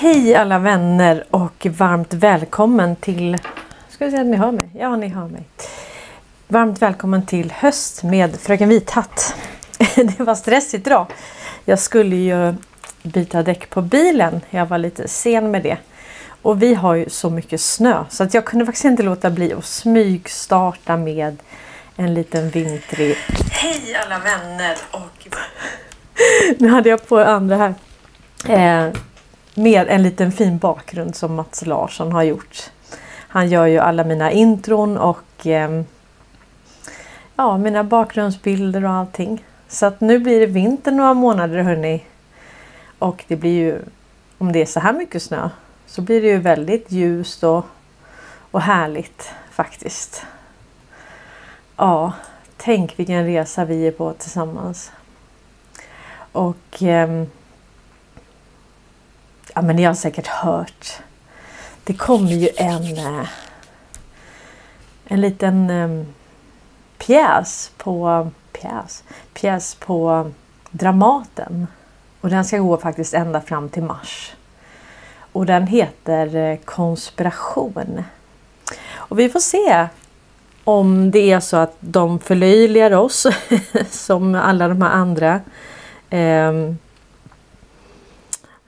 Hej 0.00 0.34
alla 0.34 0.58
vänner 0.58 1.24
och 1.30 1.66
varmt 1.70 2.14
välkommen 2.14 2.96
till... 2.96 3.38
Ska 3.88 4.04
vi 4.04 4.10
se 4.10 4.18
att 4.18 4.26
ni 4.26 4.36
hör 4.36 4.52
mig? 4.52 4.70
Ja, 4.74 4.96
ni 4.96 5.08
hör 5.08 5.28
mig. 5.28 5.48
Varmt 6.48 6.82
välkommen 6.82 7.26
till 7.26 7.50
höst 7.50 8.02
med 8.02 8.40
Fröken 8.40 8.68
Vithatt. 8.68 9.34
Det 9.96 10.20
var 10.20 10.34
stressigt 10.34 10.86
idag. 10.86 11.06
Jag 11.64 11.78
skulle 11.78 12.16
ju 12.16 12.54
byta 13.02 13.42
däck 13.42 13.70
på 13.70 13.82
bilen. 13.82 14.40
Jag 14.50 14.66
var 14.66 14.78
lite 14.78 15.08
sen 15.08 15.50
med 15.50 15.62
det. 15.62 15.76
Och 16.42 16.62
vi 16.62 16.74
har 16.74 16.94
ju 16.94 17.10
så 17.10 17.30
mycket 17.30 17.60
snö 17.60 18.04
så 18.08 18.22
att 18.22 18.34
jag 18.34 18.44
kunde 18.44 18.66
faktiskt 18.66 18.84
inte 18.84 19.02
låta 19.02 19.30
bli 19.30 19.52
att 19.52 19.64
smygstarta 19.64 20.96
med 20.96 21.36
en 21.96 22.14
liten 22.14 22.50
vintrig... 22.50 23.16
Hej 23.50 23.96
alla 24.04 24.18
vänner 24.18 24.76
och... 24.90 25.28
Nu 26.58 26.68
hade 26.68 26.88
jag 26.88 27.08
på 27.08 27.18
andra 27.18 27.56
här. 27.56 27.74
Eh, 28.46 28.92
med 29.58 29.88
en 29.88 30.02
liten 30.02 30.32
fin 30.32 30.58
bakgrund 30.58 31.16
som 31.16 31.34
Mats 31.34 31.66
Larsson 31.66 32.12
har 32.12 32.22
gjort. 32.22 32.70
Han 33.28 33.48
gör 33.48 33.66
ju 33.66 33.78
alla 33.78 34.04
mina 34.04 34.32
intron 34.32 34.98
och 34.98 35.46
eh, 35.46 35.82
ja, 37.36 37.58
mina 37.58 37.84
bakgrundsbilder 37.84 38.84
och 38.84 38.90
allting. 38.90 39.44
Så 39.68 39.86
att 39.86 40.00
nu 40.00 40.18
blir 40.18 40.40
det 40.40 40.46
vinter 40.46 40.92
några 40.92 41.14
månader 41.14 41.58
hörni. 41.62 42.04
Och 42.98 43.24
det 43.28 43.36
blir 43.36 43.52
ju, 43.52 43.78
om 44.38 44.52
det 44.52 44.62
är 44.62 44.66
så 44.66 44.80
här 44.80 44.92
mycket 44.92 45.22
snö, 45.22 45.50
så 45.86 46.02
blir 46.02 46.22
det 46.22 46.28
ju 46.28 46.38
väldigt 46.38 46.92
ljust 46.92 47.44
och, 47.44 47.64
och 48.50 48.60
härligt 48.60 49.30
faktiskt. 49.50 50.26
Ja, 51.76 52.12
tänk 52.56 52.98
vilken 52.98 53.26
resa 53.26 53.64
vi 53.64 53.86
är 53.86 53.92
på 53.92 54.12
tillsammans. 54.12 54.92
Och 56.32 56.82
eh, 56.82 57.24
ja 59.58 59.62
men 59.62 59.76
ni 59.76 59.84
har 59.84 59.94
säkert 59.94 60.26
hört. 60.26 61.00
Det 61.84 61.94
kommer 61.94 62.30
ju 62.30 62.48
en 62.56 62.98
eh, 62.98 63.28
en 65.08 65.20
liten 65.20 65.70
ehm, 65.70 66.06
pjäs 66.98 67.72
på 67.76 68.30
pjäs, 68.52 69.04
pjäs 69.34 69.74
på 69.74 70.30
Dramaten. 70.70 71.66
Och 72.20 72.30
den 72.30 72.44
ska 72.44 72.58
gå 72.58 72.76
faktiskt 72.76 73.14
ända 73.14 73.40
fram 73.40 73.68
till 73.68 73.82
mars. 73.82 74.32
Och 75.32 75.46
den 75.46 75.66
heter 75.66 76.36
eh, 76.36 76.58
Konspiration. 76.64 78.04
Och 78.94 79.18
vi 79.18 79.28
får 79.28 79.40
se 79.40 79.88
om 80.64 81.10
det 81.10 81.32
är 81.32 81.40
så 81.40 81.56
att 81.56 81.76
de 81.80 82.18
förlöjligar 82.18 82.92
oss 82.92 83.26
som 83.90 84.34
alla 84.34 84.68
de 84.68 84.82
här 84.82 84.90
andra. 84.90 85.40
Eh, 86.10 86.52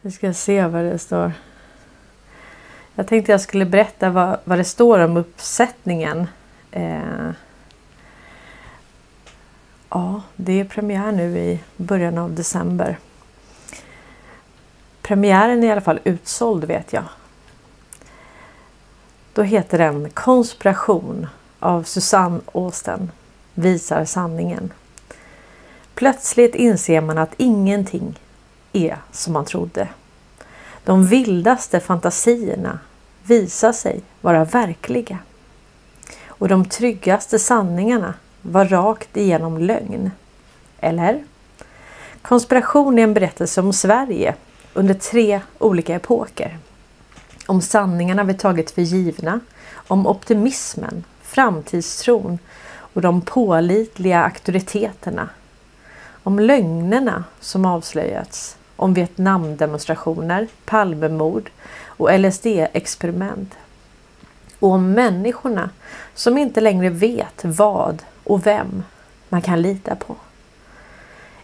vi 0.02 0.10
ska 0.10 0.32
se 0.32 0.66
vad 0.66 0.84
det 0.84 0.98
står. 0.98 1.32
Jag 2.94 3.06
tänkte 3.06 3.32
jag 3.32 3.40
skulle 3.40 3.64
berätta 3.64 4.10
vad, 4.10 4.38
vad 4.44 4.58
det 4.58 4.64
står 4.64 4.98
om 4.98 5.16
uppsättningen. 5.16 6.26
Eh, 6.70 7.30
ja, 9.88 10.22
det 10.36 10.60
är 10.60 10.64
premiär 10.64 11.12
nu 11.12 11.38
i 11.38 11.60
början 11.76 12.18
av 12.18 12.34
december. 12.34 12.98
Premiären 15.02 15.64
är 15.64 15.68
i 15.68 15.70
alla 15.70 15.80
fall 15.80 16.00
utsåld 16.04 16.64
vet 16.64 16.92
jag. 16.92 17.04
Då 19.32 19.42
heter 19.42 19.78
den 19.78 20.10
Konspiration 20.10 21.26
av 21.58 21.82
Susanne 21.82 22.40
Austen 22.54 23.10
visar 23.54 24.04
sanningen. 24.04 24.72
Plötsligt 25.94 26.54
inser 26.54 27.00
man 27.00 27.18
att 27.18 27.34
ingenting 27.36 28.18
är 28.72 28.96
som 29.12 29.32
man 29.32 29.44
trodde. 29.44 29.88
De 30.84 31.06
vildaste 31.06 31.80
fantasierna 31.80 32.78
visar 33.22 33.72
sig 33.72 34.02
vara 34.20 34.44
verkliga. 34.44 35.18
Och 36.26 36.48
de 36.48 36.64
tryggaste 36.64 37.38
sanningarna 37.38 38.14
var 38.42 38.64
rakt 38.64 39.16
igenom 39.16 39.58
lögn. 39.58 40.10
Eller? 40.80 41.24
Konspiration 42.22 42.98
är 42.98 43.02
en 43.02 43.14
berättelse 43.14 43.60
om 43.60 43.72
Sverige 43.72 44.34
under 44.74 44.94
tre 44.94 45.40
olika 45.58 45.94
epoker. 45.94 46.58
Om 47.46 47.62
sanningarna 47.62 48.24
vi 48.24 48.34
tagit 48.34 48.70
för 48.70 48.82
givna, 48.82 49.40
om 49.74 50.06
optimismen, 50.06 51.04
framtidstron 51.22 52.38
och 52.94 53.02
de 53.02 53.20
pålitliga 53.20 54.24
auktoriteterna. 54.24 55.28
Om 56.22 56.38
lögnerna 56.38 57.24
som 57.40 57.66
avslöjats, 57.66 58.56
om 58.80 58.94
Vietnamdemonstrationer, 58.94 60.48
Palmemord 60.64 61.50
och 61.86 62.10
LSD-experiment. 62.10 63.54
Och 64.58 64.70
om 64.70 64.92
människorna 64.92 65.70
som 66.14 66.38
inte 66.38 66.60
längre 66.60 66.88
vet 66.88 67.44
vad 67.44 68.02
och 68.24 68.46
vem 68.46 68.82
man 69.28 69.42
kan 69.42 69.62
lita 69.62 69.94
på. 69.94 70.16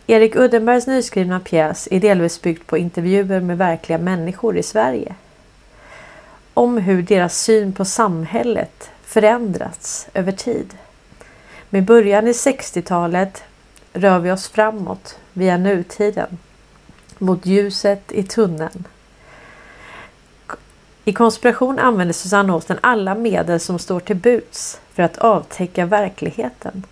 Erik 0.06 0.36
Uddenbergs 0.36 0.86
nyskrivna 0.86 1.40
pjäs 1.40 1.88
är 1.90 2.00
delvis 2.00 2.42
byggt 2.42 2.66
på 2.66 2.78
intervjuer 2.78 3.40
med 3.40 3.58
verkliga 3.58 3.98
människor 3.98 4.56
i 4.56 4.62
Sverige. 4.62 5.14
Om 6.54 6.78
hur 6.78 7.02
deras 7.02 7.38
syn 7.38 7.72
på 7.72 7.84
samhället 7.84 8.90
förändrats 9.04 10.08
över 10.14 10.32
tid. 10.32 10.74
Med 11.70 11.84
början 11.84 12.28
i 12.28 12.32
60-talet 12.32 13.42
rör 13.92 14.18
vi 14.18 14.30
oss 14.30 14.48
framåt 14.48 15.18
via 15.32 15.56
nutiden 15.56 16.38
mot 17.18 17.46
ljuset 17.46 18.12
i 18.12 18.22
tunneln. 18.22 18.84
I 21.04 21.12
konspiration 21.12 21.78
använder 21.78 22.12
Susanne 22.12 22.52
Austen 22.52 22.78
alla 22.80 23.14
medel 23.14 23.60
som 23.60 23.78
står 23.78 24.00
till 24.00 24.16
buds 24.16 24.80
för 24.92 25.02
att 25.02 25.18
avtäcka 25.18 25.86
verkligheten, 25.86 26.86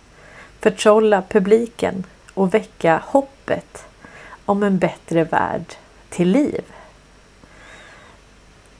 förtrolla 0.59 1.21
publiken 1.29 2.03
och 2.33 2.53
väcka 2.53 3.01
hoppet 3.05 3.85
om 4.45 4.63
en 4.63 4.77
bättre 4.77 5.23
värld 5.23 5.65
till 6.09 6.29
liv. 6.29 6.61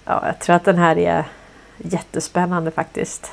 Ja, 0.06 0.24
jag 0.26 0.40
tror 0.40 0.56
att 0.56 0.66
den 0.66 0.78
här 0.78 0.98
är 0.98 1.26
jättespännande 1.78 2.72
faktiskt. 2.72 3.32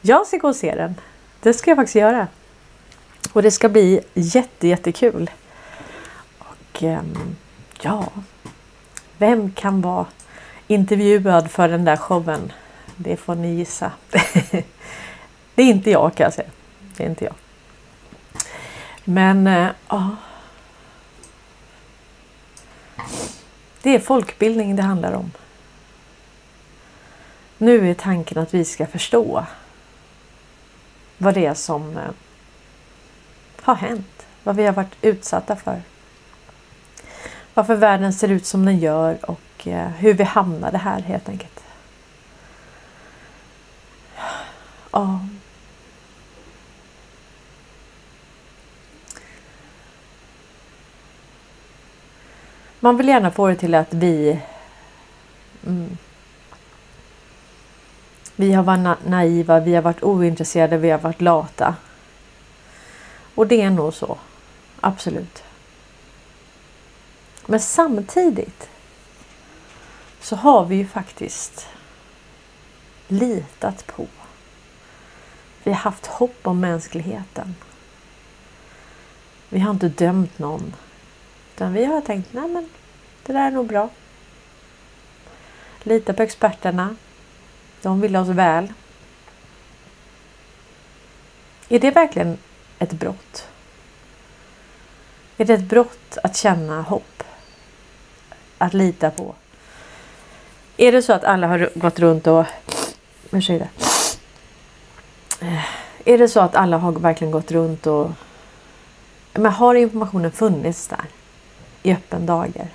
Jag 0.00 0.26
ska 0.26 0.36
gå 0.36 0.48
och 0.48 0.56
se 0.56 0.74
den. 0.74 0.94
Det 1.40 1.54
ska 1.54 1.70
jag 1.70 1.78
faktiskt 1.78 1.96
göra. 1.96 2.26
Och 3.32 3.42
det 3.42 3.50
ska 3.50 3.68
bli 3.68 4.00
jätte, 4.14 4.68
jättekul. 4.68 5.30
Och 6.72 6.82
ehm, 6.82 7.36
ja, 7.80 8.08
vem 9.18 9.52
kan 9.52 9.80
vara 9.80 10.06
intervjuad 10.66 11.50
för 11.50 11.68
den 11.68 11.84
där 11.84 11.96
showen? 11.96 12.52
Det 12.96 13.16
får 13.16 13.34
ni 13.34 13.54
gissa. 13.54 13.92
det 15.54 15.62
är 15.62 15.70
inte 15.70 15.90
jag 15.90 16.14
kan 16.14 16.24
jag 16.24 16.34
säga. 16.34 16.50
Det 16.96 17.04
är 17.04 17.08
inte 17.08 17.24
jag. 17.24 17.34
Men 19.04 19.46
eh, 19.46 19.68
ja. 19.88 20.10
Det 23.82 23.94
är 23.94 23.98
folkbildning 23.98 24.76
det 24.76 24.82
handlar 24.82 25.12
om. 25.12 25.30
Nu 27.58 27.90
är 27.90 27.94
tanken 27.94 28.38
att 28.38 28.54
vi 28.54 28.64
ska 28.64 28.86
förstå 28.86 29.46
vad 31.18 31.34
det 31.34 31.46
är 31.46 31.54
som 31.54 31.96
eh, 31.96 32.10
har 33.62 33.74
hänt. 33.74 34.26
Vad 34.42 34.56
vi 34.56 34.66
har 34.66 34.72
varit 34.72 34.96
utsatta 35.00 35.56
för. 35.56 35.82
Varför 37.54 37.74
världen 37.74 38.12
ser 38.12 38.28
ut 38.28 38.46
som 38.46 38.64
den 38.64 38.78
gör 38.78 39.30
och 39.30 39.66
eh, 39.66 39.88
hur 39.88 40.14
vi 40.14 40.24
hamnade 40.24 40.78
här 40.78 41.00
helt 41.00 41.28
enkelt. 41.28 41.64
Ja. 44.90 45.20
Man 52.80 52.96
vill 52.96 53.08
gärna 53.08 53.30
få 53.30 53.48
det 53.48 53.56
till 53.56 53.74
att 53.74 53.94
vi 53.94 54.40
mm, 55.66 55.96
vi 58.36 58.52
har 58.52 58.62
varit 58.62 59.06
naiva, 59.06 59.60
vi 59.60 59.74
har 59.74 59.82
varit 59.82 60.02
ointresserade, 60.02 60.76
vi 60.76 60.90
har 60.90 60.98
varit 60.98 61.20
lata. 61.20 61.74
Och 63.34 63.46
det 63.46 63.62
är 63.62 63.70
nog 63.70 63.94
så. 63.94 64.18
Absolut. 64.80 65.42
Men 67.46 67.60
samtidigt 67.60 68.68
så 70.20 70.36
har 70.36 70.64
vi 70.64 70.76
ju 70.76 70.86
faktiskt 70.86 71.66
litat 73.08 73.86
på. 73.86 74.06
Vi 75.62 75.70
har 75.70 75.78
haft 75.78 76.06
hopp 76.06 76.46
om 76.46 76.60
mänskligheten. 76.60 77.54
Vi 79.48 79.58
har 79.58 79.70
inte 79.70 79.88
dömt 79.88 80.38
någon. 80.38 80.74
Utan 81.54 81.72
vi 81.72 81.84
har 81.84 82.00
tänkt, 82.00 82.32
nej 82.32 82.48
men 82.48 82.68
det 83.26 83.32
där 83.32 83.46
är 83.46 83.50
nog 83.50 83.66
bra. 83.66 83.88
Lita 85.82 86.12
på 86.12 86.22
experterna. 86.22 86.96
De 87.82 88.00
vill 88.00 88.16
oss 88.16 88.28
väl. 88.28 88.72
Är 91.68 91.78
det 91.78 91.90
verkligen 91.90 92.38
ett 92.78 92.92
brott? 92.92 93.48
Är 95.36 95.44
det 95.44 95.54
ett 95.54 95.68
brott 95.68 96.18
att 96.22 96.36
känna 96.36 96.82
hopp? 96.82 97.21
Att 98.62 98.74
lita 98.74 99.10
på 99.10 99.34
Är 100.76 100.92
det 100.92 101.02
så 101.02 101.12
att 101.12 101.24
alla 101.24 101.46
har 101.46 101.70
gått 101.74 101.98
runt 101.98 102.26
och... 102.26 102.44
Ursäkta. 103.30 103.68
Är 106.04 106.18
det 106.18 106.28
så 106.28 106.40
att 106.40 106.54
alla 106.54 106.78
har 106.78 106.92
verkligen 106.92 107.30
gått 107.30 107.50
runt 107.50 107.86
och... 107.86 108.10
Men 109.32 109.52
har 109.52 109.74
informationen 109.74 110.32
funnits 110.32 110.88
där? 110.88 111.04
I 111.82 111.92
öppen 111.92 112.26
dager? 112.26 112.68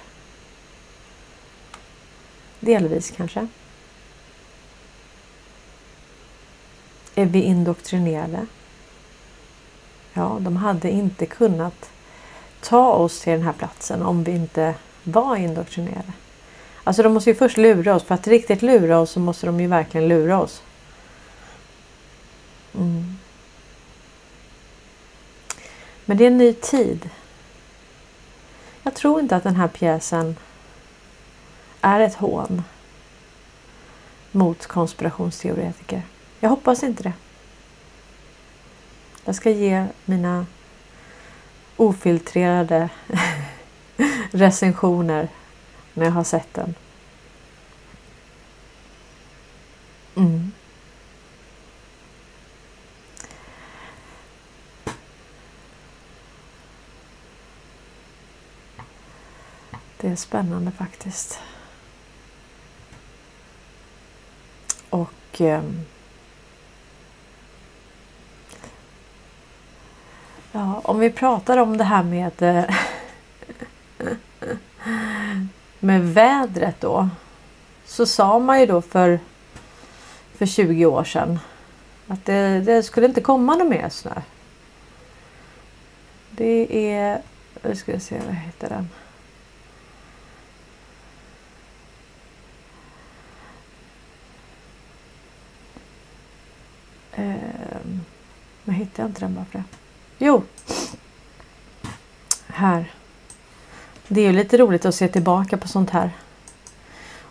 Delvis 2.59 3.11
kanske. 3.11 3.47
Är 7.15 7.25
vi 7.25 7.41
indoktrinerade? 7.41 8.45
Ja, 10.13 10.37
de 10.39 10.55
hade 10.57 10.91
inte 10.91 11.25
kunnat 11.25 11.89
ta 12.61 12.91
oss 12.91 13.19
till 13.19 13.33
den 13.33 13.41
här 13.41 13.53
platsen 13.53 14.01
om 14.01 14.23
vi 14.23 14.31
inte 14.31 14.75
var 15.07 15.35
indoktrinerade. 15.35 16.13
Alltså 16.83 17.03
de 17.03 17.13
måste 17.13 17.29
ju 17.29 17.35
först 17.35 17.57
lura 17.57 17.95
oss. 17.95 18.03
För 18.03 18.15
att 18.15 18.27
riktigt 18.27 18.61
lura 18.61 18.99
oss 18.99 19.11
så 19.11 19.19
måste 19.19 19.45
de 19.45 19.59
ju 19.59 19.67
verkligen 19.67 20.07
lura 20.07 20.41
oss. 20.41 20.63
Mm. 22.75 23.17
Men 26.05 26.17
det 26.17 26.23
är 26.23 26.27
en 26.27 26.37
ny 26.37 26.53
tid. 26.53 27.09
Jag 28.83 28.93
tror 28.93 29.19
inte 29.19 29.35
att 29.35 29.43
den 29.43 29.55
här 29.55 29.67
pjäsen 29.67 30.35
är 31.81 31.99
ett 31.99 32.15
hån 32.15 32.63
mot 34.31 34.65
konspirationsteoretiker. 34.65 36.01
Jag 36.39 36.49
hoppas 36.49 36.83
inte 36.83 37.03
det. 37.03 37.13
Jag 39.25 39.35
ska 39.35 39.49
ge 39.49 39.85
mina 40.05 40.45
ofiltrerade 41.77 42.89
recensioner 44.31 45.27
när 45.93 46.05
jag 46.05 46.11
har 46.11 46.23
sett 46.23 46.53
den. 46.53 46.75
Mm. 50.15 50.51
Det 59.97 60.07
är 60.07 60.15
spännande 60.15 60.71
faktiskt. 60.71 61.39
Och 64.89 65.41
eh, 65.41 65.61
Ja, 70.57 70.81
om 70.83 70.99
vi 70.99 71.09
pratar 71.09 71.57
om 71.57 71.77
det 71.77 71.83
här 71.83 72.03
med 72.03 72.41
eh, 72.41 72.63
med 75.79 76.13
vädret 76.13 76.81
då. 76.81 77.09
Så 77.85 78.05
sa 78.05 78.39
man 78.39 78.59
ju 78.59 78.65
då 78.65 78.81
för, 78.81 79.19
för 80.33 80.45
20 80.45 80.85
år 80.85 81.03
sedan 81.03 81.39
att 82.07 82.25
det, 82.25 82.61
det 82.65 82.83
skulle 82.83 83.07
inte 83.07 83.21
komma 83.21 83.55
något 83.55 83.69
mer 83.69 83.89
snö. 83.89 84.21
Det 86.29 86.91
är, 86.91 87.21
nu 87.61 87.75
ska 87.75 87.91
vi 87.91 87.99
se 87.99 88.19
vad 88.25 88.35
heter 88.35 88.69
den. 88.69 88.89
Eh, 97.11 98.73
hittar 98.73 99.03
jag 99.03 99.09
inte 99.09 99.19
den 99.19 99.35
bara 99.35 99.45
för 99.45 99.57
det. 99.57 99.63
Jo. 100.17 100.43
Här. 102.47 102.91
Det 104.07 104.21
är 104.21 104.25
ju 104.25 104.33
lite 104.33 104.57
roligt 104.57 104.85
att 104.85 104.95
se 104.95 105.07
tillbaka 105.07 105.57
på 105.57 105.67
sånt 105.67 105.89
här. 105.89 106.11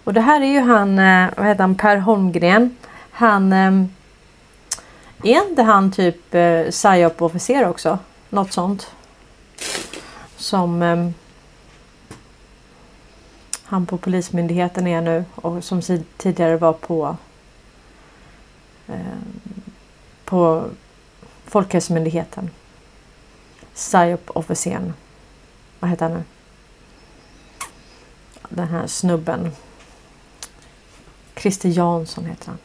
Och 0.05 0.15
det 0.15 0.21
här 0.21 0.41
är 0.41 0.47
ju 0.47 0.61
han, 0.61 0.99
eh, 0.99 1.31
vad 1.37 1.47
heter 1.47 1.61
han, 1.61 1.75
Per 1.75 1.97
Holmgren. 1.97 2.77
Han 3.11 3.53
eh, 3.53 3.85
är 5.23 5.49
inte 5.49 5.63
han 5.63 5.93
typ 5.93 6.35
eh, 6.35 6.63
psyop-officer 6.71 7.69
också? 7.69 7.99
Något 8.31 8.53
sånt. 8.53 8.91
Som 10.37 10.83
eh, 10.83 11.11
han 13.65 13.87
på 13.87 13.99
Polismyndigheten 13.99 14.87
är 14.87 15.01
nu 15.01 15.25
och 15.35 15.65
som 15.65 15.83
tidigare 16.17 16.57
var 16.57 16.73
på 16.73 17.17
eh, 18.89 18.97
på 20.25 20.65
Folkhälsomyndigheten. 21.47 22.51
Psyop-officeren. 23.75 24.93
Vad 25.81 25.91
heter 25.91 26.09
han 26.09 26.15
nu? 26.19 26.36
Den 28.49 28.69
här 28.69 28.87
snubben. 28.87 29.51
Christer 31.37 31.69
Jansson 31.69 32.25
heter 32.25 32.47
han. 32.47 32.59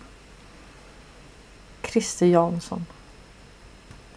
Christer 1.84 2.26
Jansson. 2.26 2.86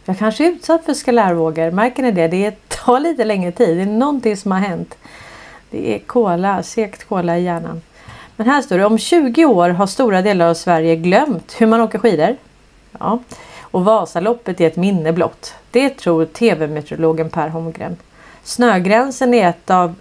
Jag 0.04 0.18
kanske 0.18 0.47
är 0.47 0.50
utsatt 0.50 0.85
för 0.85 0.94
skalärvågor. 0.94 1.71
Märker 1.71 2.02
ni 2.02 2.12
det? 2.12 2.28
Det 2.28 2.68
tar 2.68 3.00
lite 3.00 3.25
längre 3.25 3.52
tid. 3.52 3.76
Det 3.76 3.83
är 3.83 3.87
någonting 3.87 4.37
som 4.37 4.52
har 4.52 4.59
hänt. 4.59 4.94
Det 5.71 5.94
är 5.94 5.99
kola, 5.99 6.62
segt 6.62 7.09
kola 7.09 7.38
i 7.38 7.42
hjärnan. 7.42 7.83
Men 8.37 8.47
här 8.47 8.62
står 8.62 8.78
det 8.78 8.85
om 8.85 8.99
20 8.99 9.44
år 9.44 9.68
har 9.68 9.87
stora 9.87 10.23
delar 10.23 10.47
av 10.47 10.54
Sverige 10.54 10.97
glömt 10.97 11.56
hur 11.59 11.66
man 11.66 11.80
åker 11.80 11.99
skidor. 11.99 12.37
Ja. 12.99 13.18
Och 13.61 13.85
Vasaloppet 13.85 14.61
är 14.61 14.66
ett 14.66 14.76
minne 14.76 15.12
blott. 15.12 15.54
Det 15.71 15.90
tror 15.90 16.25
TV-meteorologen 16.25 17.30
Per 17.30 17.49
Holmgren. 17.49 17.97
Snögränsen 18.42 19.35
är 19.35 19.49
ett 19.49 19.71
av 19.71 19.94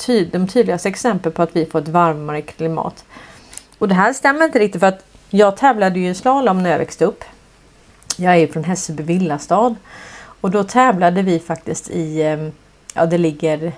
ty 0.00 0.24
de 0.24 0.48
tydligaste 0.48 0.88
exempel 0.88 1.32
på 1.32 1.42
att 1.42 1.56
vi 1.56 1.66
får 1.66 1.78
ett 1.78 1.88
varmare 1.88 2.42
klimat. 2.42 3.04
Och 3.78 3.88
det 3.88 3.94
här 3.94 4.12
stämmer 4.12 4.44
inte 4.44 4.58
riktigt 4.58 4.80
för 4.80 4.86
att 4.86 5.04
jag 5.30 5.56
tävlade 5.56 6.00
ju 6.00 6.08
i 6.08 6.14
slalom 6.14 6.62
när 6.62 6.70
jag 6.70 6.78
växte 6.78 7.04
upp. 7.04 7.24
Jag 8.16 8.36
är 8.36 8.46
från 8.46 8.64
Hässelby 8.64 9.02
villastad 9.02 9.74
och 10.40 10.50
då 10.50 10.64
tävlade 10.64 11.22
vi 11.22 11.38
faktiskt 11.38 11.90
i, 11.90 12.22
ehm, 12.22 12.52
ja 12.94 13.06
det 13.06 13.18
ligger 13.18 13.72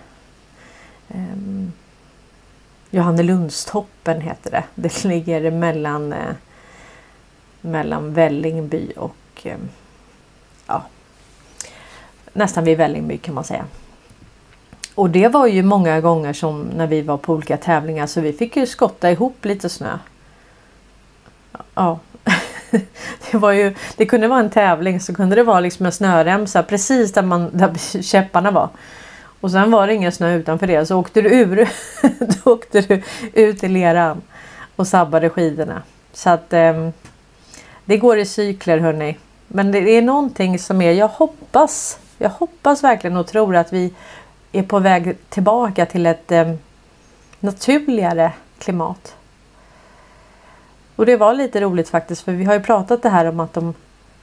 um, 1.08 1.72
Johannelundstoppen 2.90 4.20
heter 4.20 4.50
det. 4.50 4.64
Det 4.74 5.04
ligger 5.04 5.50
mellan 5.50 6.12
eh, 6.12 6.34
mellan 7.60 8.14
Vällingby 8.14 8.92
och 8.96 9.16
eh, 9.42 9.58
ja, 10.66 10.82
nästan 12.32 12.64
vid 12.64 12.78
Vällingby 12.78 13.18
kan 13.18 13.34
man 13.34 13.44
säga. 13.44 13.64
Och 14.94 15.10
det 15.10 15.28
var 15.28 15.46
ju 15.46 15.62
många 15.62 16.00
gånger 16.00 16.32
som 16.32 16.62
när 16.62 16.86
vi 16.86 17.02
var 17.02 17.16
på 17.16 17.32
olika 17.32 17.56
tävlingar 17.56 18.06
så 18.06 18.20
vi 18.20 18.32
fick 18.32 18.56
ju 18.56 18.66
skotta 18.66 19.10
ihop 19.10 19.44
lite 19.44 19.68
snö. 19.68 19.98
Ja, 21.74 21.98
det 23.30 23.38
var 23.38 23.52
ju. 23.52 23.74
Det 23.96 24.06
kunde 24.06 24.28
vara 24.28 24.40
en 24.40 24.50
tävling 24.50 25.00
så 25.00 25.14
kunde 25.14 25.36
det 25.36 25.42
vara 25.42 25.60
liksom 25.60 25.86
en 25.86 25.92
snöremsa 25.92 26.62
precis 26.62 27.12
där 27.12 27.22
man 27.22 27.50
där 27.52 28.02
käpparna 28.02 28.50
var. 28.50 28.68
Och 29.40 29.50
sen 29.50 29.70
var 29.70 29.86
det 29.86 29.94
ingen 29.94 30.12
snö 30.12 30.34
utanför 30.34 30.66
det 30.66 30.86
så 30.86 30.98
åkte 30.98 31.22
du 31.22 31.30
ur. 31.30 31.68
då 32.44 32.52
åkte 32.52 32.80
du 32.80 33.02
ut 33.32 33.64
i 33.64 33.68
leran 33.68 34.22
och 34.76 34.86
sabbade 34.86 35.30
skidorna. 35.30 35.82
Så 36.12 36.30
att 36.30 36.52
eh, 36.52 36.88
det 37.84 37.96
går 37.96 38.18
i 38.18 38.26
cykler 38.26 38.78
hörni. 38.78 39.18
Men 39.48 39.72
det 39.72 39.78
är 39.78 40.02
någonting 40.02 40.58
som 40.58 40.82
är, 40.82 40.92
jag 40.92 41.08
hoppas, 41.08 41.98
jag 42.18 42.30
hoppas 42.30 42.84
verkligen 42.84 43.16
och 43.16 43.26
tror 43.26 43.56
att 43.56 43.72
vi 43.72 43.92
är 44.52 44.62
på 44.62 44.78
väg 44.78 45.16
tillbaka 45.28 45.86
till 45.86 46.06
ett 46.06 46.32
eh, 46.32 46.52
naturligare 47.40 48.32
klimat. 48.58 49.16
Och 50.96 51.06
det 51.06 51.16
var 51.16 51.34
lite 51.34 51.60
roligt 51.60 51.88
faktiskt 51.88 52.22
för 52.22 52.32
vi 52.32 52.44
har 52.44 52.54
ju 52.54 52.60
pratat 52.60 53.02
det 53.02 53.08
här 53.08 53.24
om 53.28 53.40
att 53.40 53.52
de 53.52 53.74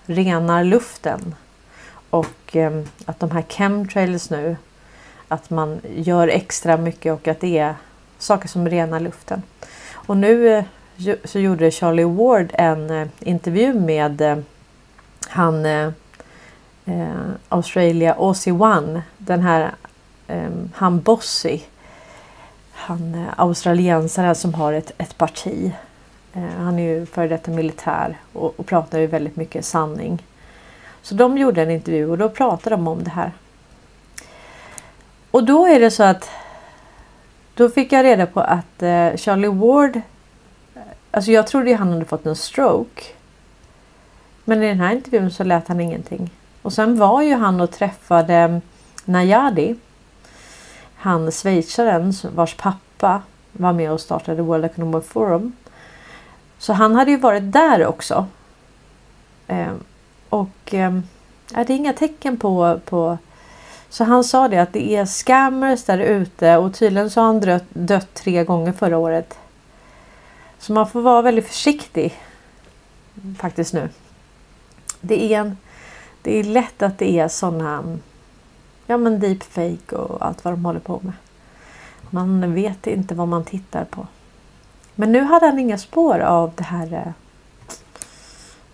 renar 0.06 0.64
luften. 0.64 1.36
Och 2.10 2.56
eh, 2.56 2.82
att 3.06 3.20
de 3.20 3.32
här 3.32 3.42
chemtrails 3.42 4.30
nu, 4.30 4.58
att 5.28 5.50
man 5.50 5.82
gör 5.96 6.28
extra 6.28 6.78
mycket 6.78 7.14
och 7.14 7.28
att 7.28 7.40
det 7.40 7.58
är 7.58 7.76
saker 8.18 8.48
som 8.48 8.70
renar 8.70 9.00
luften. 9.00 9.42
Och 9.92 10.18
nu 10.18 10.48
eh, 10.48 10.64
så 11.24 11.40
gjorde 11.40 11.72
Charlie 11.72 12.04
Ward 12.04 12.52
en 12.54 12.90
eh, 12.90 13.08
intervju 13.20 13.74
med 13.74 14.22
eh, 14.22 14.38
han 15.28 15.66
eh, 15.66 15.90
eh 16.86 17.30
Australia 17.50 18.14
Aussie 18.14 18.54
One. 18.54 19.02
Den 19.18 19.42
här 19.42 19.72
Ehm, 20.30 20.72
han 20.76 21.02
Bossy. 21.02 21.60
Han 22.72 23.16
eh, 23.16 23.34
australiensaren 23.38 24.36
som 24.36 24.54
har 24.54 24.74
ett, 24.74 24.92
ett 24.98 25.18
parti. 25.18 25.72
Ehm, 26.34 26.50
han 26.58 26.80
är 26.80 26.84
ju 26.84 27.06
före 27.06 27.28
detta 27.28 27.52
militär 27.52 28.18
och, 28.34 28.60
och 28.60 28.66
pratar 28.66 29.00
ju 29.00 29.08
väldigt 29.08 29.36
mycket 29.36 29.66
sanning. 29.66 30.24
Så 31.02 31.16
de 31.16 31.38
gjorde 31.38 31.62
en 31.62 31.72
intervju 31.72 32.10
och 32.10 32.18
då 32.18 32.30
pratade 32.30 32.76
de 32.76 32.88
om 32.88 33.04
det 33.04 33.10
här. 33.10 33.32
Och 35.32 35.44
då 35.44 35.66
är 35.66 35.80
det 35.80 35.92
så 35.92 36.04
att 36.04 36.30
då 37.54 37.70
fick 37.70 37.92
jag 37.92 38.04
reda 38.04 38.26
på 38.26 38.40
att 38.40 38.84
eh, 38.84 39.16
Charlie 39.16 39.48
Ward 39.48 39.96
eh, 39.96 40.02
Alltså 41.12 41.32
jag 41.32 41.48
trodde 41.48 41.76
han 41.76 41.92
hade 41.92 42.06
fått 42.06 42.26
en 42.26 42.36
stroke. 42.36 43.04
Men 44.46 44.64
i 44.64 44.68
den 44.68 44.80
här 44.80 44.96
intervjun 44.96 45.32
så 45.32 45.44
lät 45.44 45.68
han 45.68 45.80
ingenting. 45.80 46.30
Och 46.62 46.74
sen 46.74 46.98
var 46.98 47.22
ju 47.22 47.36
han 47.36 47.62
och 47.62 47.72
träffade 47.72 48.34
mm, 48.34 48.62
Najadi. 49.06 49.76
Han 51.02 51.32
schweizaren 51.32 52.14
vars 52.36 52.56
pappa 52.56 53.22
var 53.52 53.74
med 53.74 53.92
och 53.92 54.02
startade 54.02 54.42
World 54.42 54.66
Economic 54.66 55.08
Forum. 55.08 55.54
Så 56.58 56.74
han 56.74 56.96
hade 56.96 57.12
ju 57.12 57.18
varit 57.18 57.52
där 57.52 57.86
också. 57.86 58.26
Eh, 59.48 59.74
och 60.30 60.74
eh, 60.74 61.00
det 61.54 61.70
är 61.70 61.72
inga 61.72 61.94
tecken 61.94 62.38
på, 62.38 62.80
på 62.86 63.18
så 63.90 64.04
han 64.04 64.24
sa 64.24 64.48
det 64.48 64.58
att 64.58 64.74
det 64.74 64.96
är 64.96 65.06
scammers 65.06 65.84
där 65.84 66.00
ute 66.00 66.58
och 66.58 66.74
tydligen 66.74 67.10
så 67.10 67.22
har 67.22 67.28
han 67.28 67.40
dött, 67.40 67.64
dött 67.70 68.14
tre 68.14 68.44
gånger 68.44 68.72
förra 68.72 68.98
året. 68.98 69.38
Så 70.60 70.74
man 70.74 70.90
får 70.90 71.02
vara 71.02 71.22
väldigt 71.22 71.48
försiktig 71.48 72.20
faktiskt 73.38 73.74
nu. 73.74 73.90
Det 75.02 75.34
är, 75.34 75.40
en, 75.40 75.58
det 76.22 76.40
är 76.40 76.44
lätt 76.44 76.82
att 76.82 76.98
det 76.98 77.20
är 77.20 77.28
sådana 77.28 77.84
ja 78.90 78.98
men 78.98 79.20
deepfake 79.20 79.96
och 79.96 80.26
allt 80.26 80.44
vad 80.46 80.54
de 80.54 80.66
håller 80.66 80.80
på 80.80 81.00
med. 81.04 81.14
Man 82.10 82.54
vet 82.54 82.88
inte 82.88 83.16
vad 83.16 83.28
man 83.28 83.44
tittar 83.44 83.86
på. 83.86 84.08
Men 84.96 85.12
nu 85.12 85.22
hade 85.22 85.46
han 85.46 85.60
inga 85.60 85.78
spår 85.78 86.20
av 86.20 86.52
det 86.56 86.64
här 86.64 86.94
eh, 86.94 87.12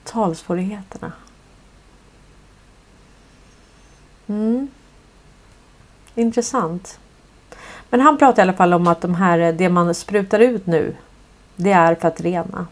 talsvårigheterna. 0.04 1.12
Mm. 4.28 4.68
Intressant. 6.16 7.00
Men 7.90 8.02
han 8.02 8.18
pratar 8.18 8.42
i 8.42 8.44
alla 8.44 8.54
fall 8.54 8.74
om 8.74 8.88
att 8.88 9.02
de 9.02 9.16
här, 9.16 9.40
eh, 9.40 9.54
det 9.54 9.70
man 9.70 9.96
sprutar 9.96 10.40
ut 10.40 10.66
nu 10.66 10.96
det 11.56 11.72
är 11.72 11.96
för 11.96 12.08
att 12.08 12.22
rena, 12.22 12.68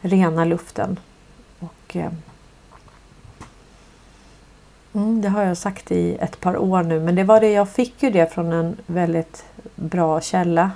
rena 0.00 0.44
luften. 0.44 0.98
Och, 1.58 1.96
eh, 1.96 2.12
mm, 4.94 5.22
det 5.22 5.28
har 5.28 5.42
jag 5.42 5.56
sagt 5.56 5.92
i 5.92 6.16
ett 6.20 6.40
par 6.40 6.56
år 6.56 6.82
nu 6.82 7.00
men 7.00 7.14
det 7.14 7.24
var 7.24 7.40
det 7.40 7.52
jag 7.52 7.68
fick 7.68 8.02
ju 8.02 8.10
det 8.10 8.32
från 8.32 8.52
en 8.52 8.76
väldigt 8.86 9.44
bra 9.74 10.20
källa 10.20 10.70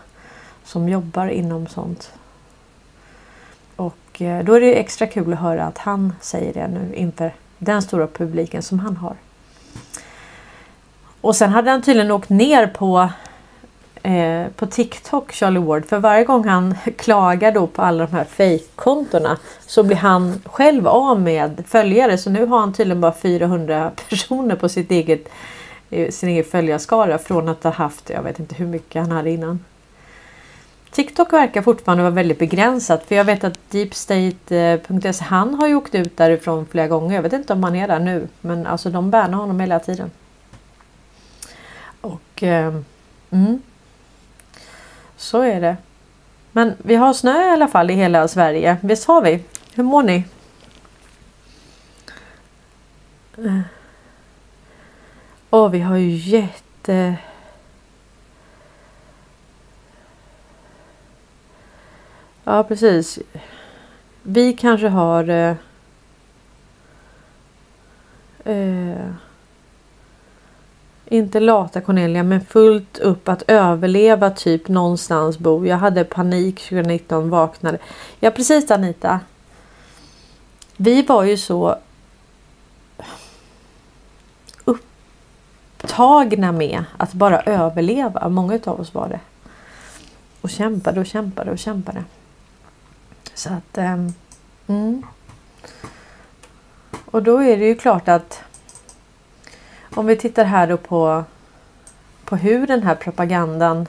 som 0.64 0.88
jobbar 0.88 1.26
inom 1.26 1.66
sånt. 1.66 2.12
Och 3.76 4.22
eh, 4.22 4.44
då 4.44 4.54
är 4.54 4.60
det 4.60 4.80
extra 4.80 5.06
kul 5.06 5.32
att 5.32 5.38
höra 5.38 5.64
att 5.64 5.78
han 5.78 6.12
säger 6.20 6.54
det 6.54 6.68
nu 6.68 6.94
inför 6.94 7.34
den 7.58 7.82
stora 7.82 8.06
publiken 8.06 8.62
som 8.62 8.78
han 8.78 8.96
har. 8.96 9.16
Och 11.20 11.36
sen 11.36 11.50
hade 11.50 11.70
han 11.70 11.82
tydligen 11.82 12.10
åkt 12.10 12.28
ner 12.28 12.66
på 12.66 13.08
eh, 14.02 14.46
på 14.56 14.66
TikTok, 14.66 15.32
Charlie 15.32 15.60
Ward. 15.60 15.86
För 15.86 15.98
varje 15.98 16.24
gång 16.24 16.48
han 16.48 16.74
klagar 16.96 17.52
då 17.52 17.66
på 17.66 17.82
alla 17.82 18.06
de 18.06 18.12
här 18.12 18.24
fejkkontona 18.24 19.38
så 19.66 19.82
blir 19.82 19.96
han 19.96 20.42
själv 20.44 20.88
av 20.88 21.20
med 21.20 21.64
följare. 21.68 22.18
Så 22.18 22.30
nu 22.30 22.46
har 22.46 22.58
han 22.58 22.72
tydligen 22.72 23.00
bara 23.00 23.12
400 23.12 23.90
personer 24.08 24.56
på 24.56 24.68
sitt 24.68 24.90
eget, 24.90 25.28
eh, 25.90 26.10
sin 26.10 26.28
egen 26.28 26.44
följarskara 26.44 27.18
från 27.18 27.48
att 27.48 27.64
ha 27.64 27.70
haft, 27.70 28.10
jag 28.10 28.22
vet 28.22 28.38
inte 28.38 28.54
hur 28.54 28.66
mycket 28.66 29.02
han 29.02 29.12
hade 29.12 29.30
innan. 29.30 29.64
TikTok 30.90 31.32
verkar 31.32 31.62
fortfarande 31.62 32.02
vara 32.04 32.14
väldigt 32.14 32.38
begränsat 32.38 33.04
för 33.04 33.14
jag 33.14 33.24
vet 33.24 33.44
att 33.44 33.58
deepstate.se 33.70 35.24
han 35.24 35.54
har 35.54 35.68
ju 35.68 35.74
åkt 35.74 35.94
ut 35.94 36.16
därifrån 36.16 36.66
flera 36.70 36.88
gånger. 36.88 37.14
Jag 37.14 37.22
vet 37.22 37.32
inte 37.32 37.52
om 37.52 37.64
han 37.64 37.76
är 37.76 37.88
där 37.88 37.98
nu 37.98 38.28
men 38.40 38.66
alltså 38.66 38.90
de 38.90 39.10
bannar 39.10 39.38
honom 39.38 39.60
hela 39.60 39.78
tiden. 39.78 40.10
Och 42.00 42.42
eh, 42.42 42.74
mm. 43.30 43.62
Så 45.16 45.40
är 45.40 45.60
det. 45.60 45.76
Men 46.52 46.74
vi 46.78 46.94
har 46.94 47.12
snö 47.12 47.46
i 47.46 47.50
alla 47.50 47.68
fall 47.68 47.90
i 47.90 47.94
hela 47.94 48.28
Sverige. 48.28 48.76
Visst 48.82 49.04
har 49.08 49.22
vi? 49.22 49.44
Hur 49.74 49.82
mår 49.82 50.02
ni? 50.02 50.24
Eh. 53.38 53.60
Och 55.50 55.74
vi 55.74 55.80
har 55.80 55.96
ju 55.96 56.10
jätte... 56.10 57.16
Ja 62.44 62.64
precis. 62.64 63.18
Vi 64.22 64.52
kanske 64.52 64.88
har... 64.88 65.28
Eh, 65.28 65.56
eh 68.44 69.10
inte 71.08 71.40
lata 71.40 71.80
Cornelia 71.80 72.22
men 72.22 72.40
fullt 72.44 72.98
upp 72.98 73.28
att 73.28 73.42
överleva 73.46 74.30
typ 74.30 74.68
någonstans 74.68 75.38
bo. 75.38 75.66
Jag 75.66 75.76
hade 75.76 76.04
panik 76.04 76.60
2019 76.60 77.30
vaknade. 77.30 77.78
Ja 78.20 78.30
precis 78.30 78.70
Anita. 78.70 79.20
Vi 80.76 81.02
var 81.02 81.24
ju 81.24 81.36
så 81.36 81.78
upptagna 85.86 86.52
med 86.52 86.84
att 86.96 87.12
bara 87.12 87.40
överleva. 87.40 88.28
Många 88.28 88.60
av 88.64 88.80
oss 88.80 88.94
var 88.94 89.08
det. 89.08 89.20
Och 90.40 90.50
kämpade 90.50 91.00
och 91.00 91.06
kämpade 91.06 91.50
och 91.50 91.58
kämpade. 91.58 92.04
Så 93.34 93.48
att... 93.48 93.78
Um, 93.78 94.14
mm. 94.66 95.02
Och 97.04 97.22
då 97.22 97.42
är 97.42 97.56
det 97.56 97.64
ju 97.64 97.74
klart 97.74 98.08
att 98.08 98.40
om 99.96 100.06
vi 100.06 100.16
tittar 100.16 100.44
här 100.44 100.66
då 100.66 100.76
på, 100.76 101.24
på 102.24 102.36
hur 102.36 102.66
den 102.66 102.82
här 102.82 102.94
propagandan 102.94 103.86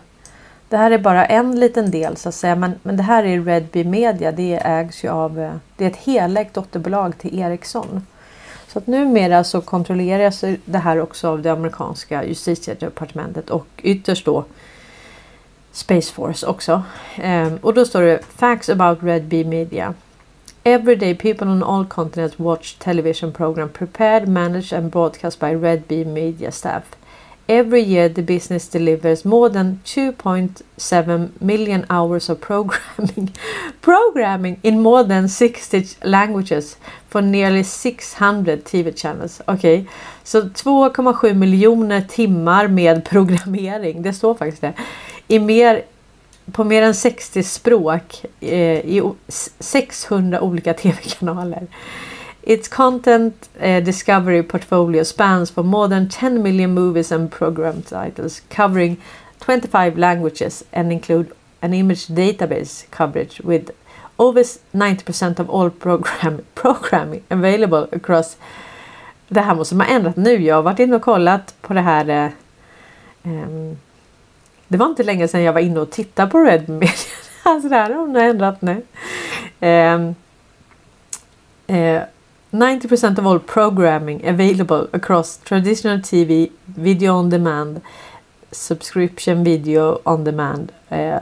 det 0.70 0.78
här 0.78 0.92
är 0.92 0.98
bara 0.98 1.26
en 1.26 1.60
liten 1.60 1.92
del 1.92 2.18
så 2.18 2.30
att 2.30 2.36
säga 2.36 2.56
men, 2.56 2.72
men 2.84 2.98
det 2.98 3.04
här 3.04 3.24
är 3.24 3.42
Red 3.42 3.68
Bee 3.72 3.84
Media. 3.84 4.32
Det 4.32 4.54
ägs 4.54 5.04
ju 5.04 5.10
av 5.10 5.40
eh, 5.40 5.54
det 5.78 5.86
är 5.86 5.90
ett 5.90 5.98
helägt 5.98 6.54
dotterbolag 6.54 7.18
till 7.18 7.40
Ericsson. 7.40 8.08
Så 8.68 8.80
att 8.80 8.88
numera 8.88 9.44
så 9.44 9.62
kontrolleras 9.62 10.44
det 10.66 10.78
här 10.78 11.02
också 11.02 11.30
av 11.30 11.42
det 11.42 11.52
amerikanska 11.52 12.26
justitiedepartementet 12.26 13.50
och 13.50 13.68
ytterst 13.78 14.26
då 14.26 14.46
Space 15.72 16.14
Force 16.14 16.48
också. 16.48 16.84
Ehm, 17.16 17.58
och 17.62 17.74
då 17.74 17.86
står 17.86 18.02
det 18.02 18.20
Facts 18.36 18.70
about 18.70 19.04
Red 19.04 19.24
Bee 19.24 19.46
Media. 19.46 19.94
Every 20.68 20.98
day 20.98 21.14
people 21.14 21.48
on 21.48 21.64
all 21.64 21.86
continents 21.86 22.38
watch 22.38 22.78
television 22.78 23.32
program 23.32 23.70
prepared, 23.70 24.28
managed 24.28 24.74
and 24.74 24.92
broadcast 24.92 25.40
by 25.40 25.54
Red 25.54 25.88
Bee 25.88 26.04
media 26.04 26.52
staff. 26.52 26.84
Every 27.48 27.82
year 27.82 28.10
the 28.10 28.22
business 28.22 28.68
delivers 28.68 29.24
more 29.24 29.48
than 29.48 29.80
2.7 29.86 31.42
million 31.42 31.86
hours 31.90 32.30
of 32.30 32.42
programming 32.42 33.34
programming 33.82 34.60
in 34.62 34.82
more 34.82 35.04
than 35.06 35.30
60 35.30 35.88
languages 36.04 36.76
for 37.08 37.22
nearly 37.22 37.64
600 37.64 38.66
TV 38.66 38.92
channels. 38.92 39.42
Okej, 39.48 39.80
okay. 39.80 39.86
så 40.24 40.42
2,7 40.42 41.34
miljoner 41.34 42.02
timmar 42.02 42.68
med 42.68 43.06
programmering. 43.06 44.02
Det 44.02 44.14
står 44.14 44.34
faktiskt 44.34 44.62
det. 44.62 44.74
I 45.28 45.40
mer 45.40 45.82
på 46.52 46.64
mer 46.64 46.82
än 46.82 46.96
60 46.96 47.44
språk 47.44 48.26
eh, 48.40 48.80
i 48.86 49.12
600 49.60 50.42
olika 50.42 50.74
tv-kanaler. 50.84 51.68
Its 52.42 52.68
content 52.68 53.50
uh, 53.62 53.84
discovery 53.84 54.44
portfolio 54.44 55.04
spans 55.04 55.52
for 55.52 55.64
more 55.64 55.90
than 55.90 56.10
10 56.10 56.44
million 56.44 56.74
movies 56.74 57.12
and 57.12 57.32
program 57.32 57.82
titles 57.82 58.42
covering 58.50 58.98
25 59.46 59.98
languages 59.98 60.64
and 60.72 60.92
include 60.92 61.30
an 61.60 61.74
image 61.74 62.08
database 62.08 62.86
coverage 62.90 63.42
with 63.44 63.72
over 64.18 64.44
90% 64.72 65.40
of 65.40 65.50
all 65.50 65.70
program, 65.70 66.42
programming 66.56 67.24
available 67.30 67.88
across 67.92 68.38
det 69.28 69.42
här 69.42 69.56
måste 69.56 69.76
man 69.76 69.88
ändrat 69.88 70.16
nu. 70.16 70.44
Jag 70.44 70.56
har 70.56 70.62
varit 70.62 70.80
inne 70.80 70.96
och 70.96 71.02
kollat 71.02 71.56
på 71.62 71.74
det 71.74 71.82
här 71.82 72.10
eh, 72.10 72.32
um, 73.24 73.78
det 74.68 74.78
var 74.78 74.86
inte 74.86 75.04
länge 75.04 75.28
sedan 75.28 75.42
jag 75.44 75.54
var 75.54 75.62
inne 75.62 75.80
och 75.80 75.92
tittade 75.92 76.32
på 76.32 76.40
Red 76.40 76.70
Media. 76.70 76.90
alltså 77.44 77.70
det 77.70 77.76
här 77.76 77.90
har 77.90 78.02
hon 78.02 78.16
ändrat 78.16 78.62
nu. 78.62 78.82
Um, 79.60 80.16
uh, 81.70 82.02
90% 82.52 83.20
of 83.20 83.26
all 83.26 83.40
programming 83.40 84.28
available 84.28 84.88
across 84.94 85.38
traditional 85.38 86.02
TV, 86.02 86.50
video 86.66 87.14
on 87.14 87.30
demand, 87.30 87.82
subscription 88.52 89.44
video 89.44 90.00
on 90.04 90.24
demand. 90.24 90.72
Uh, 90.92 91.20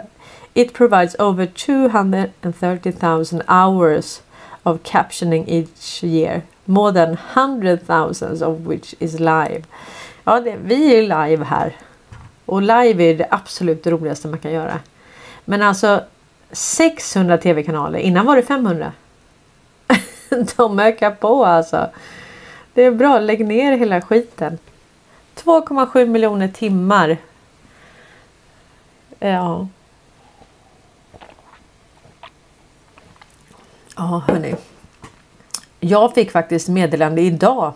it 0.53 0.73
provides 0.73 1.15
over 1.19 1.45
230,000 1.45 3.41
hours 3.47 4.21
of 4.63 4.83
captioning 4.83 5.45
each 5.47 6.03
year. 6.03 6.43
More 6.65 6.91
than 6.91 7.09
100,000 7.09 8.41
of 8.41 8.59
which 8.65 8.95
is 8.99 9.19
live. 9.19 9.63
Ja, 10.23 10.39
det, 10.39 10.55
vi 10.63 10.95
är 10.95 11.01
live 11.01 11.43
här 11.43 11.73
och 12.45 12.61
live 12.61 13.03
är 13.03 13.17
det 13.17 13.27
absolut 13.31 13.87
roligaste 13.87 14.27
man 14.27 14.39
kan 14.39 14.51
göra. 14.51 14.79
Men 15.45 15.61
alltså 15.61 16.03
600 16.51 17.37
tv-kanaler. 17.37 17.99
Innan 17.99 18.25
var 18.25 18.35
det 18.35 18.43
500. 18.43 18.91
De 20.55 20.79
ökar 20.79 21.11
på 21.11 21.45
alltså. 21.45 21.89
Det 22.73 22.83
är 22.83 22.91
bra, 22.91 23.19
lägg 23.19 23.45
ner 23.45 23.77
hela 23.77 24.01
skiten. 24.01 24.57
2,7 25.35 26.05
miljoner 26.05 26.47
timmar. 26.47 27.17
Ja. 29.19 29.67
Ja, 33.95 34.23
hörni. 34.27 34.55
Jag 35.79 36.13
fick 36.13 36.31
faktiskt 36.31 36.67
meddelande 36.67 37.21
idag 37.21 37.73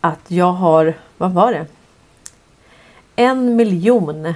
att 0.00 0.20
jag 0.28 0.52
har, 0.52 0.94
vad 1.18 1.32
var 1.32 1.52
det? 1.52 1.66
En 3.20 3.56
miljon 3.56 4.34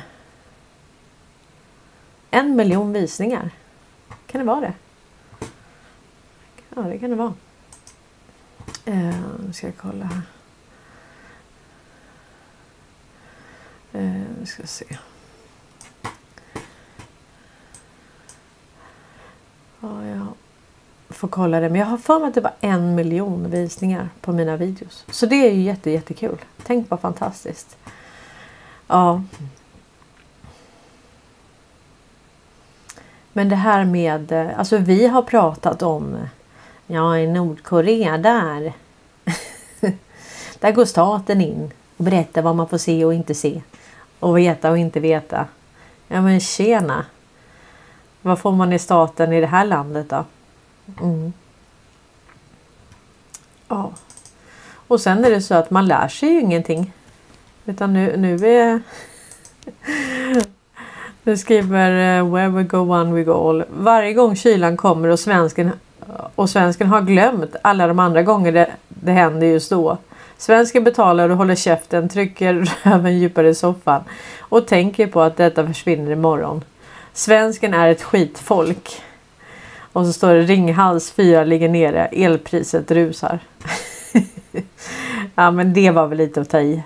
En 2.30 2.56
miljon 2.56 2.92
visningar. 2.92 3.50
Kan 4.26 4.38
det 4.38 4.46
vara 4.46 4.60
det? 4.60 4.74
Ja, 6.74 6.82
det 6.82 6.98
kan 6.98 7.10
det 7.10 7.16
vara. 7.16 7.34
Eh, 8.84 9.14
nu 9.46 9.52
ska 9.52 9.66
jag 9.66 9.76
kolla 9.76 10.04
här. 10.04 10.22
Eh, 13.92 14.44
ska 14.44 14.66
se. 14.66 14.98
Ja, 19.80 20.06
jag 20.06 20.26
får 21.08 21.28
kolla 21.28 21.60
det. 21.60 21.68
Men 21.68 21.80
jag 21.80 21.86
har 21.86 21.98
för 21.98 22.18
mig 22.18 22.28
att 22.28 22.34
det 22.34 22.40
var 22.40 22.54
en 22.60 22.94
miljon 22.94 23.50
visningar 23.50 24.08
på 24.20 24.32
mina 24.32 24.56
videos. 24.56 25.04
Så 25.08 25.26
det 25.26 25.48
är 25.48 25.52
ju 25.52 25.62
jätte, 25.62 25.90
jättekul. 25.90 26.38
Tänk 26.62 26.90
vad 26.90 27.00
fantastiskt. 27.00 27.76
Ja. 28.86 29.22
Men 33.32 33.48
det 33.48 33.56
här 33.56 33.84
med, 33.84 34.32
eh, 34.32 34.58
alltså 34.58 34.76
vi 34.76 35.06
har 35.06 35.22
pratat 35.22 35.82
om, 35.82 36.16
ja 36.86 37.18
i 37.18 37.26
Nordkorea 37.26 38.18
där. 38.18 38.72
där 40.58 40.72
går 40.72 40.84
staten 40.84 41.40
in 41.40 41.70
och 41.96 42.04
berättar 42.04 42.42
vad 42.42 42.56
man 42.56 42.68
får 42.68 42.78
se 42.78 43.04
och 43.04 43.14
inte 43.14 43.34
se. 43.34 43.62
Och 44.20 44.38
veta 44.38 44.70
och 44.70 44.78
inte 44.78 45.00
veta. 45.00 45.46
Ja 46.08 46.22
men 46.22 46.40
tjena. 46.40 47.06
Vad 48.22 48.38
får 48.38 48.52
man 48.52 48.72
i 48.72 48.78
staten 48.78 49.32
i 49.32 49.40
det 49.40 49.46
här 49.46 49.64
landet 49.64 50.08
då? 50.08 50.24
Mm. 51.00 51.32
Ja. 53.68 53.92
Och 54.86 55.00
sen 55.00 55.24
är 55.24 55.30
det 55.30 55.42
så 55.42 55.54
att 55.54 55.70
man 55.70 55.86
lär 55.86 56.08
sig 56.08 56.28
ju 56.28 56.40
ingenting. 56.40 56.92
Utan 57.66 57.92
nu, 57.92 58.16
nu 58.16 58.34
är... 58.34 58.80
nu 61.22 61.36
skriver 61.36 62.18
eh, 62.18 62.32
Where 62.32 62.48
we 62.48 62.62
go 62.62 62.78
one 62.78 63.12
we 63.12 63.24
go 63.24 63.50
all. 63.50 63.64
Varje 63.70 64.12
gång 64.12 64.36
kylan 64.36 64.76
kommer 64.76 65.08
och 65.08 65.20
svensken, 65.20 65.70
och 66.34 66.50
svensken 66.50 66.86
har 66.86 67.00
glömt 67.00 67.56
alla 67.62 67.86
de 67.86 67.98
andra 67.98 68.22
gånger 68.22 68.52
det, 68.52 68.70
det 68.88 69.12
händer 69.12 69.46
just 69.46 69.70
då. 69.70 69.98
Svensken 70.38 70.84
betalar 70.84 71.28
och 71.28 71.36
håller 71.36 71.54
käften, 71.54 72.08
trycker 72.08 72.70
röven 72.82 73.18
djupare 73.18 73.48
i 73.48 73.54
soffan 73.54 74.04
och 74.38 74.66
tänker 74.66 75.06
på 75.06 75.20
att 75.20 75.36
detta 75.36 75.66
försvinner 75.66 76.10
imorgon. 76.10 76.64
Svensken 77.12 77.74
är 77.74 77.88
ett 77.88 78.02
skitfolk. 78.02 79.02
Och 79.92 80.06
så 80.06 80.12
står 80.12 80.34
det 80.34 80.42
Ringhals 80.42 81.10
4 81.10 81.44
ligger 81.44 81.68
nere, 81.68 82.06
elpriset 82.06 82.90
rusar. 82.90 83.38
ja 85.34 85.50
men 85.50 85.72
det 85.72 85.90
var 85.90 86.06
väl 86.06 86.18
lite 86.18 86.40
att 86.40 86.50
ta 86.50 86.60
i. 86.60 86.82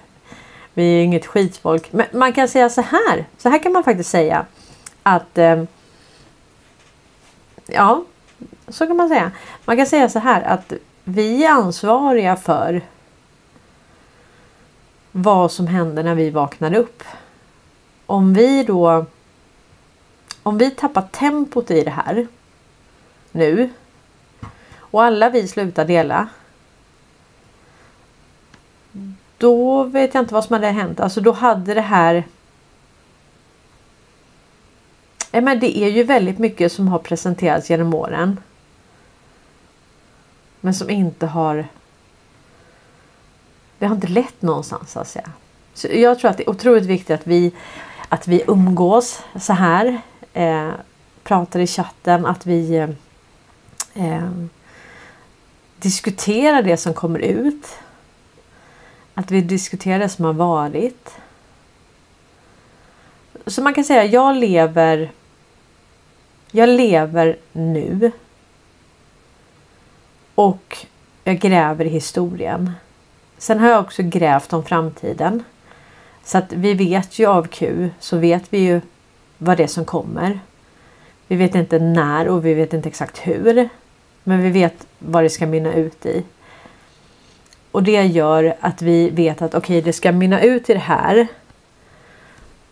Vi 0.78 0.84
är 0.84 0.96
ju 0.96 1.02
inget 1.02 1.26
skitfolk. 1.26 1.92
Men 1.92 2.06
man 2.12 2.32
kan 2.32 2.48
säga 2.48 2.68
så 2.68 2.80
här. 2.80 3.26
Så 3.38 3.48
här 3.48 3.58
kan 3.62 3.72
man 3.72 3.84
faktiskt 3.84 4.10
säga. 4.10 4.46
Att 5.02 5.38
eh, 5.38 5.64
Ja, 7.66 8.04
så 8.68 8.86
kan 8.86 8.96
man 8.96 9.08
säga. 9.08 9.32
Man 9.64 9.76
kan 9.76 9.86
säga 9.86 10.08
så 10.08 10.18
här 10.18 10.42
att 10.42 10.72
vi 11.04 11.44
är 11.44 11.50
ansvariga 11.50 12.36
för 12.36 12.82
vad 15.12 15.52
som 15.52 15.66
händer 15.66 16.02
när 16.02 16.14
vi 16.14 16.30
vaknar 16.30 16.74
upp. 16.74 17.02
Om 18.06 18.34
vi 18.34 18.62
då 18.62 19.06
om 20.42 20.58
vi 20.58 20.70
tappar 20.70 21.02
tempot 21.02 21.70
i 21.70 21.84
det 21.84 21.90
här 21.90 22.26
nu 23.32 23.70
och 24.78 25.04
alla 25.04 25.30
vi 25.30 25.48
slutar 25.48 25.84
dela. 25.84 26.28
Då 29.38 29.84
vet 29.84 30.14
jag 30.14 30.22
inte 30.22 30.34
vad 30.34 30.44
som 30.44 30.52
hade 30.52 30.66
hänt. 30.66 31.00
Alltså 31.00 31.20
då 31.20 31.32
hade 31.32 31.74
det 31.74 31.80
här. 31.80 32.24
men 35.32 35.60
det 35.60 35.78
är 35.78 35.88
ju 35.88 36.02
väldigt 36.02 36.38
mycket 36.38 36.72
som 36.72 36.88
har 36.88 36.98
presenterats 36.98 37.70
genom 37.70 37.94
åren. 37.94 38.40
Men 40.60 40.74
som 40.74 40.90
inte 40.90 41.26
har. 41.26 41.68
Det 43.78 43.86
har 43.86 43.94
inte 43.94 44.08
lett 44.08 44.42
någonstans 44.42 44.92
så 44.92 45.00
att 45.00 45.08
säga. 45.08 45.30
Så 45.74 45.88
jag 45.90 46.18
tror 46.18 46.30
att 46.30 46.36
det 46.36 46.42
är 46.42 46.50
otroligt 46.50 46.84
viktigt 46.84 47.20
att 47.20 47.26
vi 47.26 47.52
att 48.08 48.28
vi 48.28 48.42
umgås 48.46 49.22
så 49.40 49.52
här. 49.52 50.00
Eh, 50.32 50.70
pratar 51.22 51.60
i 51.60 51.66
chatten, 51.66 52.26
att 52.26 52.46
vi 52.46 52.76
eh, 52.76 52.90
eh, 53.94 54.30
det 56.62 56.76
som 56.76 56.94
kommer 56.94 57.18
ut. 57.18 57.66
Att 59.18 59.30
vi 59.30 59.40
diskuterar 59.40 59.98
det 59.98 60.08
som 60.08 60.24
har 60.24 60.32
varit. 60.32 61.10
Så 63.46 63.62
man 63.62 63.74
kan 63.74 63.84
säga 63.84 64.04
jag 64.04 64.36
lever. 64.36 65.10
Jag 66.50 66.68
lever 66.68 67.36
nu. 67.52 68.12
Och 70.34 70.76
jag 71.24 71.38
gräver 71.38 71.84
i 71.84 71.88
historien. 71.88 72.72
Sen 73.38 73.58
har 73.58 73.68
jag 73.68 73.80
också 73.80 74.02
grävt 74.02 74.52
om 74.52 74.64
framtiden. 74.64 75.44
Så 76.24 76.38
att 76.38 76.52
vi 76.52 76.74
vet 76.74 77.18
ju 77.18 77.26
av 77.26 77.46
Q 77.46 77.90
så 78.00 78.16
vet 78.16 78.52
vi 78.52 78.58
ju 78.58 78.80
vad 79.38 79.56
det 79.56 79.62
är 79.62 79.66
som 79.66 79.84
kommer. 79.84 80.40
Vi 81.26 81.36
vet 81.36 81.54
inte 81.54 81.78
när 81.78 82.28
och 82.28 82.46
vi 82.46 82.54
vet 82.54 82.72
inte 82.72 82.88
exakt 82.88 83.18
hur. 83.18 83.68
Men 84.24 84.42
vi 84.42 84.50
vet 84.50 84.86
vad 84.98 85.24
det 85.24 85.30
ska 85.30 85.46
mynna 85.46 85.74
ut 85.74 86.06
i. 86.06 86.24
Och 87.70 87.82
det 87.82 88.06
gör 88.06 88.56
att 88.60 88.82
vi 88.82 89.10
vet 89.10 89.42
att 89.42 89.54
okej, 89.54 89.78
okay, 89.78 89.80
det 89.80 89.92
ska 89.92 90.12
mynna 90.12 90.42
ut 90.42 90.70
i 90.70 90.72
det 90.72 90.78
här. 90.78 91.26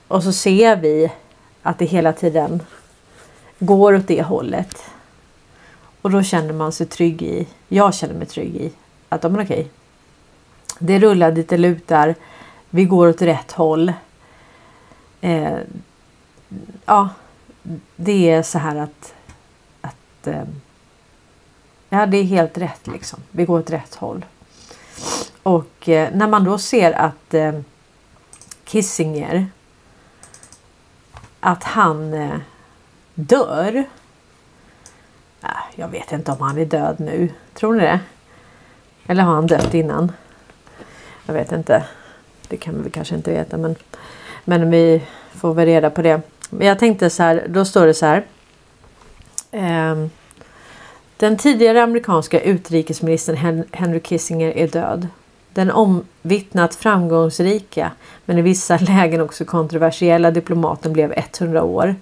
Och 0.09 0.23
så 0.23 0.33
ser 0.33 0.77
vi 0.77 1.13
att 1.63 1.79
det 1.79 1.85
hela 1.85 2.13
tiden 2.13 2.63
går 3.59 3.95
åt 3.95 4.09
det 4.09 4.23
hållet. 4.23 4.85
Och 6.03 6.11
då 6.11 6.23
känner 6.23 6.53
man 6.53 6.73
sig 6.73 6.87
trygg 6.87 7.23
i, 7.23 7.47
jag 7.69 7.95
känner 7.95 8.15
mig 8.15 8.27
trygg 8.27 8.57
i 8.57 8.73
att 9.09 9.23
ja, 9.23 9.29
men 9.29 9.45
okej. 9.45 9.71
Det 10.79 10.99
rullar 10.99 11.33
dit 11.33 11.49
det 11.49 11.59
lutar. 11.59 12.15
Vi 12.71 12.85
går 12.85 13.09
åt 13.09 13.23
rätt 13.23 13.53
håll. 13.53 13.93
Eh, 15.21 15.59
ja, 16.85 17.09
det 17.97 18.31
är 18.31 18.43
så 18.43 18.59
här 18.59 18.77
att, 18.77 19.15
att 19.81 20.27
eh, 20.27 20.45
Ja, 21.89 22.07
det 22.07 22.17
är 22.17 22.25
helt 22.25 22.59
rätt 22.59 22.87
liksom. 22.87 23.19
Vi 23.31 23.45
går 23.45 23.59
åt 23.59 23.71
rätt 23.71 23.95
håll. 23.95 24.25
Och 25.43 25.89
eh, 25.89 26.15
när 26.15 26.29
man 26.29 26.45
då 26.45 26.59
ser 26.59 26.93
att 26.93 27.35
eh, 27.35 27.53
Kissinger 28.65 29.47
att 31.41 31.65
han 31.65 32.15
eh, 32.15 32.39
dör. 33.15 33.85
Äh, 35.43 35.49
jag 35.75 35.89
vet 35.89 36.13
inte 36.13 36.33
om 36.33 36.41
han 36.41 36.59
är 36.59 36.65
död 36.65 36.97
nu. 37.01 37.29
Tror 37.55 37.75
ni 37.75 37.81
det? 37.81 38.01
Eller 39.07 39.23
har 39.23 39.35
han 39.35 39.47
dött 39.47 39.75
innan? 39.75 40.13
Jag 41.27 41.35
vet 41.35 41.53
inte. 41.53 41.85
Det 42.49 42.57
kan 42.57 42.83
vi 42.83 42.91
kanske 42.91 43.15
inte 43.15 43.31
veta 43.31 43.57
men, 43.57 43.77
men 44.45 44.71
vi 44.71 45.03
får 45.33 45.55
väl 45.55 45.67
reda 45.67 45.91
på 45.91 46.03
det. 46.03 46.21
Men 46.51 46.67
jag 46.67 46.79
tänkte 46.79 47.11
så 47.11 47.23
här, 47.23 47.47
då 47.49 47.65
står 47.65 47.87
det 47.87 47.95
så 47.95 48.07
här. 48.07 48.27
Eh, 49.51 50.07
den 51.17 51.37
tidigare 51.37 51.83
amerikanska 51.83 52.41
utrikesministern 52.41 53.65
Henry 53.73 54.01
Kissinger 54.01 54.57
är 54.57 54.69
död. 54.69 55.09
Den 55.55 55.71
omvittnat 55.71 56.75
framgångsrika 56.75 57.93
men 58.25 58.39
i 58.39 58.43
vissa 58.43 58.77
lägen 58.81 59.21
också 59.21 59.45
kontroversiella 59.45 60.31
diplomaten 60.31 60.93
blev 60.93 61.15
100 61.17 61.63
år. 61.63 61.95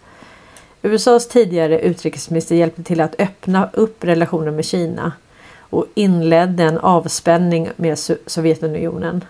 USAs 0.82 1.28
tidigare 1.28 1.80
utrikesminister 1.80 2.56
hjälpte 2.56 2.82
till 2.82 3.00
att 3.00 3.20
öppna 3.20 3.70
upp 3.72 4.04
relationen 4.04 4.56
med 4.56 4.64
Kina 4.64 5.12
och 5.58 5.86
inledde 5.94 6.64
en 6.64 6.78
avspänning 6.78 7.68
med 7.76 7.98
Sovjetunionen 8.26 9.24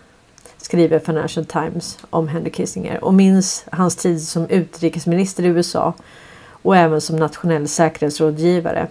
skriver 0.65 0.99
Financial 0.99 1.47
Times 1.47 1.99
om 2.11 2.29
Henry 2.29 2.51
Kissinger 2.51 3.05
och 3.05 3.15
minns 3.15 3.65
hans 3.73 3.97
tid 3.97 4.23
som 4.23 4.49
utrikesminister 4.49 5.43
i 5.43 5.47
USA 5.47 5.93
och 6.49 6.77
även 6.77 7.01
som 7.01 7.17
nationell 7.17 7.69
säkerhetsrådgivare. 7.69 8.89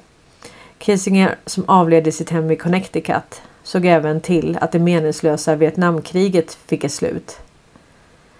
Kissinger 0.83 1.35
som 1.45 1.63
avled 1.67 2.07
i 2.07 2.11
sitt 2.11 2.29
hem 2.29 2.51
i 2.51 2.55
Connecticut 2.55 3.41
såg 3.63 3.85
även 3.85 4.21
till 4.21 4.57
att 4.61 4.71
det 4.71 4.79
meningslösa 4.79 5.55
Vietnamkriget 5.55 6.53
fick 6.53 6.83
ett 6.83 6.91
slut. 6.91 7.37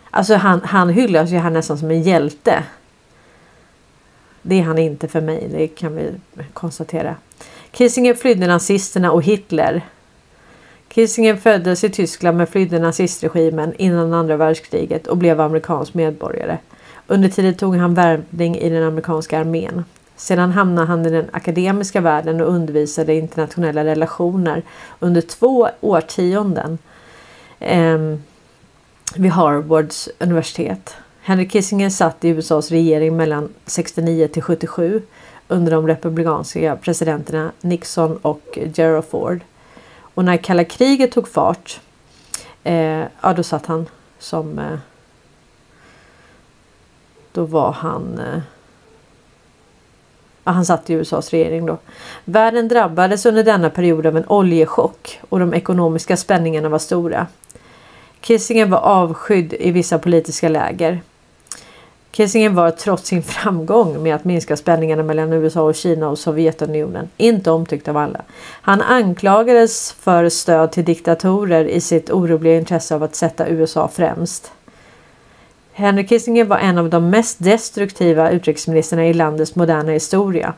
Alltså 0.09 0.35
han, 0.35 0.61
han 0.63 0.89
hyllas 0.89 1.29
ju 1.29 1.37
här 1.37 1.49
nästan 1.49 1.77
som 1.77 1.91
en 1.91 2.01
hjälte. 2.01 2.63
Det 4.41 4.59
är 4.59 4.63
han 4.63 4.77
inte 4.77 5.07
för 5.07 5.21
mig, 5.21 5.47
det 5.51 5.67
kan 5.67 5.95
vi 5.95 6.11
konstatera. 6.53 7.15
Kissinger 7.71 8.13
flydde 8.13 8.47
nazisterna 8.47 9.11
och 9.11 9.23
Hitler. 9.23 9.81
Kissinger 10.87 11.35
föddes 11.35 11.83
i 11.83 11.89
Tyskland 11.89 12.37
men 12.37 12.47
flydde 12.47 12.79
nazistregimen 12.79 13.73
innan 13.77 14.13
andra 14.13 14.37
världskriget 14.37 15.07
och 15.07 15.17
blev 15.17 15.41
amerikansk 15.41 15.93
medborgare. 15.93 16.57
Under 17.07 17.29
tiden 17.29 17.53
tog 17.53 17.75
han 17.75 17.93
värvning 17.93 18.57
i 18.57 18.69
den 18.69 18.83
amerikanska 18.83 19.39
armén. 19.39 19.83
Sedan 20.23 20.51
hamnade 20.51 20.87
han 20.87 21.05
i 21.05 21.09
den 21.09 21.29
akademiska 21.31 22.01
världen 22.01 22.41
och 22.41 22.47
undervisade 22.47 23.13
i 23.13 23.17
internationella 23.17 23.85
relationer 23.85 24.63
under 24.99 25.21
två 25.21 25.69
årtionden 25.81 26.77
eh, 27.59 27.97
vid 29.15 29.31
Harvards 29.31 30.09
universitet. 30.19 30.95
Henry 31.21 31.49
Kissinger 31.49 31.89
satt 31.89 32.25
i 32.25 32.29
USAs 32.29 32.71
regering 32.71 33.17
mellan 33.17 33.53
69 33.65 34.27
till 34.27 34.41
77 34.41 35.01
under 35.47 35.71
de 35.71 35.87
republikanska 35.87 36.75
presidenterna 36.75 37.51
Nixon 37.61 38.17
och 38.17 38.59
Gerald 38.75 39.05
Ford. 39.05 39.39
Och 39.97 40.25
när 40.25 40.37
kalla 40.37 40.63
kriget 40.63 41.11
tog 41.11 41.27
fart, 41.27 41.79
eh, 42.63 43.03
ja 43.21 43.33
då 43.35 43.43
satt 43.43 43.65
han 43.65 43.85
som... 44.19 44.59
Eh, 44.59 44.77
då 47.31 47.45
var 47.45 47.71
han... 47.71 48.19
Eh, 48.19 48.41
han 50.51 50.65
satt 50.65 50.89
i 50.89 50.93
USAs 50.93 51.29
regering 51.29 51.65
då. 51.65 51.77
Världen 52.25 52.67
drabbades 52.67 53.25
under 53.25 53.43
denna 53.43 53.69
period 53.69 54.05
av 54.05 54.17
en 54.17 54.27
oljechock 54.27 55.19
och 55.29 55.39
de 55.39 55.53
ekonomiska 55.53 56.17
spänningarna 56.17 56.69
var 56.69 56.79
stora. 56.79 57.27
Kissinger 58.21 58.65
var 58.65 58.77
avskydd 58.77 59.53
i 59.53 59.71
vissa 59.71 59.99
politiska 59.99 60.49
läger. 60.49 61.01
Kissinger 62.11 62.49
var 62.49 62.71
trots 62.71 63.07
sin 63.07 63.23
framgång 63.23 64.03
med 64.03 64.15
att 64.15 64.23
minska 64.23 64.57
spänningarna 64.57 65.03
mellan 65.03 65.33
USA 65.33 65.61
och 65.61 65.75
Kina 65.75 66.09
och 66.09 66.19
Sovjetunionen 66.19 67.09
inte 67.17 67.51
omtyckt 67.51 67.87
av 67.87 67.97
alla. 67.97 68.21
Han 68.61 68.81
anklagades 68.81 69.91
för 69.91 70.29
stöd 70.29 70.71
till 70.71 70.85
diktatorer 70.85 71.65
i 71.65 71.81
sitt 71.81 72.11
oroliga 72.11 72.57
intresse 72.57 72.95
av 72.95 73.03
att 73.03 73.15
sätta 73.15 73.47
USA 73.47 73.87
främst. 73.87 74.51
Henry 75.73 76.07
Kissinger 76.07 76.45
var 76.45 76.57
en 76.57 76.77
av 76.77 76.89
de 76.89 77.09
mest 77.09 77.37
destruktiva 77.39 78.31
utrikesministrarna 78.31 79.07
i 79.07 79.13
landets 79.13 79.55
moderna 79.55 79.91
historia. 79.91 80.53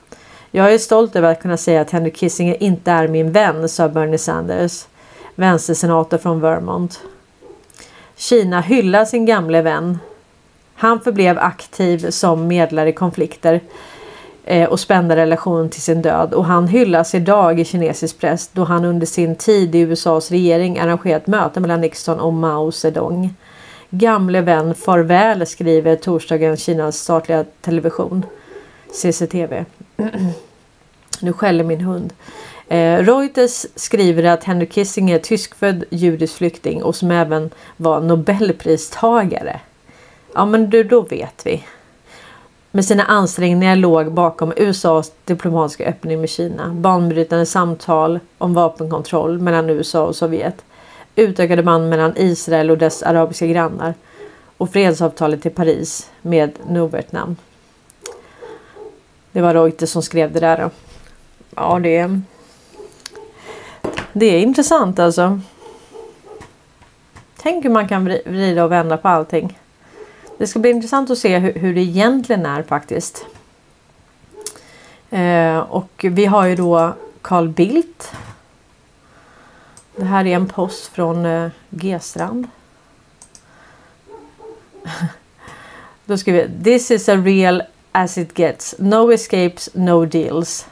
Jag 0.51 0.73
är 0.73 0.77
stolt 0.77 1.15
över 1.15 1.31
att 1.31 1.41
kunna 1.41 1.57
säga 1.57 1.81
att 1.81 1.91
Henry 1.91 2.11
Kissinger 2.11 2.63
inte 2.63 2.91
är 2.91 3.07
min 3.07 3.31
vän, 3.31 3.69
sa 3.69 3.89
Bernie 3.89 4.17
Sanders, 4.17 4.85
vänstersenator 5.35 6.17
från 6.17 6.41
Vermont. 6.41 6.99
Kina 8.15 8.61
hyllar 8.61 9.05
sin 9.05 9.25
gamle 9.25 9.61
vän 9.61 9.99
han 10.75 10.99
förblev 10.99 11.39
aktiv 11.39 12.09
som 12.09 12.47
medlare 12.47 12.89
i 12.89 12.93
konflikter 12.93 13.61
eh, 14.43 14.69
och 14.69 14.79
spända 14.79 15.15
relation 15.15 15.69
till 15.69 15.81
sin 15.81 16.01
död 16.01 16.33
och 16.33 16.45
han 16.45 16.67
hyllas 16.67 17.15
idag 17.15 17.59
i 17.59 17.65
kinesisk 17.65 18.19
press 18.19 18.49
då 18.53 18.63
han 18.63 18.85
under 18.85 19.05
sin 19.05 19.35
tid 19.35 19.75
i 19.75 19.79
USAs 19.79 20.31
regering 20.31 20.79
arrangerat 20.79 21.27
möte 21.27 21.59
mellan 21.59 21.81
Nixon 21.81 22.19
och 22.19 22.33
Mao 22.33 22.71
Zedong. 22.71 23.33
Gamle 23.89 24.41
vän 24.41 24.75
farväl 24.75 25.45
skriver 25.45 25.95
torsdagen 25.95 26.57
Kinas 26.57 26.97
statliga 26.97 27.45
television 27.61 28.25
CCTV. 28.91 29.65
nu 31.21 31.33
skäller 31.33 31.63
min 31.63 31.81
hund. 31.81 32.13
Eh, 32.67 32.97
Reuters 32.97 33.65
skriver 33.75 34.23
att 34.23 34.43
Henry 34.43 34.65
Kissinger 34.65 35.15
är 35.15 35.19
tyskfödd 35.19 35.83
judisk 35.89 36.35
flykting 36.35 36.83
och 36.83 36.95
som 36.95 37.11
även 37.11 37.49
var 37.77 38.01
nobelpristagare. 38.01 39.59
Ja 40.33 40.45
men 40.45 40.69
du, 40.69 40.83
då 40.83 41.01
vet 41.01 41.45
vi. 41.45 41.63
Med 42.71 42.85
sina 42.85 43.03
ansträngningar 43.03 43.75
låg 43.75 44.11
bakom 44.11 44.53
USAs 44.57 45.11
diplomatiska 45.25 45.85
öppning 45.85 46.21
med 46.21 46.29
Kina, 46.29 46.69
banbrytande 46.73 47.45
samtal 47.45 48.19
om 48.37 48.53
vapenkontroll 48.53 49.39
mellan 49.39 49.69
USA 49.69 50.05
och 50.05 50.15
Sovjet, 50.15 50.65
utökade 51.15 51.63
band 51.63 51.89
mellan 51.89 52.17
Israel 52.17 52.71
och 52.71 52.77
dess 52.77 53.03
arabiska 53.03 53.47
grannar 53.47 53.93
och 54.57 54.69
fredsavtalet 54.69 55.45
i 55.45 55.49
Paris 55.49 56.09
med 56.21 56.51
Nordvietnam. 56.69 57.35
Det 59.31 59.41
var 59.41 59.53
Reuters 59.53 59.89
som 59.89 60.01
skrev 60.01 60.31
det 60.31 60.39
där. 60.39 60.69
Ja, 61.55 61.79
det 61.79 61.97
är, 61.97 62.21
det 64.13 64.25
är 64.25 64.39
intressant 64.39 64.99
alltså. 64.99 65.39
Tänk 67.37 67.65
hur 67.65 67.69
man 67.69 67.87
kan 67.87 68.05
vrida 68.05 68.63
och 68.63 68.71
vända 68.71 68.97
på 68.97 69.07
allting. 69.07 69.59
Det 70.37 70.47
ska 70.47 70.59
bli 70.59 70.69
intressant 70.69 71.09
att 71.09 71.17
se 71.17 71.37
hur, 71.37 71.53
hur 71.53 71.73
det 71.73 71.81
egentligen 71.81 72.45
är 72.45 72.63
faktiskt. 72.63 73.25
Eh, 75.09 75.57
och 75.57 76.05
vi 76.09 76.25
har 76.25 76.45
ju 76.45 76.55
då 76.55 76.93
Carl 77.21 77.49
Bildt. 77.49 78.11
Det 79.97 80.05
här 80.05 80.25
är 80.25 80.35
en 80.35 80.47
post 80.47 80.87
från 80.87 81.25
eh, 81.25 81.49
G-strand. 81.69 82.47
Då 86.05 86.17
skriver 86.17 86.47
vi 86.47 86.63
This 86.63 86.91
is 86.91 87.09
a 87.09 87.15
real 87.15 87.63
as 87.91 88.17
it 88.17 88.39
gets. 88.39 88.75
No 88.79 89.13
escapes, 89.13 89.69
no 89.73 90.05
deals. 90.05 90.67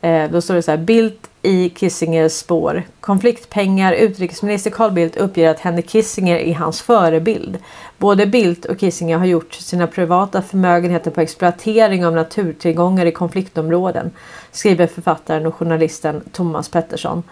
Eh, 0.00 0.30
då 0.30 0.40
står 0.40 0.54
det 0.54 0.62
så 0.62 0.70
här. 0.70 0.78
Bildt 0.78 1.30
i 1.42 1.70
Kissingers 1.70 2.32
spår. 2.32 2.82
Konfliktpengar. 3.00 3.92
Utrikesminister 3.92 4.70
Carl 4.70 4.92
Bildt 4.92 5.16
uppger 5.16 5.48
att 5.48 5.60
Henrik 5.60 5.90
Kissinger 5.90 6.36
är 6.36 6.54
hans 6.54 6.82
förebild. 6.82 7.58
Både 7.98 8.26
Bildt 8.26 8.64
och 8.64 8.80
Kissinger 8.80 9.18
har 9.18 9.26
gjort 9.26 9.54
sina 9.54 9.86
privata 9.86 10.42
förmögenheter 10.42 11.10
på 11.10 11.20
exploatering 11.20 12.06
av 12.06 12.12
naturtillgångar 12.12 13.06
i 13.06 13.12
konfliktområden, 13.12 14.10
skriver 14.52 14.86
författaren 14.86 15.46
och 15.46 15.54
journalisten 15.54 16.22
Thomas 16.32 16.68
Pettersson 16.68 17.22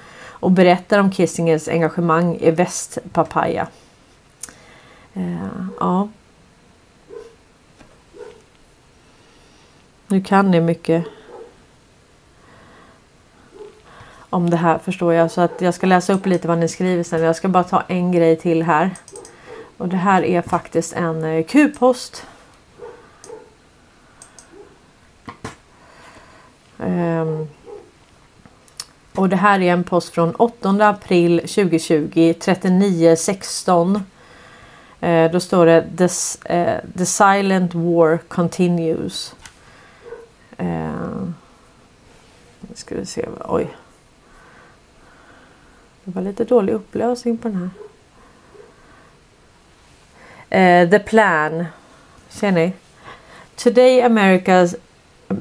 och 0.41 0.51
berättar 0.51 0.99
om 0.99 1.11
Kissingers 1.11 1.69
engagemang 1.69 2.37
i 2.37 2.51
Väst 2.51 2.99
Papaya. 3.13 3.69
Eh, 5.15 5.47
ja. 5.81 6.09
Nu 10.07 10.23
kan 10.23 10.51
ni 10.51 10.61
mycket 10.61 11.05
om 14.31 14.51
det 14.51 14.57
här 14.57 14.79
förstår 14.79 15.15
jag. 15.15 15.31
Så 15.31 15.41
att 15.41 15.61
jag 15.61 15.75
ska 15.75 15.87
läsa 15.87 16.13
upp 16.13 16.27
lite 16.27 16.49
vad 16.49 16.59
ni 16.59 16.69
skriver 16.69 17.03
sen. 17.03 17.23
Jag 17.23 17.37
ska 17.37 17.49
bara 17.49 17.65
ta 17.65 17.83
en 17.89 18.13
grej 18.13 18.37
till 18.37 18.63
här. 18.63 18.91
Och 19.77 19.89
det 19.89 19.97
här 19.97 20.23
är 20.23 20.43
faktiskt 20.43 20.93
en 20.93 21.25
eh, 21.25 21.45
Q-post. 21.45 22.27
Um, 26.79 27.49
och 29.19 29.29
det 29.29 29.37
här 29.37 29.61
är 29.61 29.73
en 29.73 29.85
post 29.85 30.15
från 30.15 30.35
8 30.35 30.89
april 30.89 31.39
2020 31.39 32.35
3916. 32.41 34.03
Eh, 35.01 35.31
då 35.31 35.41
står 35.41 35.67
det 35.67 35.87
the, 35.99 36.09
eh, 36.55 36.81
the 36.99 37.07
silent 37.07 37.75
war 37.75 38.19
continues. 38.29 39.35
Uh, 40.61 41.29
ska 42.75 42.95
vi 42.95 43.07
se. 43.07 43.29
Oj. 43.45 43.77
Det 46.05 46.15
var 46.15 46.23
lite 46.23 46.45
dålig 46.45 46.73
upplösning 46.73 47.39
på 47.39 47.49
den 47.49 47.71
här. 50.51 50.83
Eh, 50.83 50.91
the 50.91 50.99
plan. 50.99 51.65
Ser 52.29 52.53
ni? 52.53 52.73
Today 53.57 54.03
America's 54.03 54.77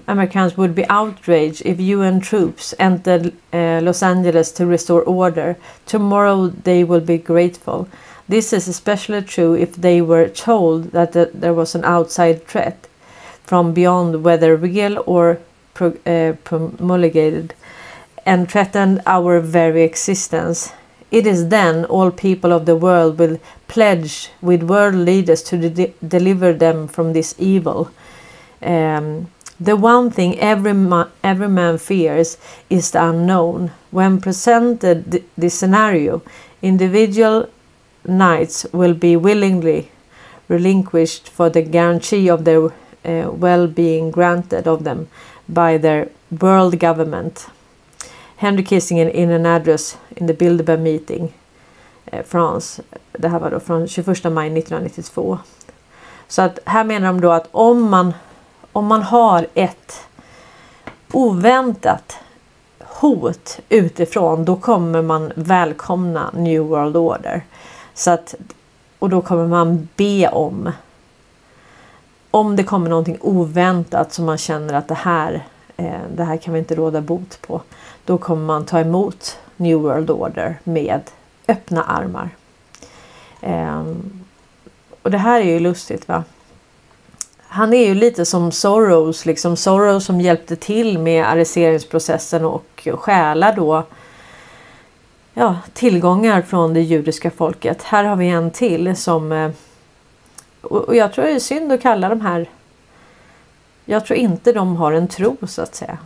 Americans 0.07 0.57
would 0.57 0.75
be 0.75 0.87
outraged 0.89 1.61
if 1.65 1.79
UN 1.79 2.19
troops 2.19 2.73
entered 2.79 3.33
uh, 3.53 3.79
Los 3.81 4.03
Angeles 4.03 4.51
to 4.53 4.65
restore 4.65 5.03
order. 5.03 5.57
Tomorrow 5.85 6.47
they 6.47 6.83
will 6.83 7.01
be 7.01 7.17
grateful. 7.17 7.87
This 8.27 8.51
is 8.51 8.67
especially 8.67 9.21
true 9.21 9.53
if 9.53 9.75
they 9.75 10.01
were 10.01 10.27
told 10.27 10.91
that 10.91 11.13
the, 11.13 11.31
there 11.33 11.53
was 11.53 11.75
an 11.75 11.85
outside 11.85 12.45
threat 12.45 12.87
from 13.43 13.73
beyond, 13.73 14.23
whether 14.23 14.55
real 14.57 15.01
or 15.05 15.39
pro, 15.73 15.93
uh, 16.05 16.33
promulgated 16.43 17.53
and 18.25 18.51
threatened 18.51 19.01
our 19.05 19.39
very 19.39 19.83
existence. 19.83 20.73
It 21.11 21.25
is 21.25 21.47
then 21.47 21.85
all 21.85 22.11
people 22.11 22.51
of 22.51 22.65
the 22.65 22.75
world 22.75 23.17
will 23.17 23.39
pledge 23.69 24.29
with 24.41 24.63
world 24.63 24.95
leaders 24.95 25.41
to 25.43 25.57
de 25.57 25.93
deliver 26.05 26.51
them 26.51 26.89
from 26.89 27.13
this 27.13 27.33
evil. 27.37 27.89
Um, 28.61 29.29
the 29.59 29.75
one 29.75 30.11
thing 30.11 30.37
every, 30.39 30.73
ma 30.73 31.07
every 31.23 31.49
man 31.49 31.77
fears 31.77 32.37
is 32.69 32.91
the 32.91 33.03
unknown. 33.03 33.71
When 33.91 34.21
presented 34.21 35.23
this 35.37 35.57
scenario, 35.59 36.21
individual 36.61 37.49
knights 38.05 38.65
will 38.71 38.93
be 38.93 39.15
willingly 39.15 39.89
relinquished 40.47 41.27
for 41.29 41.49
the 41.49 41.61
guarantee 41.61 42.29
of 42.29 42.45
their 42.45 42.71
eh, 43.03 43.23
uh, 43.23 43.31
well 43.31 43.67
being 43.67 44.11
granted 44.11 44.67
of 44.67 44.83
them 44.83 45.07
by 45.47 45.77
their 45.77 46.09
world 46.41 46.79
government. 46.79 47.47
Henry 48.37 48.63
Kissinger 48.63 49.11
in 49.11 49.31
an 49.31 49.45
address 49.45 49.97
in 50.15 50.27
the 50.27 50.33
Bilderberg 50.33 50.79
meeting 50.79 51.33
eh, 52.05 52.23
France. 52.23 52.81
Det 53.11 53.27
här 53.27 53.39
var 53.39 53.51
då 53.51 53.59
från 53.59 53.87
21 53.87 54.23
maj 54.23 54.47
1992. 54.47 55.39
Så 56.27 56.41
att 56.41 56.59
här 56.65 56.83
menar 56.83 57.07
de 57.07 57.21
då 57.21 57.31
att 57.31 57.47
om 57.51 57.89
man, 57.89 58.13
om 58.71 58.85
man 58.85 59.03
har 59.03 59.47
ett 59.53 60.07
oväntat 61.11 62.17
hot 62.79 63.59
utifrån 63.69 64.45
då 64.45 64.55
kommer 64.55 65.01
man 65.01 65.31
välkomna 65.35 66.29
New 66.33 66.61
World 66.61 66.97
Order. 66.97 67.41
Så 67.93 68.11
att, 68.11 68.35
och 68.99 69.09
då 69.09 69.21
kommer 69.21 69.47
man 69.47 69.87
be 69.95 70.27
om 70.27 70.71
om 72.31 72.55
det 72.55 72.63
kommer 72.63 72.89
någonting 72.89 73.17
oväntat 73.21 74.13
som 74.13 74.25
man 74.25 74.37
känner 74.37 74.73
att 74.73 74.87
det 74.87 74.95
här, 74.95 75.43
eh, 75.77 76.01
det 76.15 76.23
här 76.23 76.37
kan 76.37 76.53
vi 76.53 76.59
inte 76.59 76.75
råda 76.75 77.01
bot 77.01 77.41
på. 77.41 77.61
Då 78.05 78.17
kommer 78.17 78.45
man 78.45 78.65
ta 78.65 78.79
emot 78.79 79.39
New 79.55 79.77
World 79.77 80.09
Order 80.09 80.59
med 80.63 81.01
öppna 81.47 81.83
armar. 81.83 82.29
Ehm, 83.41 84.23
och 85.01 85.11
det 85.11 85.17
här 85.17 85.41
är 85.41 85.45
ju 85.45 85.59
lustigt 85.59 86.07
va. 86.07 86.23
Han 87.47 87.73
är 87.73 87.87
ju 87.87 87.95
lite 87.95 88.25
som 88.25 88.51
Soros, 88.51 89.25
liksom 89.25 89.57
Soros 89.57 90.05
som 90.05 90.21
hjälpte 90.21 90.55
till 90.55 90.99
med 90.99 91.25
arresteringsprocessen 91.25 92.45
och 92.45 92.87
stjäla 92.93 93.51
då 93.51 93.83
ja, 95.33 95.57
tillgångar 95.73 96.41
från 96.41 96.73
det 96.73 96.81
judiska 96.81 97.31
folket. 97.31 97.83
Här 97.83 98.03
har 98.03 98.15
vi 98.15 98.27
en 98.27 98.51
till 98.51 98.95
som 98.95 99.31
eh, 99.31 99.51
och 100.61 100.95
jag 100.95 101.13
tror 101.13 101.25
det 101.25 101.31
är 101.31 101.39
synd 101.39 101.71
att 101.71 101.81
kalla 101.81 102.09
de 102.09 102.21
här 102.21 102.49
jag 103.89 104.05
tror 104.05 104.19
inte 104.19 104.53
de 104.53 104.75
har 104.75 104.91
en 104.91 105.07
tro 105.07 105.37
så 105.47 105.61
att 105.61 105.75
säga. 105.75 105.97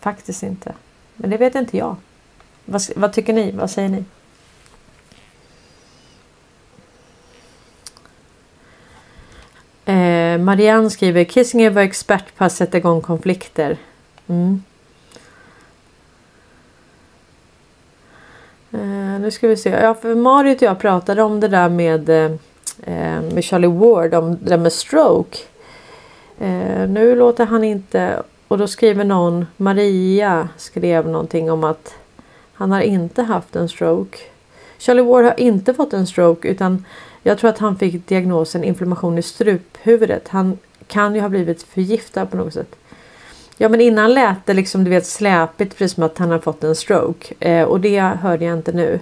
Faktiskt 0.00 0.42
inte. 0.42 0.72
Men 1.16 1.30
det 1.30 1.36
vet 1.36 1.54
inte 1.54 1.76
jag. 1.76 1.96
Vad, 2.64 2.82
vad 2.96 3.12
tycker 3.12 3.32
ni? 3.32 3.52
Vad 3.52 3.70
säger 3.70 3.88
ni? 3.88 4.04
Eh, 9.84 10.38
Marianne 10.38 10.90
skriver 10.90 11.24
Kissinger 11.24 11.70
var 11.70 11.82
expert 11.82 12.36
på 12.36 12.44
att 12.44 12.52
sätta 12.52 12.78
igång 12.78 13.00
konflikter. 13.00 13.76
Mm. 14.26 14.62
Eh, 18.72 19.20
nu 19.20 19.30
ska 19.30 19.48
vi 19.48 19.56
se. 19.56 19.70
Ja, 19.70 19.94
för 19.94 20.14
Marit 20.14 20.62
och 20.62 20.68
jag 20.68 20.78
pratade 20.78 21.22
om 21.22 21.40
det 21.40 21.48
där 21.48 21.68
med, 21.68 22.08
eh, 22.08 22.30
eh, 22.82 23.22
med 23.22 23.44
Charlie 23.44 23.66
Ward, 23.66 24.14
om 24.14 24.30
det 24.30 24.50
där 24.50 24.58
med 24.58 24.72
stroke. 24.72 25.38
Eh, 26.38 26.88
nu 26.88 27.14
låter 27.14 27.46
han 27.46 27.64
inte 27.64 28.22
och 28.48 28.58
då 28.58 28.68
skriver 28.68 29.04
någon, 29.04 29.46
Maria 29.56 30.48
skrev 30.56 31.08
någonting 31.08 31.50
om 31.50 31.64
att 31.64 31.94
han 32.52 32.72
har 32.72 32.80
inte 32.80 33.22
haft 33.22 33.56
en 33.56 33.68
stroke. 33.68 34.18
Charlie 34.78 35.02
Ward 35.02 35.24
har 35.24 35.40
inte 35.40 35.74
fått 35.74 35.92
en 35.92 36.06
stroke 36.06 36.48
utan 36.48 36.84
jag 37.22 37.38
tror 37.38 37.50
att 37.50 37.58
han 37.58 37.76
fick 37.78 38.08
diagnosen 38.08 38.64
inflammation 38.64 39.18
i 39.18 39.22
struphuvudet. 39.22 40.28
Han 40.28 40.58
kan 40.86 41.14
ju 41.14 41.20
ha 41.20 41.28
blivit 41.28 41.62
förgiftad 41.62 42.26
på 42.26 42.36
något 42.36 42.54
sätt. 42.54 42.76
Ja 43.56 43.68
men 43.68 43.80
innan 43.80 44.14
lät 44.14 44.46
det 44.46 44.54
liksom 44.54 44.84
du 44.84 44.90
vet 44.90 45.06
släpigt 45.06 45.78
precis 45.78 45.94
som 45.94 46.02
att 46.02 46.18
han 46.18 46.30
har 46.30 46.38
fått 46.38 46.64
en 46.64 46.76
stroke 46.76 47.34
eh, 47.40 47.64
och 47.64 47.80
det 47.80 48.00
hörde 48.00 48.44
jag 48.44 48.58
inte 48.58 48.72
nu. 48.72 49.00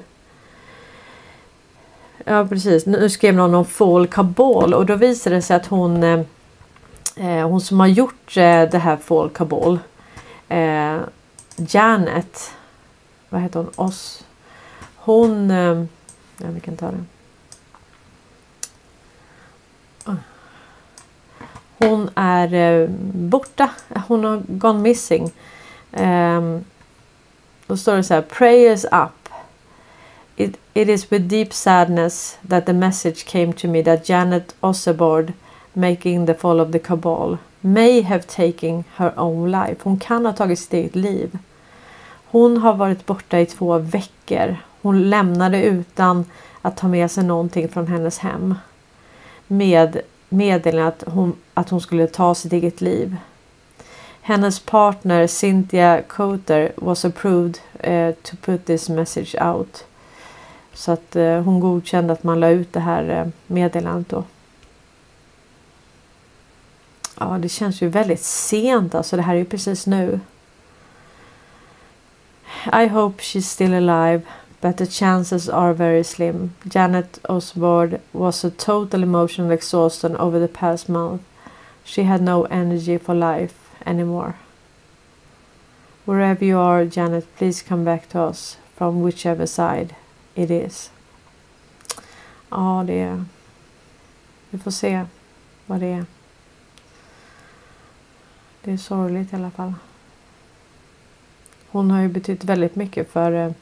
Ja 2.25 2.47
precis, 2.47 2.87
nu 2.87 3.11
skrev 3.11 3.35
någon 3.35 3.55
om 3.55 3.65
Fall 3.65 4.07
Kabul 4.07 4.75
och 4.75 4.87
då 4.87 4.95
visade 4.95 5.37
det 5.37 5.43
sig 5.43 5.57
att 5.57 5.67
hon 5.67 6.03
eh, 6.03 6.21
eh, 7.17 7.49
hon 7.49 7.61
som 7.61 7.81
har 7.81 7.87
gjort 7.87 8.37
eh, 8.37 8.63
det 8.71 8.79
här 8.79 8.97
Fall 8.97 9.31
Kabul 9.31 9.79
eh, 10.49 10.97
Janet 11.57 12.53
vad 13.29 13.41
heter 13.41 13.61
hon? 13.61 13.87
Oss. 13.87 14.25
Hon 14.97 15.51
eh, 15.51 15.85
ja 16.39 16.47
vi 16.55 16.61
kan 16.61 16.77
ta 16.77 16.87
det. 16.87 17.05
Hon 21.81 22.11
är 22.15 22.55
eh, 22.55 22.89
borta. 23.13 23.71
Hon 24.09 24.25
har 24.25 24.43
gone 24.49 24.79
missing. 24.81 25.33
Um, 25.93 26.65
då 27.67 27.77
står 27.77 27.97
det 27.97 28.05
så 28.05 28.15
här. 28.15 28.23
Prayers 28.23 28.85
up. 28.85 29.29
It, 30.37 30.57
it 30.75 30.89
is 30.89 31.13
with 31.13 31.25
deep 31.25 31.53
sadness 31.53 32.39
that 32.49 32.67
the 32.67 32.73
message 32.73 33.25
came 33.27 33.53
to 33.53 33.69
me 33.69 33.83
that 33.83 34.09
Janet 34.09 34.55
Ossebord 34.61 35.33
making 35.73 36.27
the 36.27 36.35
fall 36.35 36.61
of 36.61 36.73
the 36.73 36.79
cabal 36.79 37.39
may 37.61 38.03
have 38.03 38.23
taken 38.27 38.85
her 38.97 39.13
own 39.17 39.51
life. 39.51 39.77
Hon 39.83 39.99
kan 39.99 40.27
ha 40.27 40.33
tagit 40.33 40.59
sitt 40.59 40.75
eget 40.75 40.97
liv. 40.97 41.39
Hon 42.31 42.57
har 42.57 42.75
varit 42.75 43.07
borta 43.07 43.41
i 43.41 43.47
två 43.47 43.79
veckor. 43.79 44.57
Hon 44.83 45.11
lämnade 45.11 45.63
utan 45.63 46.25
att 46.63 46.77
ta 46.77 46.89
med 46.89 47.11
sig 47.11 47.25
någonting 47.25 47.69
från 47.69 47.87
hennes 47.87 48.19
hem. 48.19 48.55
Med 49.47 50.01
meddelandet 50.31 51.03
att 51.03 51.13
hon, 51.13 51.37
att 51.55 51.71
hon 51.71 51.81
skulle 51.81 52.07
ta 52.07 52.35
sitt 52.35 52.53
eget 52.53 52.81
liv. 52.81 53.17
Hennes 54.21 54.61
partner 54.61 55.27
Cynthia 55.27 56.03
Coter 56.03 56.73
was 56.77 57.05
approved 57.05 57.59
eh, 57.81 58.15
to 58.15 58.37
put 58.37 58.67
this 58.67 58.89
message 58.89 59.35
out. 59.43 59.85
Så 60.73 60.93
att 60.93 61.17
eh, 61.17 61.43
hon 61.43 61.61
godkände 61.61 62.13
att 62.13 62.23
man 62.23 62.41
la 62.41 62.49
ut 62.49 62.73
det 62.73 62.81
här 62.81 63.09
eh, 63.09 63.27
meddelandet 63.47 64.09
då. 64.09 64.25
Ja, 67.19 67.39
det 67.39 67.49
känns 67.49 67.83
ju 67.83 67.89
väldigt 67.89 68.23
sent 68.23 68.95
alltså. 68.95 69.17
Det 69.17 69.23
här 69.23 69.35
är 69.35 69.39
ju 69.39 69.45
precis 69.45 69.87
nu. 69.87 70.21
I 72.73 72.87
hope 72.87 73.23
she's 73.23 73.41
still 73.41 73.75
alive 73.75 74.23
but 74.61 74.77
the 74.77 74.87
chances 74.87 75.49
are 75.49 75.73
very 75.73 76.03
slim. 76.03 76.55
Janet 76.69 77.19
Osborne 77.29 78.01
was 78.13 78.45
a 78.45 78.51
total 78.51 79.03
emotional 79.03 79.51
exhaustion 79.51 80.17
over 80.17 80.39
the 80.39 80.49
past 80.49 80.89
month. 80.89 81.23
She 81.85 82.03
had 82.03 82.21
no 82.23 82.45
energy 82.45 82.99
for 82.99 83.15
life 83.15 83.55
anymore. 83.87 84.35
Wherever 86.05 86.45
you 86.45 86.59
are, 86.59 86.85
Janet, 86.85 87.27
please 87.37 87.63
come 87.63 87.85
back 87.85 88.09
to 88.11 88.21
us 88.21 88.57
from 88.77 89.03
whichever 89.03 89.47
side 89.47 89.95
it 90.35 90.51
is. 90.51 90.91
Ja, 92.51 92.85
det 92.87 93.01
är... 93.01 93.25
Vi 94.51 94.59
får 94.59 94.71
se 94.71 95.05
vad 95.67 95.81
det 95.81 95.87
är. 95.87 96.05
Det 98.63 98.73
är 98.73 98.77
sorgligt 98.77 99.33
i 99.33 99.37
alla 99.37 99.51
fall. 99.51 99.75
Hon 101.71 101.91
har 101.91 102.01
ju 102.01 102.09
betytt 102.09 102.45
väldigt 102.45 102.77
mycket 102.77 103.11
för 103.11 103.33
eh, 103.33 103.53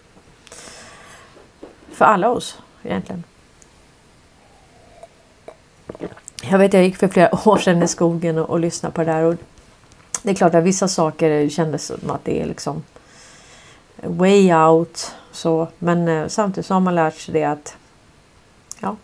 för 1.99 2.05
alla 2.05 2.31
oss 2.31 2.59
egentligen. 2.83 3.25
Jag 6.43 6.59
vet 6.59 6.73
jag 6.73 6.85
gick 6.85 6.97
för 6.97 7.09
flera 7.09 7.31
år 7.49 7.59
sedan 7.59 7.83
i 7.83 7.89
skogen 7.89 8.39
och, 8.39 8.51
och 8.51 8.61
lyssnade 8.61 8.95
på 8.95 9.05
det 9.05 9.13
där 9.13 9.23
och 9.23 9.35
det 10.23 10.31
är 10.31 10.35
klart 10.35 10.55
att 10.55 10.65
vissa 10.65 10.89
saker 10.89 11.49
kändes 11.49 11.87
som 11.87 12.11
att 12.11 12.25
det 12.25 12.43
är 12.43 12.47
liksom 12.47 12.83
way 13.97 14.55
out 14.55 15.15
så 15.33 15.69
men 15.79 16.09
eh, 16.09 16.29
samtidigt 16.29 16.67
så 16.67 16.75
har 16.75 16.81
man 16.81 16.95
lärt 16.95 17.15
sig 17.15 17.35
det 17.35 17.45
att 17.45 17.77
ja. 18.81 18.97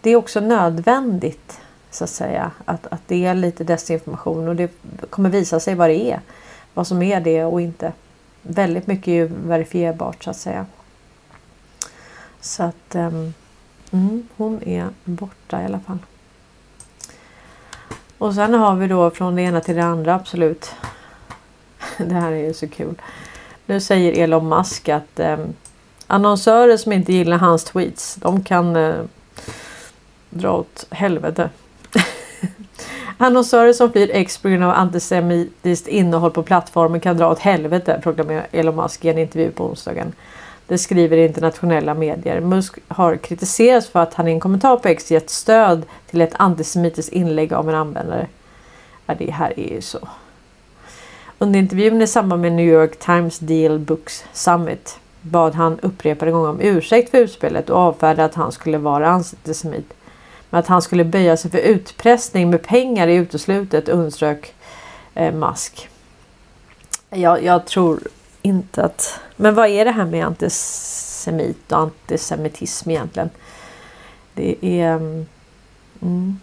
Det 0.00 0.10
är 0.10 0.16
också 0.16 0.40
nödvändigt 0.40 1.60
så 1.90 2.04
att 2.04 2.10
säga 2.10 2.50
att, 2.64 2.86
att 2.86 3.00
det 3.06 3.26
är 3.26 3.34
lite 3.34 3.64
desinformation 3.64 4.48
och 4.48 4.56
det 4.56 4.70
kommer 5.10 5.30
visa 5.30 5.60
sig 5.60 5.74
vad 5.74 5.90
det 5.90 6.10
är. 6.10 6.20
Vad 6.74 6.86
som 6.86 7.02
är 7.02 7.20
det 7.20 7.44
och 7.44 7.60
inte 7.60 7.92
väldigt 8.48 8.86
mycket 8.86 9.08
är 9.08 9.12
ju 9.12 9.26
verifierbart 9.26 10.24
så 10.24 10.30
att 10.30 10.36
säga. 10.36 10.66
Så 12.40 12.62
att 12.62 12.94
um, 12.94 13.34
mm, 13.90 14.28
hon 14.36 14.62
är 14.62 14.88
borta 15.04 15.62
i 15.62 15.64
alla 15.64 15.80
fall. 15.80 15.98
Och 18.18 18.34
sen 18.34 18.54
har 18.54 18.76
vi 18.76 18.88
då 18.88 19.10
från 19.10 19.36
det 19.36 19.42
ena 19.42 19.60
till 19.60 19.76
det 19.76 19.84
andra 19.84 20.14
absolut. 20.14 20.74
Det 21.98 22.14
här 22.14 22.32
är 22.32 22.46
ju 22.46 22.54
så 22.54 22.68
kul. 22.68 22.94
Nu 23.66 23.80
säger 23.80 24.22
Elon 24.22 24.48
Musk 24.48 24.88
att 24.88 25.20
eh, 25.20 25.38
annonsörer 26.06 26.76
som 26.76 26.92
inte 26.92 27.12
gillar 27.12 27.38
hans 27.38 27.64
tweets 27.64 28.14
de 28.14 28.44
kan 28.44 28.76
eh, 28.76 28.94
dra 30.30 30.52
åt 30.52 30.86
helvete. 30.90 31.50
Annonsörer 33.18 33.72
som 33.72 33.92
flyr 33.92 34.10
X 34.12 34.38
på 34.38 34.48
grund 34.48 34.64
av 34.64 34.70
antisemitiskt 34.70 35.88
innehåll 35.88 36.30
på 36.30 36.42
plattformen 36.42 37.00
kan 37.00 37.16
dra 37.16 37.30
åt 37.30 37.38
helvete, 37.38 38.00
proklamerar 38.02 38.46
Elon 38.52 38.76
Musk 38.76 39.04
i 39.04 39.08
en 39.08 39.18
intervju 39.18 39.50
på 39.50 39.64
onsdagen. 39.64 40.12
Det 40.66 40.78
skriver 40.78 41.16
internationella 41.16 41.94
medier. 41.94 42.40
Musk 42.40 42.78
har 42.88 43.16
kritiserats 43.16 43.88
för 43.88 44.00
att 44.00 44.14
han 44.14 44.28
i 44.28 44.30
en 44.30 44.40
kommentar 44.40 44.76
på 44.76 44.88
X 44.88 45.10
gett 45.10 45.30
stöd 45.30 45.82
till 46.10 46.20
ett 46.20 46.34
antisemitiskt 46.36 47.12
inlägg 47.12 47.52
av 47.52 47.68
en 47.68 47.74
användare. 47.74 48.26
Ja, 49.06 49.14
det 49.18 49.30
här 49.30 49.60
är 49.60 49.74
ju 49.74 49.80
så. 49.80 50.08
Under 51.38 51.58
intervjun 51.58 52.02
i 52.02 52.06
samband 52.06 52.42
med 52.42 52.52
New 52.52 52.66
York 52.66 52.98
Times 52.98 53.38
Deal 53.38 53.78
Books 53.78 54.24
Summit 54.32 54.98
bad 55.20 55.54
han 55.54 55.80
upprepade 55.80 56.30
gånger 56.30 56.48
om 56.48 56.60
ursäkt 56.60 57.10
för 57.10 57.18
utspelet 57.18 57.70
och 57.70 57.78
avfärdade 57.78 58.24
att 58.24 58.34
han 58.34 58.52
skulle 58.52 58.78
vara 58.78 59.08
antisemit. 59.08 59.94
Att 60.56 60.66
han 60.66 60.82
skulle 60.82 61.04
böja 61.04 61.36
sig 61.36 61.50
för 61.50 61.58
utpressning 61.58 62.50
med 62.50 62.62
pengar 62.62 63.08
är 63.08 63.20
uteslutet 63.20 63.88
underströk 63.88 64.54
eh, 65.14 65.34
Musk. 65.34 65.88
Jag, 67.10 67.44
jag 67.44 67.66
tror 67.66 68.00
inte 68.42 68.84
att... 68.84 69.20
Men 69.36 69.54
vad 69.54 69.68
är 69.68 69.84
det 69.84 69.90
här 69.90 70.04
med 70.04 70.26
antisemit 70.26 71.72
och 71.72 71.78
antisemitism 71.78 72.90
egentligen? 72.90 73.30
Det 74.34 74.56
är... 74.62 74.94
Mm, 74.94 75.26
mm. 76.02 76.40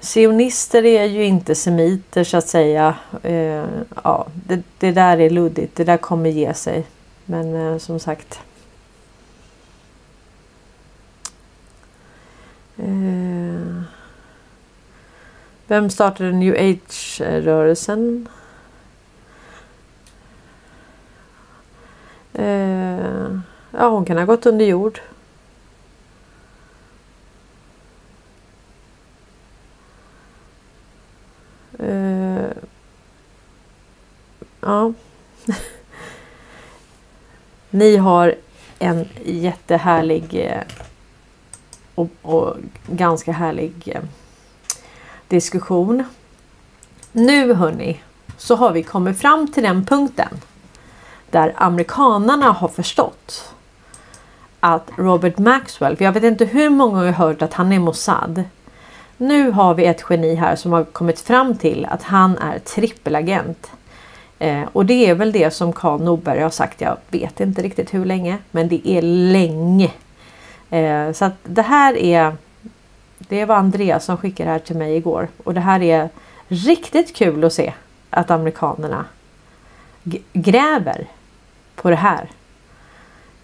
Sionister 0.00 0.84
är 0.84 1.04
ju 1.04 1.24
inte 1.24 1.54
semiter 1.54 2.24
så 2.24 2.36
att 2.36 2.48
säga. 2.48 2.94
Eh, 3.22 3.64
ja, 4.04 4.26
det, 4.46 4.62
det, 4.78 4.92
där 4.92 5.20
är 5.20 5.30
luddigt. 5.30 5.76
Det 5.76 5.84
där 5.84 5.96
kommer 5.96 6.30
ge 6.30 6.54
sig. 6.54 6.86
Men 7.24 7.54
eh, 7.54 7.78
som 7.78 8.00
sagt. 8.00 8.40
Eh, 12.82 13.82
vem 15.66 15.90
startade 15.90 16.32
New 16.32 16.54
Age-rörelsen? 16.54 18.28
Eh, 22.34 23.38
Ja, 23.74 23.88
hon 23.88 24.04
kan 24.04 24.18
ha 24.18 24.24
gått 24.24 24.46
under 24.46 24.64
jord. 24.66 25.00
Eh, 31.78 32.50
ja. 34.60 34.92
Ni 37.70 37.96
har 37.96 38.34
en 38.78 39.08
jättehärlig 39.24 40.34
eh, 40.34 40.62
och, 41.94 42.08
och 42.22 42.56
ganska 42.86 43.32
härlig 43.32 43.72
eh, 43.86 44.02
diskussion. 45.28 46.04
Nu 47.12 47.54
hörni 47.54 48.00
så 48.36 48.56
har 48.56 48.72
vi 48.72 48.82
kommit 48.82 49.18
fram 49.18 49.52
till 49.52 49.62
den 49.62 49.84
punkten 49.84 50.28
där 51.30 51.52
amerikanarna 51.56 52.50
har 52.50 52.68
förstått 52.68 53.54
att 54.60 54.90
Robert 54.96 55.38
Maxwell, 55.38 55.96
för 55.96 56.04
jag 56.04 56.12
vet 56.12 56.24
inte 56.24 56.44
hur 56.44 56.70
många 56.70 56.98
har 56.98 57.10
hört 57.10 57.42
att 57.42 57.54
han 57.54 57.72
är 57.72 57.78
Mossad. 57.78 58.44
Nu 59.16 59.50
har 59.50 59.74
vi 59.74 59.84
ett 59.84 60.04
geni 60.10 60.34
här 60.34 60.56
som 60.56 60.72
har 60.72 60.84
kommit 60.84 61.20
fram 61.20 61.56
till 61.56 61.86
att 61.90 62.02
han 62.02 62.38
är 62.38 62.58
trippelagent. 62.58 63.70
Eh, 64.38 64.62
och 64.72 64.86
det 64.86 65.06
är 65.06 65.14
väl 65.14 65.32
det 65.32 65.54
som 65.54 65.72
Karl 65.72 66.02
Norberg 66.02 66.40
har 66.40 66.50
sagt. 66.50 66.80
Jag 66.80 66.96
vet 67.08 67.40
inte 67.40 67.62
riktigt 67.62 67.94
hur 67.94 68.04
länge, 68.04 68.38
men 68.50 68.68
det 68.68 68.88
är 68.88 69.02
länge. 69.02 69.90
Eh, 70.72 71.12
så 71.12 71.24
att 71.24 71.34
det 71.42 71.62
här 71.62 71.96
är. 71.96 72.36
Det 73.18 73.44
var 73.44 73.56
Andreas 73.56 74.04
som 74.04 74.16
skickade 74.16 74.48
det 74.48 74.52
här 74.52 74.58
till 74.58 74.76
mig 74.76 74.96
igår 74.96 75.28
och 75.44 75.54
det 75.54 75.60
här 75.60 75.82
är 75.82 76.08
riktigt 76.48 77.16
kul 77.16 77.44
att 77.44 77.52
se 77.52 77.74
att 78.10 78.30
amerikanerna 78.30 79.04
gräver 80.32 81.06
på 81.74 81.90
det 81.90 81.96
här. 81.96 82.30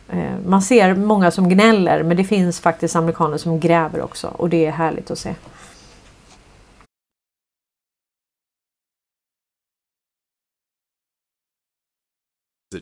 Eh, 0.09 0.39
man 0.47 0.62
ser 0.62 0.95
många 0.95 1.31
som 1.31 1.49
gnäller 1.49 2.03
men 2.03 2.16
det 2.16 2.24
finns 2.24 2.61
faktiskt 2.61 2.97
amerikaner 2.97 3.37
som 3.37 3.61
gräver 3.61 4.03
också 4.03 4.29
och 4.29 4.49
det 4.49 4.66
är 4.66 4.70
härligt 4.70 5.11
att 5.11 5.18
se. 5.18 5.35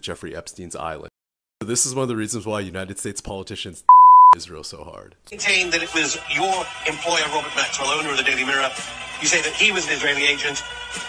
Jeffrey 0.02 0.34
Epstein's 0.34 0.76
island. 0.76 1.10
So 1.62 1.68
this 1.68 1.86
is 1.86 1.94
one 1.94 2.02
of 2.02 2.08
the 2.08 2.16
reasons 2.16 2.46
why 2.46 2.60
United 2.60 2.98
States 2.98 3.22
politicians 3.22 3.84
Israel 4.36 4.62
so 4.62 4.84
hard. 4.84 5.16
Maintain 5.30 5.70
that 5.70 5.82
it 5.82 5.92
was 5.94 6.18
your 6.30 6.54
employer, 6.86 7.24
Robert 7.32 7.56
Maxwell, 7.56 7.88
owner 7.88 8.10
of 8.10 8.18
the 8.18 8.22
Daily 8.22 8.44
Mirror. 8.44 8.70
You 9.20 9.26
say 9.26 9.40
that 9.40 9.54
he 9.54 9.72
was 9.72 9.86
an 9.86 9.94
Israeli 9.94 10.26
agent, 10.26 10.62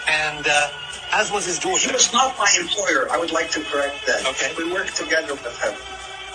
and 0.08 0.48
uh, 0.48 0.70
as 1.12 1.32
was 1.32 1.46
his 1.46 1.60
daughter. 1.60 1.88
He 1.88 1.94
was 1.94 2.12
not 2.14 2.38
my 2.40 2.50
employer. 2.60 3.12
I 3.12 3.18
would 3.20 3.32
like 3.32 3.52
to 3.52 3.62
correct 3.62 4.08
that. 4.08 4.26
Okay. 4.26 4.56
We 4.58 4.72
worked 4.72 4.96
together 4.96 5.34
with 5.34 5.60
him. 5.60 5.76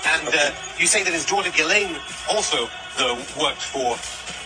And 0.04 0.28
uh, 0.34 0.50
you 0.78 0.86
say 0.86 1.02
that 1.02 1.12
his 1.12 1.24
daughter 1.24 1.50
Ghislaine 1.50 1.96
also, 2.28 2.68
though, 2.98 3.16
worked 3.40 3.62
for 3.62 3.96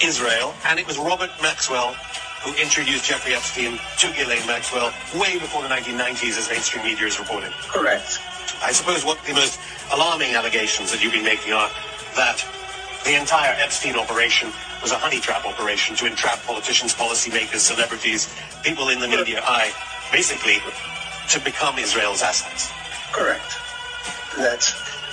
Israel, 0.06 0.54
and 0.66 0.78
it 0.78 0.86
was 0.86 0.98
Robert 0.98 1.30
Maxwell 1.42 1.96
who 2.44 2.54
introduced 2.62 3.06
Jeffrey 3.06 3.34
Epstein 3.34 3.80
to 3.98 4.06
Ghislaine 4.14 4.46
Maxwell 4.46 4.92
way 5.18 5.38
before 5.38 5.62
the 5.62 5.68
1990s, 5.68 6.38
as 6.38 6.48
mainstream 6.48 6.84
media 6.84 7.06
is 7.06 7.18
reporting. 7.18 7.50
Correct. 7.66 8.20
I 8.62 8.70
suppose 8.70 9.04
what 9.04 9.18
the 9.24 9.34
most 9.34 9.58
alarming 9.92 10.34
allegations 10.34 10.92
that 10.92 11.02
you've 11.02 11.12
been 11.12 11.24
making 11.24 11.52
are 11.52 11.70
that 12.16 12.44
the 13.04 13.14
entire 13.14 13.54
Epstein 13.60 13.96
operation 13.96 14.50
was 14.82 14.90
a 14.90 14.98
honey 14.98 15.20
trap 15.20 15.46
operation 15.46 15.94
to 15.96 16.06
entrap 16.06 16.42
politicians, 16.42 16.94
policymakers, 16.94 17.60
celebrities, 17.60 18.34
people 18.64 18.88
in 18.88 18.98
the 18.98 19.08
media 19.08 19.40
eye, 19.44 19.72
basically 20.10 20.58
to 21.28 21.40
become 21.40 21.78
Israel's 21.78 22.22
assets. 22.22 22.70
Correct. 23.12 23.56
That 24.36 24.64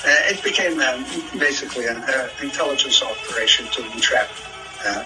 uh, 0.05 0.31
it 0.33 0.43
became 0.43 0.79
um, 0.81 1.05
basically 1.39 1.87
an 1.87 1.97
uh, 1.97 2.29
intelligence 2.41 3.01
operation 3.01 3.67
to 3.67 3.85
entrap 3.91 4.29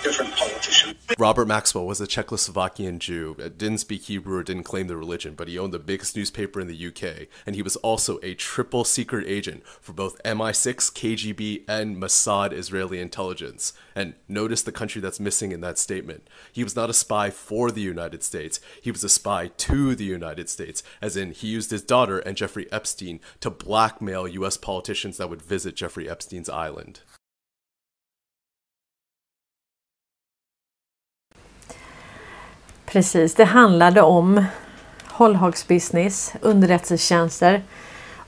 different 0.04 0.36
politicians. 0.36 0.96
Robert 1.18 1.48
Maxwell 1.48 1.86
was 1.86 2.02
a 2.02 2.08
Czechoslovakian 2.08 3.00
Jew, 3.00 3.36
didn't 3.36 3.80
speak 3.80 4.04
Hebrew 4.04 4.38
or 4.38 4.44
didn't 4.44 4.64
claim 4.64 4.88
the 4.88 4.98
religion, 4.98 5.36
but 5.36 5.48
he 5.48 5.58
owned 5.58 5.74
the 5.74 5.80
biggest 5.80 6.16
newspaper 6.16 6.60
in 6.60 6.68
the 6.68 6.88
UK, 6.88 7.28
and 7.46 7.56
he 7.56 7.62
was 7.62 7.76
also 7.78 8.20
a 8.22 8.34
triple 8.34 8.84
secret 8.84 9.26
agent 9.28 9.66
for 9.82 9.94
both 9.94 10.22
MI6, 10.24 10.92
KGB, 10.94 11.64
and 11.68 11.98
Mossad 11.98 12.54
Israeli 12.54 13.00
intelligence. 13.00 13.74
And 13.96 14.14
notice 14.28 14.62
the 14.62 14.72
country 14.72 15.02
that's 15.02 15.20
missing 15.20 15.52
in 15.52 15.62
that 15.62 15.78
statement. 15.78 16.28
He 16.52 16.64
was 16.64 16.76
not 16.76 16.90
a 16.90 16.94
spy 16.94 17.30
for 17.30 17.72
the 17.72 17.82
United 17.82 18.24
States, 18.24 18.60
he 18.82 18.92
was 18.92 19.04
a 19.04 19.10
spy 19.10 19.48
to 19.48 19.96
the 19.96 20.06
United 20.06 20.50
States, 20.50 20.84
as 21.02 21.18
in 21.18 21.32
he 21.32 21.48
used 21.48 21.72
his 21.72 21.82
daughter 21.82 22.20
and 22.20 22.38
Jeffrey 22.38 22.72
Epstein 22.72 23.20
to 23.40 23.50
blackmail 23.50 24.28
US 24.28 24.58
politicians 24.58 25.18
that 25.18 25.30
would 25.30 25.42
visit 25.42 25.76
Jeffrey 25.76 26.10
Epstein's 26.10 26.50
island. 26.50 27.02
Precis, 32.92 33.36
det 33.36 33.46
handlade 33.46 34.02
om 34.02 34.46
hållhagsbusiness, 35.06 36.34
underrättelsetjänster 36.42 37.64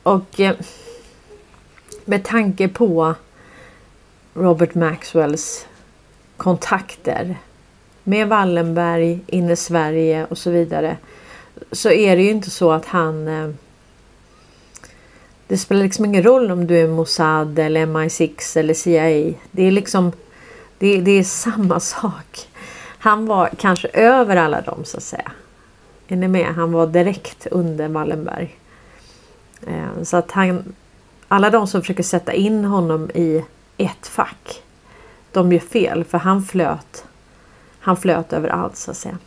och 0.04 0.40
eh, 0.40 0.56
med 2.06 2.24
tanke 2.24 2.68
på 2.68 3.16
Robert 4.34 4.76
Maxwells 4.76 5.68
kontakter 6.38 7.38
med 8.04 8.28
Wallenberg, 8.28 9.20
inne 9.28 9.52
i 9.52 9.56
Sverige 9.56 10.26
och 10.26 10.38
så 10.38 10.52
vidare 10.52 10.98
så 11.72 11.90
är 11.92 12.16
det 12.16 12.22
ju 12.22 12.30
inte 12.30 12.50
så 12.50 12.72
att 12.72 12.86
han 12.86 13.28
eh, 13.28 13.50
det 15.48 15.58
spelar 15.58 15.84
liksom 15.84 16.06
ingen 16.06 16.24
roll 16.24 16.52
om 16.52 16.68
du 16.68 16.78
är 16.78 16.88
Mossad 16.88 17.60
eller 17.60 17.86
MI6 17.86 18.58
eller 18.58 18.74
CIA. 18.74 19.34
Det 19.52 19.68
är 19.68 19.72
liksom 19.72 20.12
det, 20.78 21.02
det 21.02 21.12
är 21.12 21.24
samma 21.24 21.80
sak. 21.80 22.49
Han 23.00 23.26
var 23.26 23.50
kanske 23.58 23.88
över 23.88 24.36
alla 24.36 24.62
dem 24.62 24.86
så 24.86 24.98
att 24.98 25.04
säga. 25.04 25.32
Är 26.08 26.16
ni 26.16 26.28
med? 26.28 26.48
Han 26.48 26.72
var 26.72 26.88
direkt 26.88 27.48
under 27.48 27.88
Wallenberg. 27.88 28.58
Eh, 29.68 30.04
så 30.04 30.18
att 30.18 30.32
han, 30.32 30.76
alla 31.28 31.50
de 31.50 31.68
som 31.68 31.82
försöker 31.82 32.04
sätta 32.04 32.34
in 32.34 32.66
honom 32.66 33.10
i 33.14 33.46
ett 33.78 34.08
fack. 34.08 34.64
De 35.32 35.52
gör 35.52 35.60
fel 35.60 36.04
för 36.04 36.18
han 36.18 36.44
flöt. 36.44 37.06
Han 37.80 37.98
flöt 37.98 38.34
överallt 38.34 38.76
så 38.76 38.92
att 38.92 38.98
säga. 38.98 39.18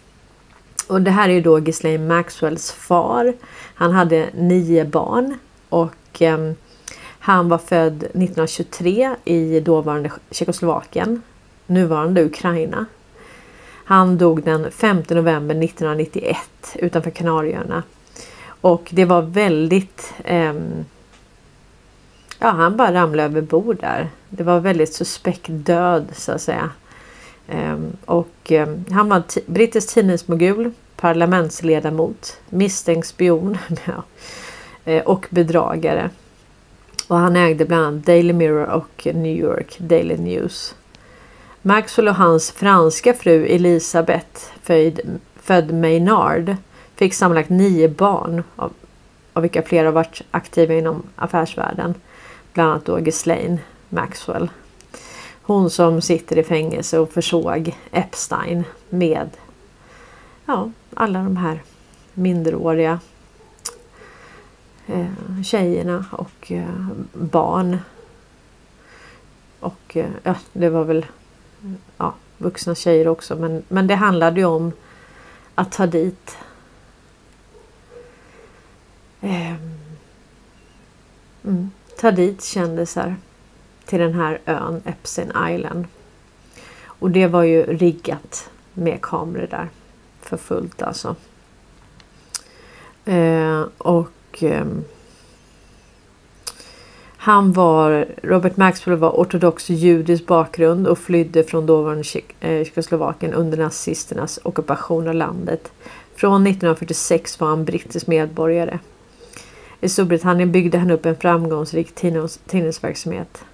Och 0.89 1.03
det 1.03 1.11
här 1.11 1.29
är 1.29 1.33
ju 1.33 1.41
då 1.41 1.59
Ghislaine 1.59 2.07
Maxwells 2.07 2.73
far. 2.73 3.35
Han 3.75 3.93
hade 3.93 4.29
nio 4.35 4.85
barn 4.85 5.39
och 5.69 6.23
eh, 6.23 6.53
han 7.19 7.49
var 7.49 7.59
född 7.59 7.97
1923 7.97 9.17
i 9.25 9.61
dåvarande 9.61 10.13
Tjeckoslovakien, 10.31 11.23
nuvarande 11.67 12.25
Ukraina. 12.25 12.87
Han 13.93 14.19
dog 14.19 14.43
den 14.43 14.71
5 14.71 15.03
november 15.09 15.55
1991 15.65 16.37
utanför 16.75 17.11
Kanarieöarna. 17.11 17.83
Och 18.47 18.89
det 18.93 19.05
var 19.05 19.23
väldigt... 19.23 20.15
Eh, 20.25 20.55
ja, 22.39 22.49
han 22.51 22.77
bara 22.77 22.93
ramlade 22.93 23.23
över 23.23 23.41
bord 23.41 23.77
där. 23.81 24.09
Det 24.29 24.43
var 24.43 24.61
väldigt 24.61 24.95
suspekt 24.95 25.47
död 25.49 26.09
så 26.13 26.33
att 26.33 26.41
säga. 26.41 26.71
Eh, 27.49 27.79
och 28.05 28.53
eh, 28.53 28.69
han 28.91 29.09
var 29.09 29.23
brittisk 29.47 29.95
tidningsmogul, 29.95 30.71
parlamentsledamot, 30.97 32.41
misstänkt 32.49 33.09
spion 33.09 33.59
eh, 34.85 35.03
och 35.03 35.27
bedragare. 35.31 36.11
Och 37.09 37.17
han 37.17 37.37
ägde 37.37 37.65
bland 37.65 37.87
annat 37.87 38.07
Daily 38.07 38.33
Mirror 38.33 38.67
och 38.67 39.07
New 39.15 39.37
York 39.37 39.77
Daily 39.79 40.17
News. 40.17 40.75
Maxwell 41.65 42.09
och 42.09 42.15
hans 42.15 42.51
franska 42.51 43.15
fru 43.15 43.47
Elisabeth, 43.47 44.41
född, 44.63 45.01
född 45.37 45.75
Maynard, 45.75 46.57
fick 46.95 47.15
sammanlagt 47.15 47.51
nio 47.51 47.89
barn 47.89 48.43
av, 48.57 48.73
av 49.33 49.43
vilka 49.43 49.63
flera 49.63 49.91
varit 49.91 50.23
aktiva 50.31 50.75
inom 50.75 51.03
affärsvärlden. 51.17 51.95
Bland 52.53 52.71
annat 52.71 52.85
då 52.85 52.99
Ghislaine 52.99 53.59
Maxwell. 53.89 54.51
Hon 55.43 55.71
som 55.71 56.01
sitter 56.01 56.39
i 56.39 56.43
fängelse 56.43 56.99
och 56.99 57.13
försåg 57.13 57.77
Epstein 57.91 58.65
med 58.89 59.31
ja, 60.47 60.71
alla 60.95 61.19
de 61.19 61.37
här 61.37 61.63
minderåriga 62.15 63.01
eh, 64.87 65.43
tjejerna 65.45 66.05
och 66.11 66.53
eh, 66.53 66.87
barn. 67.13 67.79
Och 69.61 69.97
eh, 69.97 70.37
det 70.53 70.69
var 70.69 70.85
väl 70.85 71.07
vuxna 72.43 72.75
tjejer 72.75 73.09
också. 73.09 73.37
Men, 73.37 73.63
men 73.69 73.87
det 73.87 73.95
handlade 73.95 74.41
ju 74.41 74.47
om 74.47 74.73
att 75.55 75.73
ta 75.73 75.87
dit 75.87 76.37
eh, 79.21 79.55
mm, 81.45 81.71
ta 82.01 82.11
dit 82.11 82.45
kändisar 82.45 83.17
till 83.85 84.01
den 84.01 84.15
här 84.15 84.41
ön 84.47 84.83
Epstein 84.85 85.33
Island. 85.51 85.87
Och 86.85 87.11
det 87.11 87.27
var 87.27 87.43
ju 87.43 87.63
riggat 87.63 88.51
med 88.75 88.99
kameror 89.03 89.47
där 89.51 89.69
för 90.21 90.37
fullt 90.37 90.83
alltså. 90.83 91.17
Eh, 93.05 93.65
och 93.79 94.43
eh, 94.43 94.67
han 97.25 97.53
var, 97.53 98.07
Robert 98.23 98.57
Maxwell 98.57 98.97
var 98.97 99.11
ortodox 99.11 99.71
judisk 99.71 100.27
bakgrund 100.27 100.87
och 100.87 100.99
flydde 100.99 101.45
från 101.45 101.67
dåvarande 101.67 102.05
eh, 102.41 102.65
Tjeckoslovakien 102.65 103.33
under 103.33 103.59
nazisternas 103.59 104.39
ockupation 104.43 105.09
av 105.09 105.15
landet. 105.15 105.73
Från 106.15 106.47
1946 106.47 107.41
var 107.41 107.49
han 107.49 107.65
brittisk 107.65 108.07
medborgare. 108.07 108.79
I 109.81 109.89
Storbritannien 109.89 110.53
byggde 110.53 110.79
han 110.79 110.91
upp 110.91 111.07
en 111.07 111.17
framgångsrik 111.17 111.95
tidningsverksamhet. 112.47 113.45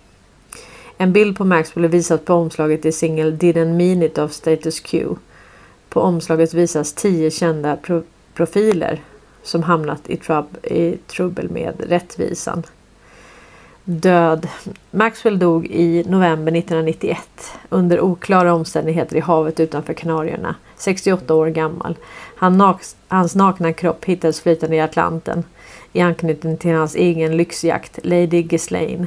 En 0.97 1.13
bild 1.13 1.37
på 1.37 1.45
Maxwell 1.45 1.89
visas 1.89 2.21
på 2.21 2.35
omslaget 2.35 2.85
i 2.85 2.93
singeln 2.93 3.39
Didn't 3.39 3.77
mean 3.77 4.03
it 4.03 4.19
av 4.19 4.29
Status 4.29 4.81
Quo. 4.81 5.19
På 5.89 6.01
omslaget 6.01 6.55
visas 6.55 6.93
tio 6.93 7.31
kända 7.31 7.79
profiler 8.35 9.01
som 9.43 9.63
hamnat 9.63 10.11
i, 10.11 10.17
trub 10.17 10.47
i 10.63 10.97
trubbel 11.07 11.51
med 11.51 11.75
rättvisan. 11.89 12.63
Död. 13.91 14.49
Maxwell 14.91 15.39
dog 15.39 15.67
i 15.67 16.05
november 16.09 16.53
1991 16.53 17.19
under 17.69 18.01
oklara 18.01 18.55
omständigheter 18.55 19.17
i 19.17 19.21
havet 19.21 19.61
utanför 19.61 19.93
Kanarierna. 19.95 20.55
68 20.77 21.35
år 21.35 21.47
gammal. 21.47 21.97
Han 22.37 22.75
hans 23.09 23.35
nakna 23.35 23.73
kropp 23.73 24.05
hittades 24.05 24.41
flytande 24.41 24.77
i 24.77 24.81
Atlanten 24.81 25.45
i 25.93 26.01
anknytning 26.01 26.57
till 26.57 26.75
hans 26.75 26.95
egen 26.95 27.37
lyxjakt 27.37 27.99
Lady 28.03 28.43
Ghislaine. 28.43 29.07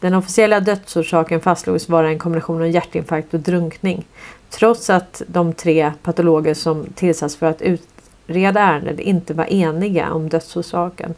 Den 0.00 0.14
officiella 0.14 0.60
dödsorsaken 0.60 1.40
fastslogs 1.40 1.88
vara 1.88 2.08
en 2.08 2.18
kombination 2.18 2.62
av 2.62 2.68
hjärtinfarkt 2.68 3.34
och 3.34 3.40
drunkning. 3.40 4.06
Trots 4.50 4.90
att 4.90 5.22
de 5.26 5.52
tre 5.52 5.92
patologer 6.02 6.54
som 6.54 6.86
tillsatts 6.94 7.36
för 7.36 7.46
att 7.46 7.62
utreda 7.62 8.60
ärendet 8.60 9.00
inte 9.00 9.34
var 9.34 9.52
eniga 9.52 10.12
om 10.12 10.28
dödsorsaken 10.28 11.14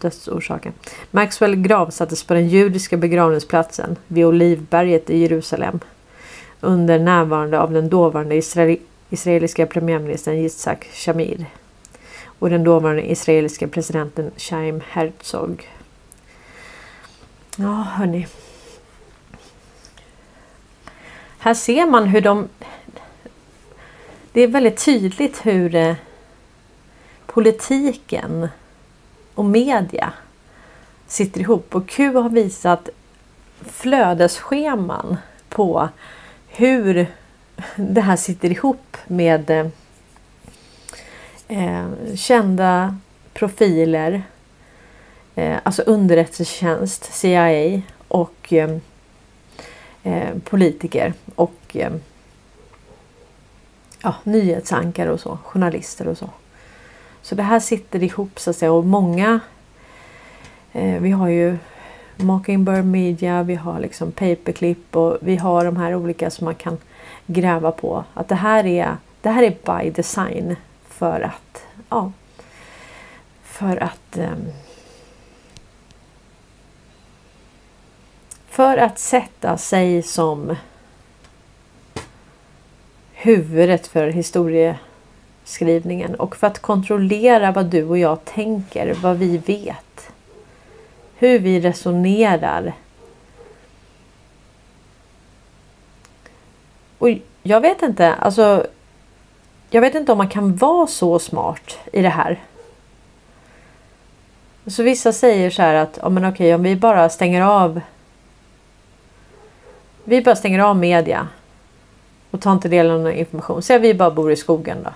dödsorsaken. 0.00 0.72
Maxwell 1.10 1.56
gravsattes 1.56 2.24
på 2.24 2.34
den 2.34 2.48
judiska 2.48 2.96
begravningsplatsen 2.96 3.96
vid 4.08 4.24
Olivberget 4.24 5.10
i 5.10 5.18
Jerusalem 5.18 5.80
under 6.60 6.98
närvarande 6.98 7.60
av 7.60 7.72
den 7.72 7.88
dåvarande 7.88 8.34
israel 8.34 8.78
israeliska 9.10 9.66
premiärministern 9.66 10.34
Yitzhak 10.34 10.88
Shamir 10.92 11.46
och 12.38 12.50
den 12.50 12.64
dåvarande 12.64 13.10
israeliska 13.10 13.68
presidenten 13.68 14.30
Chaim 14.36 14.82
Herzog. 14.88 15.68
Ja, 17.56 17.86
hörni. 17.96 18.26
Här 21.38 21.54
ser 21.54 21.86
man 21.86 22.06
hur 22.06 22.20
de... 22.20 22.48
Det 24.32 24.40
är 24.40 24.48
väldigt 24.48 24.84
tydligt 24.84 25.46
hur 25.46 25.74
eh, 25.74 25.94
politiken 27.26 28.48
och 29.34 29.44
media 29.44 30.12
sitter 31.06 31.40
ihop. 31.40 31.74
Och 31.74 31.88
Q 31.88 32.14
har 32.14 32.28
visat 32.28 32.88
flödesscheman 33.60 35.16
på 35.48 35.88
hur 36.46 37.06
det 37.76 38.00
här 38.00 38.16
sitter 38.16 38.50
ihop 38.50 38.96
med 39.06 39.50
eh, 39.50 39.66
eh 41.48 41.86
kända 42.14 42.98
profiler 43.34 44.22
eh, 45.34 45.56
alltså 45.62 45.82
underrättelsetjänst, 45.82 47.04
CIA 47.14 47.80
och 48.08 48.52
eh, 48.52 48.76
eh, 50.02 50.38
politiker 50.44 51.12
och 51.34 51.60
eh, 51.72 51.92
ja, 54.02 54.14
nyhetsankare 54.24 55.12
och 55.12 55.20
så, 55.20 55.38
journalister 55.44 56.08
och 56.08 56.18
så. 56.18 56.30
Så 57.24 57.34
det 57.34 57.42
här 57.42 57.60
sitter 57.60 58.02
ihop 58.02 58.40
så 58.40 58.50
att 58.50 58.56
säga 58.56 58.72
och 58.72 58.84
många 58.84 59.40
eh, 60.72 61.00
Vi 61.00 61.10
har 61.10 61.28
ju 61.28 61.56
Mockingbird 62.16 62.84
Media, 62.84 63.42
vi 63.42 63.54
har 63.54 63.80
liksom 63.80 64.12
Paperclip 64.12 64.96
och 64.96 65.18
vi 65.20 65.36
har 65.36 65.64
de 65.64 65.76
här 65.76 65.94
olika 65.94 66.30
som 66.30 66.44
man 66.44 66.54
kan 66.54 66.78
gräva 67.26 67.70
på. 67.70 68.04
Att 68.14 68.28
det 68.28 68.34
här 68.34 68.66
är, 68.66 68.96
det 69.22 69.30
här 69.30 69.42
är 69.42 69.82
by 69.82 69.90
design 69.90 70.56
för 70.88 71.20
att 71.20 71.66
ja, 71.88 72.12
för 73.42 73.82
att 73.82 74.16
eh, 74.16 74.30
För 78.48 78.76
att 78.76 78.98
sätta 78.98 79.56
sig 79.56 80.02
som 80.02 80.56
huvudet 83.12 83.86
för 83.86 84.06
historie 84.08 84.78
skrivningen 85.44 86.14
och 86.14 86.36
för 86.36 86.46
att 86.46 86.58
kontrollera 86.58 87.52
vad 87.52 87.66
du 87.66 87.84
och 87.84 87.98
jag 87.98 88.24
tänker, 88.24 88.94
vad 88.94 89.16
vi 89.16 89.38
vet. 89.38 90.10
Hur 91.16 91.38
vi 91.38 91.60
resonerar. 91.60 92.72
Och 96.98 97.08
jag 97.42 97.60
vet 97.60 97.82
inte, 97.82 98.14
alltså. 98.14 98.66
Jag 99.70 99.80
vet 99.80 99.94
inte 99.94 100.12
om 100.12 100.18
man 100.18 100.28
kan 100.28 100.56
vara 100.56 100.86
så 100.86 101.18
smart 101.18 101.78
i 101.92 102.02
det 102.02 102.08
här. 102.08 102.40
Så 104.66 104.82
vissa 104.82 105.12
säger 105.12 105.50
så 105.50 105.62
här 105.62 105.74
att, 105.74 105.98
ja 106.02 106.08
men 106.08 106.24
okej 106.24 106.54
om 106.54 106.62
vi 106.62 106.76
bara 106.76 107.08
stänger 107.08 107.42
av 107.42 107.80
vi 110.04 110.22
bara 110.22 110.36
stänger 110.36 110.58
av 110.58 110.76
media 110.76 111.28
och 112.30 112.40
tar 112.40 112.52
inte 112.52 112.68
del 112.68 112.90
av 112.90 113.00
någon 113.00 113.12
information. 113.12 113.62
Säg 113.62 113.76
att 113.76 113.82
vi 113.82 113.94
bara 113.94 114.10
bor 114.10 114.32
i 114.32 114.36
skogen 114.36 114.78
då. 114.84 114.90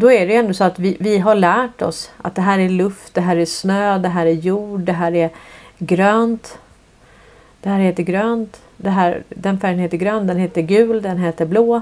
Då 0.00 0.12
är 0.12 0.26
det 0.26 0.36
ändå 0.36 0.54
så 0.54 0.64
att 0.64 0.78
vi, 0.78 0.96
vi 1.00 1.18
har 1.18 1.34
lärt 1.34 1.82
oss 1.82 2.10
att 2.16 2.34
det 2.34 2.42
här 2.42 2.58
är 2.58 2.68
luft, 2.68 3.14
det 3.14 3.20
här 3.20 3.36
är 3.36 3.46
snö, 3.46 3.98
det 3.98 4.08
här 4.08 4.26
är 4.26 4.32
jord, 4.32 4.80
det 4.80 4.92
här 4.92 5.14
är 5.14 5.30
grönt. 5.78 6.58
Det 7.60 7.68
här 7.68 7.78
heter 7.78 8.02
grönt. 8.02 8.60
Det 8.76 8.90
här, 8.90 9.22
den 9.28 9.60
färgen 9.60 9.78
heter 9.78 9.96
grön, 9.96 10.26
den 10.26 10.36
heter 10.36 10.62
gul, 10.62 11.02
den 11.02 11.18
heter 11.18 11.46
blå. 11.46 11.80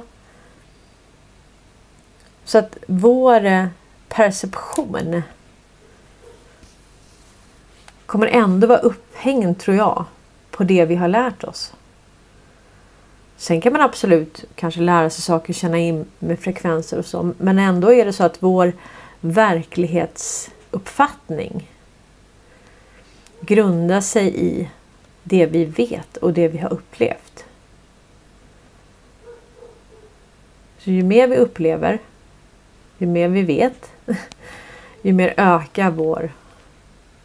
Så 2.45 2.59
att 2.59 2.77
vår 2.87 3.45
eh, 3.45 3.67
perception 4.09 5.23
kommer 8.07 8.27
ändå 8.27 8.67
vara 8.67 8.79
upphängd, 8.79 9.59
tror 9.59 9.77
jag, 9.77 10.05
på 10.51 10.65
det 10.65 10.85
vi 10.85 10.95
har 10.95 11.09
lärt 11.09 11.45
oss. 11.45 11.73
Sen 13.39 13.61
kan 13.61 13.73
man 13.73 13.83
absolut 13.83 14.45
kanske 14.55 14.81
lära 14.81 15.11
sig 15.11 15.23
saker, 15.23 15.53
känna 15.53 15.79
in 15.79 16.05
med 16.19 16.39
frekvenser 16.39 16.99
och 16.99 17.07
så. 17.07 17.33
Men 17.39 17.59
ändå 17.59 17.95
är 17.95 18.05
det 18.05 18.13
så 18.13 18.25
att 18.25 18.43
vår 18.43 18.73
verklighetsuppfattning 19.21 21.71
grundar 23.41 24.01
sig 24.01 24.47
i 24.47 24.69
det 25.23 25.47
vi 25.47 25.65
vet 25.65 26.17
och 26.17 26.33
det 26.33 26.49
vi 26.49 26.59
har 26.59 26.73
upplevt. 26.73 27.45
Så 30.79 30.91
ju 30.91 31.03
mer 31.03 31.29
vi 31.29 31.37
upplever, 31.37 31.99
ju 32.99 33.07
mer 33.07 33.29
vi 33.29 33.43
vet, 33.43 33.91
ju 35.03 35.13
mer 35.13 35.35
ökar 35.37 35.91
vår 35.91 36.31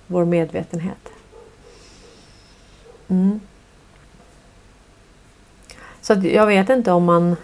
vår 0.08 0.26
medvetenhet. 0.26 1.10
Mm. 3.08 3.40
Så 6.04 6.14
jag 6.24 6.46
vet 6.46 6.70
inte 6.70 6.92
om 6.92 7.04
man... 7.04 7.36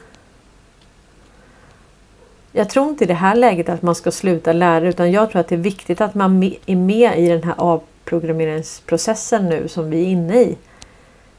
Jag 2.51 2.69
tror 2.69 2.89
inte 2.89 3.03
i 3.03 3.07
det 3.07 3.13
här 3.13 3.35
läget 3.35 3.69
att 3.69 3.81
man 3.81 3.95
ska 3.95 4.11
sluta 4.11 4.53
lära 4.53 4.87
utan 4.87 5.11
jag 5.11 5.31
tror 5.31 5.39
att 5.39 5.47
det 5.47 5.55
är 5.55 5.59
viktigt 5.59 6.01
att 6.01 6.15
man 6.15 6.43
är 6.65 6.75
med 6.75 7.19
i 7.19 7.27
den 7.27 7.43
här 7.43 7.55
avprogrammeringsprocessen 7.57 9.49
nu 9.49 9.67
som 9.67 9.89
vi 9.89 10.01
är 10.01 10.07
inne 10.07 10.41
i. 10.41 10.57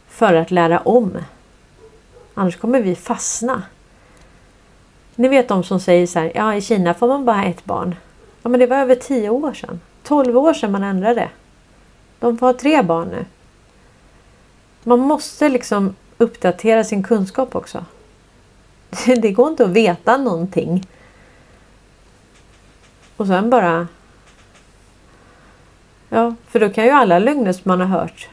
För 0.08 0.34
att 0.34 0.50
lära 0.50 0.78
om. 0.78 1.18
Annars 2.34 2.56
kommer 2.56 2.80
vi 2.80 2.94
fastna. 2.94 3.62
Ni 5.14 5.28
vet 5.28 5.48
de 5.48 5.64
som 5.64 5.80
säger 5.80 6.06
så 6.06 6.18
här, 6.18 6.32
ja 6.34 6.54
i 6.54 6.60
Kina 6.60 6.94
får 6.94 7.08
man 7.08 7.24
bara 7.24 7.36
ha 7.36 7.44
ett 7.44 7.64
barn. 7.64 7.96
Ja 8.42 8.48
men 8.48 8.60
det 8.60 8.66
var 8.66 8.76
över 8.76 8.94
tio 8.94 9.30
år 9.30 9.54
sedan. 9.54 9.80
12 10.02 10.38
år 10.38 10.54
sedan 10.54 10.72
man 10.72 10.82
ändrade. 10.82 11.28
De 12.18 12.38
får 12.38 12.46
ha 12.46 12.54
tre 12.54 12.82
barn 12.82 13.08
nu. 13.08 13.24
Man 14.84 14.98
måste 14.98 15.48
liksom 15.48 15.94
uppdatera 16.20 16.84
sin 16.84 17.02
kunskap 17.02 17.54
också. 17.54 17.84
Det 19.06 19.32
går 19.32 19.48
inte 19.48 19.64
att 19.64 19.70
veta 19.70 20.16
någonting. 20.16 20.86
Och 23.16 23.26
sen 23.26 23.50
bara... 23.50 23.88
Ja, 26.08 26.34
för 26.48 26.60
då 26.60 26.68
kan 26.68 26.84
ju 26.84 26.90
alla 26.90 27.18
lögner 27.18 27.52
som 27.52 27.62
man 27.64 27.80
har 27.80 27.86
hört. 27.86 28.28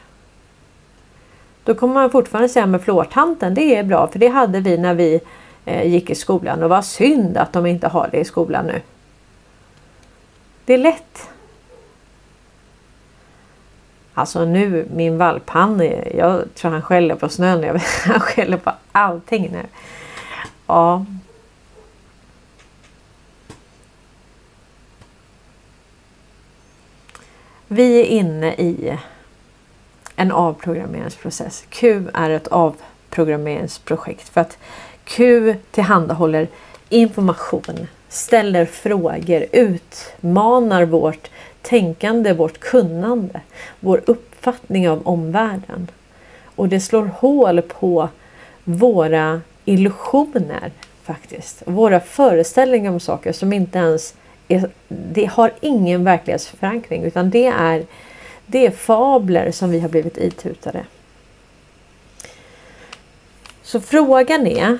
Då 1.64 1.74
kommer 1.74 1.94
man 1.94 2.10
fortfarande 2.10 2.48
säga 2.48 2.66
med 2.66 2.82
flårtanten, 2.82 3.54
det 3.54 3.76
är 3.76 3.82
bra 3.82 4.08
för 4.08 4.18
det 4.18 4.28
hade 4.28 4.60
vi 4.60 4.78
när 4.78 4.94
vi 4.94 5.20
eh, 5.64 5.86
gick 5.86 6.10
i 6.10 6.14
skolan 6.14 6.62
och 6.62 6.70
vad 6.70 6.84
synd 6.84 7.36
att 7.36 7.52
de 7.52 7.66
inte 7.66 7.88
har 7.88 8.08
det 8.12 8.18
i 8.18 8.24
skolan 8.24 8.66
nu. 8.66 8.80
Det 10.64 10.74
är 10.74 10.78
lätt. 10.78 11.28
Alltså 14.18 14.44
nu 14.44 14.88
min 14.94 15.18
valp 15.18 15.50
han, 15.50 15.90
jag 16.14 16.54
tror 16.54 16.70
han 16.70 16.82
skäller 16.82 17.14
på 17.14 17.28
snön. 17.28 17.64
Han 18.04 18.20
skäller 18.20 18.56
på 18.56 18.72
allting 18.92 19.50
nu. 19.52 19.66
Ja. 20.66 21.04
Vi 27.68 28.00
är 28.00 28.04
inne 28.04 28.54
i 28.54 28.98
en 30.16 30.32
avprogrammeringsprocess. 30.32 31.64
Q 31.68 32.08
är 32.14 32.30
ett 32.30 32.48
avprogrammeringsprojekt 32.48 34.28
för 34.28 34.40
att 34.40 34.58
Q 35.04 35.54
tillhandahåller 35.70 36.48
information, 36.88 37.86
ställer 38.08 38.66
frågor, 38.66 39.46
utmanar 39.52 40.84
vårt 40.84 41.30
tänkande, 41.62 42.32
vårt 42.32 42.58
kunnande, 42.58 43.40
vår 43.80 44.02
uppfattning 44.06 44.88
av 44.88 45.08
omvärlden. 45.08 45.90
Och 46.44 46.68
det 46.68 46.80
slår 46.80 47.04
hål 47.04 47.62
på 47.62 48.08
våra 48.64 49.40
illusioner 49.64 50.72
faktiskt. 51.02 51.62
Våra 51.66 52.00
föreställningar 52.00 52.90
om 52.90 53.00
saker 53.00 53.32
som 53.32 53.52
inte 53.52 53.78
ens 53.78 54.14
är, 54.48 54.70
det 54.88 55.24
har 55.24 55.52
ingen 55.60 56.04
verklighetsförankring 56.04 57.02
utan 57.02 57.30
det 57.30 57.46
är, 57.46 57.86
det 58.46 58.66
är 58.66 58.70
fabler 58.70 59.50
som 59.50 59.70
vi 59.70 59.80
har 59.80 59.88
blivit 59.88 60.18
itutade. 60.18 60.84
Så 63.62 63.80
frågan 63.80 64.46
är 64.46 64.78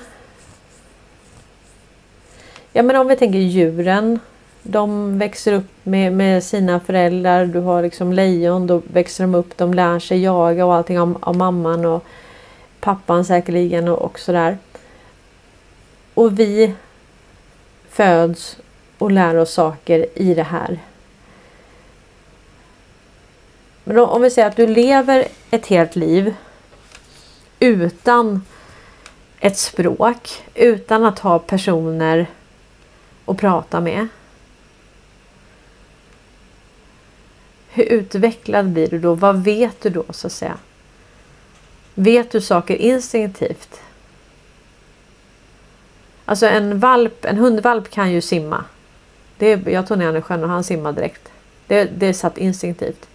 Ja 2.73 2.83
men 2.83 2.95
om 2.95 3.07
vi 3.07 3.15
tänker 3.15 3.39
djuren. 3.39 4.19
De 4.63 5.17
växer 5.19 5.53
upp 5.53 5.69
med, 5.83 6.13
med 6.13 6.43
sina 6.43 6.79
föräldrar. 6.79 7.45
Du 7.45 7.59
har 7.59 7.81
liksom 7.81 8.13
lejon. 8.13 8.67
Då 8.67 8.81
växer 8.93 9.23
de 9.23 9.35
upp. 9.35 9.57
De 9.57 9.73
lär 9.73 9.99
sig 9.99 10.21
jaga 10.23 10.65
och 10.65 10.75
allting 10.75 10.99
av, 10.99 11.17
av 11.21 11.35
mamman 11.35 11.85
och 11.85 12.03
pappan 12.79 13.25
säkerligen 13.25 13.87
och, 13.87 14.01
och 14.01 14.19
sådär. 14.19 14.57
Och 16.13 16.39
vi 16.39 16.73
föds 17.89 18.57
och 18.97 19.11
lär 19.11 19.35
oss 19.35 19.53
saker 19.53 20.05
i 20.15 20.33
det 20.33 20.43
här. 20.43 20.79
Men 23.83 23.99
om 23.99 24.21
vi 24.21 24.29
säger 24.29 24.47
att 24.47 24.55
du 24.55 24.67
lever 24.67 25.27
ett 25.51 25.67
helt 25.67 25.95
liv 25.95 26.35
utan 27.59 28.45
ett 29.39 29.57
språk, 29.57 30.43
utan 30.55 31.05
att 31.05 31.19
ha 31.19 31.39
personer 31.39 32.27
att 33.25 33.37
prata 33.37 33.79
med. 33.79 34.07
Hur 37.71 37.83
utvecklad 37.83 38.69
blir 38.69 38.87
du 38.87 38.99
då? 38.99 39.15
Vad 39.15 39.43
vet 39.43 39.81
du 39.81 39.89
då 39.89 40.03
så 40.09 40.27
att 40.27 40.33
säga? 40.33 40.57
Vet 41.93 42.31
du 42.31 42.41
saker 42.41 42.75
instinktivt? 42.75 43.81
Alltså 46.25 46.45
en 46.45 46.79
valp, 46.79 47.25
en 47.25 47.37
hundvalp 47.37 47.89
kan 47.89 48.11
ju 48.11 48.21
simma. 48.21 48.65
Det, 49.37 49.67
jag 49.67 49.87
tog 49.87 49.97
ner 49.97 50.05
honom 50.05 50.19
i 50.19 50.21
sjön 50.21 50.43
och 50.43 50.49
han 50.49 50.63
simmade 50.63 51.01
direkt. 51.01 51.31
Det, 51.67 51.83
det 51.83 52.05
är 52.05 52.13
satt 52.13 52.37
instinktivt. 52.37 53.07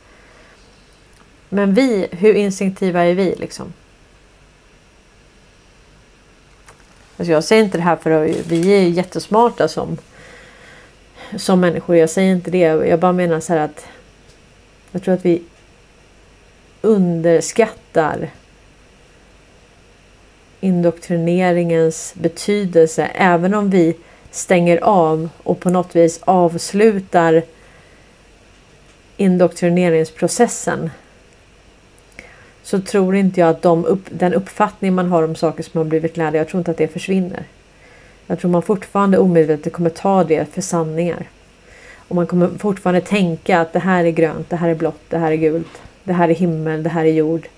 Men 1.49 1.75
vi, 1.75 2.09
hur 2.11 2.35
instinktiva 2.35 3.03
är 3.05 3.15
vi 3.15 3.35
liksom? 3.35 3.73
Alltså 7.17 7.33
jag 7.33 7.45
säger 7.45 7.65
inte 7.65 7.79
det 7.79 7.85
här 7.85 7.97
för 7.97 8.11
att 8.11 8.47
vi 8.47 8.73
är 8.73 8.89
jättesmarta 8.89 9.69
som, 9.69 9.97
som 11.37 11.61
människor. 11.61 11.97
Jag 11.97 12.11
säger 12.11 12.33
inte 12.33 12.51
det. 12.51 12.59
Jag 12.59 13.01
bara 13.01 13.13
menar 13.13 13.41
så 13.41 13.53
här 13.53 13.61
att 13.61 13.87
jag 14.95 15.03
tror 15.03 15.15
att 15.15 15.25
vi 15.25 15.43
underskattar 16.83 18.31
indoktrineringens 20.61 22.15
betydelse 22.17 23.11
även 23.15 23.55
om 23.55 23.71
vi 23.71 23.97
stänger 24.31 24.85
av 24.85 25.29
och 25.43 25.61
på 25.61 25.71
något 25.71 25.97
vis 25.97 26.21
avslutar 26.25 27.43
indoktrineringsprocessen 29.17 30.91
så 32.63 32.81
tror 32.81 33.15
inte 33.15 33.41
jag 33.41 33.49
att 33.49 33.63
de 33.63 33.85
upp, 33.85 34.05
den 34.11 34.35
uppfattning 34.35 34.95
man 34.95 35.09
har 35.09 35.23
om 35.23 35.35
saker 35.35 35.63
som 35.63 35.79
har 35.79 35.85
blivit 35.85 36.17
lärda, 36.17 36.39
jag 36.39 36.49
tror 36.49 36.59
inte 36.59 36.71
att 36.71 36.77
det 36.77 36.89
försvinner. 36.89 37.45
Jag 38.27 38.39
tror 38.39 38.51
man 38.51 38.63
fortfarande 38.63 39.19
omedvetet 39.19 39.73
kommer 39.73 39.91
ta 39.91 40.25
det 40.25 40.55
för 40.55 40.61
sanningar. 40.61 41.29
Och 42.09 42.17
man 42.17 42.27
kommer 42.27 42.59
fortfarande 42.59 43.01
tänka 43.01 43.61
att 43.61 43.73
det 43.73 43.79
här 43.79 44.05
är 44.05 44.11
grönt, 44.11 44.51
det 44.51 44.57
här 44.57 44.69
är 44.69 44.75
blått, 44.75 45.11
det 45.11 45.19
här 45.19 45.33
är 45.33 45.37
gult, 45.37 45.83
det 46.05 46.13
här 46.13 46.29
är 46.29 46.35
himmel, 46.35 46.83
det 46.83 46.91
här 46.91 47.05
är 47.05 47.13
jord. 47.13 47.49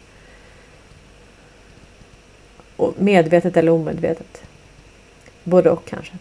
Och 2.77 2.95
medvetet 2.99 3.57
eller 3.57 3.73
omedvetet. 3.73 4.43
Både 5.45 5.71
och 5.71 5.85
kanske. 5.85 6.13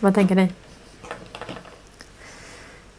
Vad 0.00 0.14
tänker 0.14 0.34
ni? 0.34 0.48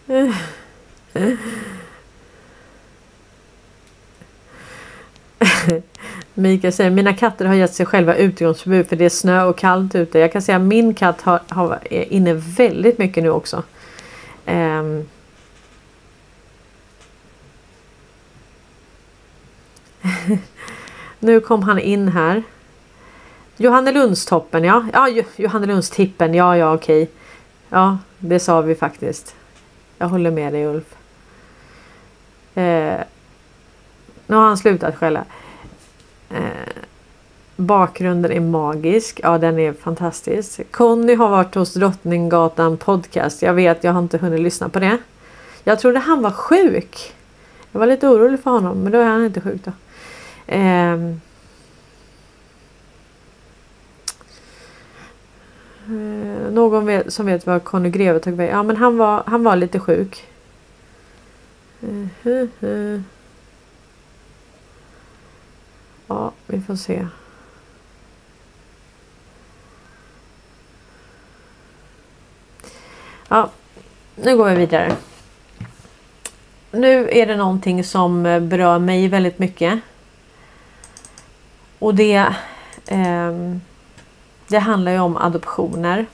Mikael 6.38 6.73
säger 6.73 6.89
mina 6.89 7.13
katter 7.13 7.45
har 7.45 7.55
gett 7.55 7.73
sig 7.73 7.86
själva 7.86 8.15
utegångsförbud 8.15 8.88
för 8.88 8.95
det 8.95 9.05
är 9.05 9.09
snö 9.09 9.43
och 9.43 9.57
kallt 9.57 9.95
ute. 9.95 10.19
Jag 10.19 10.31
kan 10.31 10.41
säga 10.41 10.55
att 10.55 10.61
min 10.63 10.93
katt 10.93 11.21
har, 11.21 11.41
har, 11.49 11.79
är 11.89 12.13
inne 12.13 12.33
väldigt 12.33 12.97
mycket 12.97 13.23
nu 13.23 13.29
också. 13.29 13.63
Um. 14.45 15.05
nu 21.19 21.39
kom 21.39 21.63
han 21.63 21.79
in 21.79 22.07
här. 22.07 22.43
Johannelundstoppen 23.57 24.63
ja. 24.63 24.86
Ja 24.93 25.23
Johannelundstippen 25.36 26.33
ja 26.33 26.57
ja 26.57 26.73
okej. 26.73 27.09
Ja 27.69 27.97
det 28.19 28.39
sa 28.39 28.61
vi 28.61 28.75
faktiskt. 28.75 29.36
Jag 29.97 30.07
håller 30.07 30.31
med 30.31 30.53
dig 30.53 30.65
Ulf. 30.65 30.95
Eh, 32.55 32.99
nu 34.27 34.36
har 34.36 34.43
han 34.43 34.57
slutat 34.57 34.95
skälla. 34.95 35.25
Eh, 36.30 36.84
bakgrunden 37.55 38.32
är 38.32 38.39
magisk. 38.39 39.19
Ja, 39.23 39.38
den 39.38 39.59
är 39.59 39.73
fantastisk. 39.73 40.71
Conny 40.71 41.15
har 41.15 41.30
varit 41.30 41.55
hos 41.55 41.73
Drottninggatan 41.73 42.78
podcast. 42.78 43.41
Jag 43.41 43.53
vet, 43.53 43.84
jag 43.84 43.93
har 43.93 43.99
inte 43.99 44.17
hunnit 44.17 44.41
lyssna 44.41 44.69
på 44.69 44.80
det. 44.80 44.97
Jag 45.63 45.80
trodde 45.80 45.99
han 45.99 46.21
var 46.21 46.32
sjuk. 46.32 47.13
Jag 47.71 47.80
var 47.80 47.88
lite 47.88 48.07
orolig 48.07 48.39
för 48.39 48.51
honom, 48.51 48.80
men 48.80 48.91
då 48.91 48.99
är 48.99 49.05
han 49.05 49.26
inte 49.26 49.41
sjuk 49.41 49.61
då. 49.63 49.71
Ehm. 50.47 51.21
Eh, 55.86 56.51
någon 56.51 56.86
vet, 56.86 57.13
som 57.13 57.26
vet 57.26 57.45
vad 57.45 57.63
Conny 57.63 57.89
Greve 57.89 58.19
tog 58.19 58.34
vägen? 58.34 58.55
Ja, 58.55 58.63
men 58.63 58.78
han 58.78 58.97
var, 58.97 59.23
han 59.26 59.43
var 59.43 59.55
lite 59.55 59.80
sjuk. 59.80 60.28
Uh, 61.84 62.07
uh, 62.28 62.47
uh. 62.63 63.01
Ja, 66.07 66.31
vi 66.47 66.61
får 66.61 66.75
se. 66.75 67.07
Ja, 73.27 73.49
nu 74.15 74.37
går 74.37 74.49
vi 74.49 74.55
vidare. 74.55 74.95
Nu 76.71 77.09
är 77.11 77.25
det 77.25 77.35
någonting 77.35 77.83
som 77.83 78.25
eh, 78.25 78.39
berör 78.39 78.79
mig 78.79 79.07
väldigt 79.07 79.39
mycket. 79.39 79.79
Och 81.79 81.95
det, 81.95 82.25
eh, 82.85 83.33
det 84.47 84.59
handlar 84.59 84.91
ju 84.91 84.99
om 84.99 85.17
adoptioner. 85.17 86.05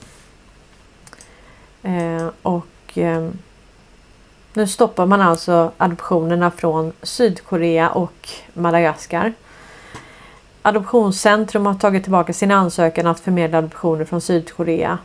Eh, 1.82 2.28
och 2.42 2.98
eh, 2.98 3.28
nu 4.54 4.66
stoppar 4.66 5.06
man 5.06 5.20
alltså 5.20 5.72
adoptionerna 5.76 6.50
från 6.50 6.92
Sydkorea 7.02 7.90
och 7.90 8.28
Madagaskar. 8.54 9.32
Adoptionscentrum 10.62 11.66
har 11.66 11.74
tagit 11.74 12.02
tillbaka 12.02 12.32
sin 12.32 12.50
ansökan 12.50 13.06
att 13.06 13.20
förmedla 13.20 13.58
adoptioner 13.58 14.04
från 14.04 14.20
Sydkorea, 14.20 14.98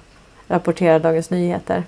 rapporterar 0.48 1.00
Dagens 1.00 1.30
Nyheter. 1.30 1.84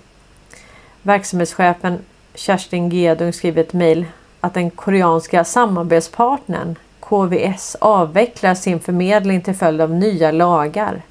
Verksamhetschefen 1.01 1.99
Kerstin 2.33 2.89
Gedung 2.89 3.33
skriver 3.33 3.61
ett 3.61 3.73
mejl 3.73 4.05
att 4.39 4.53
den 4.53 4.69
koreanska 4.69 5.43
samarbetspartnern 5.43 6.75
KVS 6.99 7.75
avvecklar 7.81 8.55
sin 8.55 8.79
förmedling 8.79 9.41
till 9.41 9.55
följd 9.55 9.81
av 9.81 9.91
nya 9.91 10.31
lagar. 10.31 11.01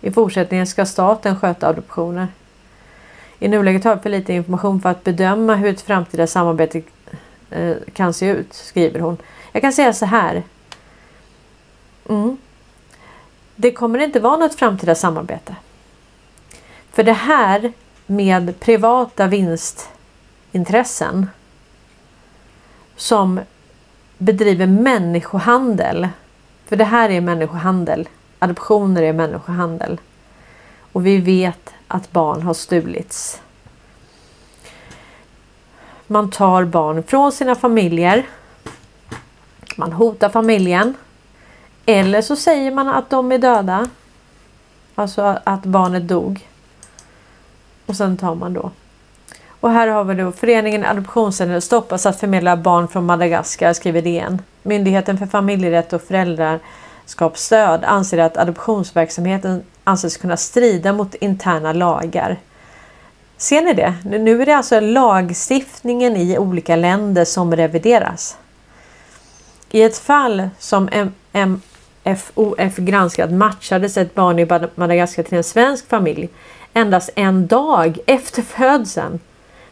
I 0.00 0.10
fortsättningen 0.10 0.66
ska 0.66 0.86
staten 0.86 1.36
sköta 1.36 1.68
adoptioner. 1.68 2.28
I 3.38 3.48
nuläget 3.48 3.84
har 3.84 3.96
vi 3.96 4.02
för 4.02 4.10
lite 4.10 4.32
information 4.32 4.80
för 4.80 4.88
att 4.88 5.04
bedöma 5.04 5.54
hur 5.54 5.68
ett 5.68 5.80
framtida 5.80 6.26
samarbete 6.26 6.82
eh, 7.50 7.76
kan 7.92 8.14
se 8.14 8.26
ut, 8.26 8.54
skriver 8.54 9.00
hon. 9.00 9.16
Jag 9.52 9.62
kan 9.62 9.72
säga 9.72 9.92
så 9.92 10.06
här. 10.06 10.42
Mm. 12.08 12.36
Det 13.56 13.72
kommer 13.72 13.98
inte 13.98 14.20
vara 14.20 14.36
något 14.36 14.54
framtida 14.54 14.94
samarbete. 14.94 15.56
För 16.90 17.02
det 17.02 17.12
här 17.12 17.72
med 18.06 18.60
privata 18.60 19.26
vinstintressen 19.26 21.30
som 22.96 23.40
bedriver 24.18 24.66
människohandel. 24.66 26.08
För 26.66 26.76
det 26.76 26.84
här 26.84 27.10
är 27.10 27.20
människohandel. 27.20 28.08
Adoptioner 28.38 29.02
är 29.02 29.12
människohandel. 29.12 30.00
Och 30.92 31.06
vi 31.06 31.18
vet 31.18 31.74
att 31.88 32.12
barn 32.12 32.42
har 32.42 32.54
stulits. 32.54 33.40
man 36.06 36.30
tar 36.30 36.64
barn 36.64 37.02
från 37.02 37.32
sina 37.32 37.54
familjer. 37.54 38.26
Man 39.76 39.92
hotar 39.92 40.28
familjen. 40.28 40.94
Eller 41.86 42.22
så 42.22 42.36
säger 42.36 42.70
man 42.70 42.88
att 42.88 43.10
de 43.10 43.32
är 43.32 43.38
döda. 43.38 43.86
Alltså 44.94 45.38
att 45.44 45.62
barnet 45.62 46.08
dog. 46.08 46.48
Och 47.86 47.96
sen 47.96 48.16
tar 48.16 48.34
man 48.34 48.54
då. 48.54 48.70
Och 49.60 49.70
här 49.70 49.88
har 49.88 50.04
vi 50.04 50.14
då 50.14 50.32
föreningen 50.32 50.84
Adoptionscenter 50.84 51.60
stoppas 51.60 52.06
att 52.06 52.20
förmedla 52.20 52.56
barn 52.56 52.88
från 52.88 53.06
Madagaskar 53.06 53.72
skriver 53.72 54.02
DN. 54.02 54.42
Myndigheten 54.62 55.18
för 55.18 55.26
familjerätt 55.26 55.92
och 55.92 56.02
föräldraskapsstöd 56.02 57.84
anser 57.84 58.18
att 58.18 58.36
adoptionsverksamheten 58.36 59.62
anses 59.84 60.16
kunna 60.16 60.36
strida 60.36 60.92
mot 60.92 61.14
interna 61.14 61.72
lagar. 61.72 62.38
Ser 63.36 63.62
ni 63.62 63.74
det? 63.74 63.94
Nu 64.04 64.42
är 64.42 64.46
det 64.46 64.56
alltså 64.56 64.80
lagstiftningen 64.80 66.16
i 66.16 66.38
olika 66.38 66.76
länder 66.76 67.24
som 67.24 67.56
revideras. 67.56 68.36
I 69.70 69.82
ett 69.82 69.98
fall 69.98 70.48
som 70.58 70.88
FoF 72.04 72.76
granskat 72.76 73.32
matchades 73.32 73.96
ett 73.96 74.14
barn 74.14 74.38
i 74.38 74.46
Madagaskar 74.74 75.22
till 75.22 75.36
en 75.36 75.44
svensk 75.44 75.88
familj 75.88 76.28
endast 76.72 77.10
en 77.14 77.46
dag 77.46 77.98
efter 78.06 78.42
födseln. 78.42 79.20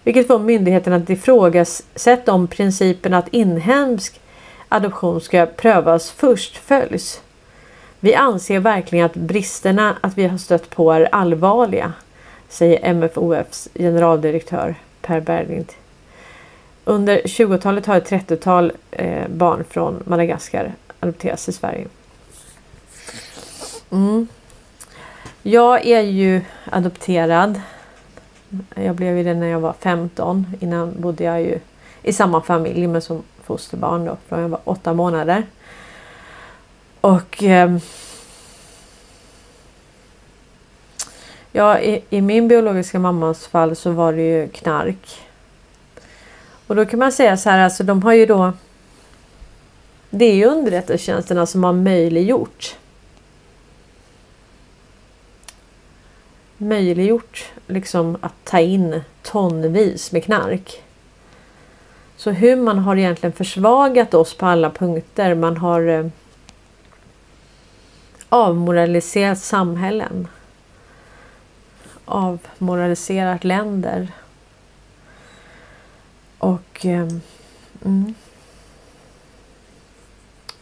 Vilket 0.04 0.26
får 0.26 0.38
myndigheten 0.38 0.92
att 0.92 1.10
ifrågasätta 1.10 2.32
om 2.32 2.46
principen 2.46 3.14
att 3.14 3.28
inhemsk 3.28 4.20
adoption 4.68 5.20
ska 5.20 5.46
prövas 5.46 6.10
först 6.10 6.56
följs. 6.56 7.20
Vi 8.00 8.14
anser 8.14 8.58
verkligen 8.58 9.06
att 9.06 9.14
bristerna 9.14 9.96
att 10.00 10.18
vi 10.18 10.26
har 10.26 10.38
stött 10.38 10.70
på 10.70 10.92
är 10.92 11.14
allvarliga, 11.14 11.92
säger 12.48 12.94
MFOFs 12.94 13.68
generaldirektör 13.74 14.74
Per 15.02 15.20
Berglind. 15.20 15.72
Under 16.84 17.18
20-talet 17.18 17.86
har 17.86 17.96
ett 17.96 18.10
30-tal 18.10 18.72
eh, 18.90 19.28
barn 19.28 19.64
från 19.70 20.02
Madagaskar 20.04 20.72
adopterats 21.00 21.44
till 21.44 21.54
Sverige. 21.54 21.86
Mm. 23.92 24.26
Jag 25.42 25.86
är 25.86 26.00
ju 26.00 26.40
adopterad. 26.70 27.60
Jag 28.74 28.94
blev 28.94 29.16
ju 29.16 29.24
det 29.24 29.34
när 29.34 29.46
jag 29.46 29.60
var 29.60 29.74
15. 29.80 30.46
Innan 30.60 31.00
bodde 31.00 31.24
jag 31.24 31.40
ju 31.40 31.58
i 32.02 32.12
samma 32.12 32.42
familj 32.42 32.86
men 32.86 33.02
som 33.02 33.22
fosterbarn 33.44 34.04
då 34.04 34.16
från 34.28 34.40
jag 34.40 34.48
var 34.48 34.60
åtta 34.64 34.94
månader. 34.94 35.46
Och 37.00 37.42
eh, 37.42 37.76
Ja, 41.54 41.80
i, 41.80 42.04
i, 42.10 42.20
min 42.20 42.48
biologiska 42.48 42.98
mammas 42.98 43.46
fall 43.46 43.76
så 43.76 43.90
var 43.90 44.12
det 44.12 44.22
ju 44.22 44.48
knark. 44.48 45.20
Och 46.66 46.76
då 46.76 46.84
kan 46.84 46.98
man 46.98 47.12
säga 47.12 47.36
så 47.36 47.50
här, 47.50 47.58
alltså 47.58 47.84
de 47.84 48.02
har 48.02 48.12
ju 48.12 48.26
då... 48.26 48.52
Det 50.10 50.24
är 50.24 50.34
ju 50.34 50.44
underrättelsetjänsterna 50.44 51.46
som 51.46 51.64
har 51.64 51.72
möjliggjort 51.72 52.76
möjliggjort 56.62 57.52
liksom 57.66 58.16
att 58.20 58.44
ta 58.44 58.60
in 58.60 59.00
tonvis 59.22 60.12
med 60.12 60.24
knark. 60.24 60.82
Så 62.16 62.30
hur 62.30 62.56
man 62.56 62.78
har 62.78 62.96
egentligen 62.96 63.32
försvagat 63.32 64.14
oss 64.14 64.34
på 64.34 64.46
alla 64.46 64.70
punkter. 64.70 65.34
Man 65.34 65.56
har 65.56 65.86
eh, 65.88 66.06
avmoraliserat 68.28 69.38
samhällen. 69.38 70.28
Avmoraliserat 72.04 73.44
länder. 73.44 74.08
Och 76.38 76.86
eh, 76.86 77.08
mm. 77.84 78.14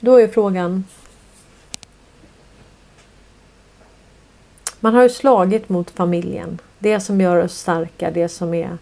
Då 0.00 0.20
är 0.20 0.28
frågan 0.28 0.84
Man 4.80 4.94
har 4.94 5.02
ju 5.02 5.08
slagit 5.08 5.68
mot 5.68 5.90
familjen. 5.90 6.58
Det 6.78 7.00
som 7.00 7.20
gör 7.20 7.44
oss 7.44 7.58
starka, 7.58 8.10
det 8.10 8.28
som 8.28 8.54
är... 8.54 8.78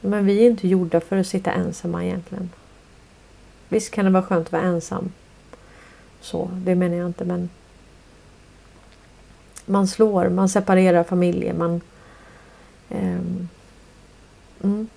Men 0.00 0.26
vi 0.26 0.42
är 0.42 0.50
inte 0.50 0.68
gjorda 0.68 1.00
för 1.00 1.16
att 1.16 1.26
sitta 1.26 1.52
ensamma 1.52 2.04
egentligen. 2.04 2.50
Visst 3.68 3.90
kan 3.90 4.04
det 4.04 4.10
vara 4.10 4.22
skönt 4.22 4.46
att 4.46 4.52
vara 4.52 4.62
ensam. 4.62 5.12
Så, 6.20 6.50
det 6.52 6.74
menar 6.74 6.96
jag 6.96 7.06
inte 7.06 7.24
men... 7.24 7.50
Man 9.66 9.88
slår, 9.88 10.28
man 10.28 10.48
separerar 10.48 11.04
familjer, 11.04 11.54
man... 11.54 11.80
Ehm, 12.88 13.48
mm. 14.62 14.88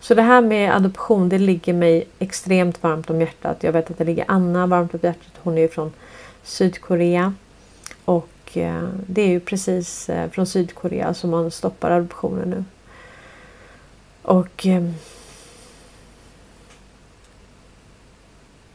Så 0.00 0.14
det 0.14 0.22
här 0.22 0.40
med 0.40 0.74
adoption 0.74 1.28
det 1.28 1.38
ligger 1.38 1.72
mig 1.72 2.08
extremt 2.18 2.82
varmt 2.82 3.10
om 3.10 3.20
hjärtat. 3.20 3.62
Jag 3.62 3.72
vet 3.72 3.90
att 3.90 3.98
det 3.98 4.04
ligger 4.04 4.24
Anna 4.28 4.66
varmt 4.66 4.94
om 4.94 5.00
hjärtat. 5.02 5.32
Hon 5.42 5.58
är 5.58 5.62
ju 5.62 5.68
från 5.68 5.92
Sydkorea. 6.42 7.34
Och 8.04 8.56
eh, 8.56 8.88
det 9.06 9.22
är 9.22 9.28
ju 9.28 9.40
precis 9.40 10.08
eh, 10.08 10.30
från 10.30 10.46
Sydkorea 10.46 11.14
som 11.14 11.30
man 11.30 11.50
stoppar 11.50 11.90
adoptionen 11.90 12.50
nu. 12.50 12.64
Och 14.22 14.66
ehm, 14.66 14.94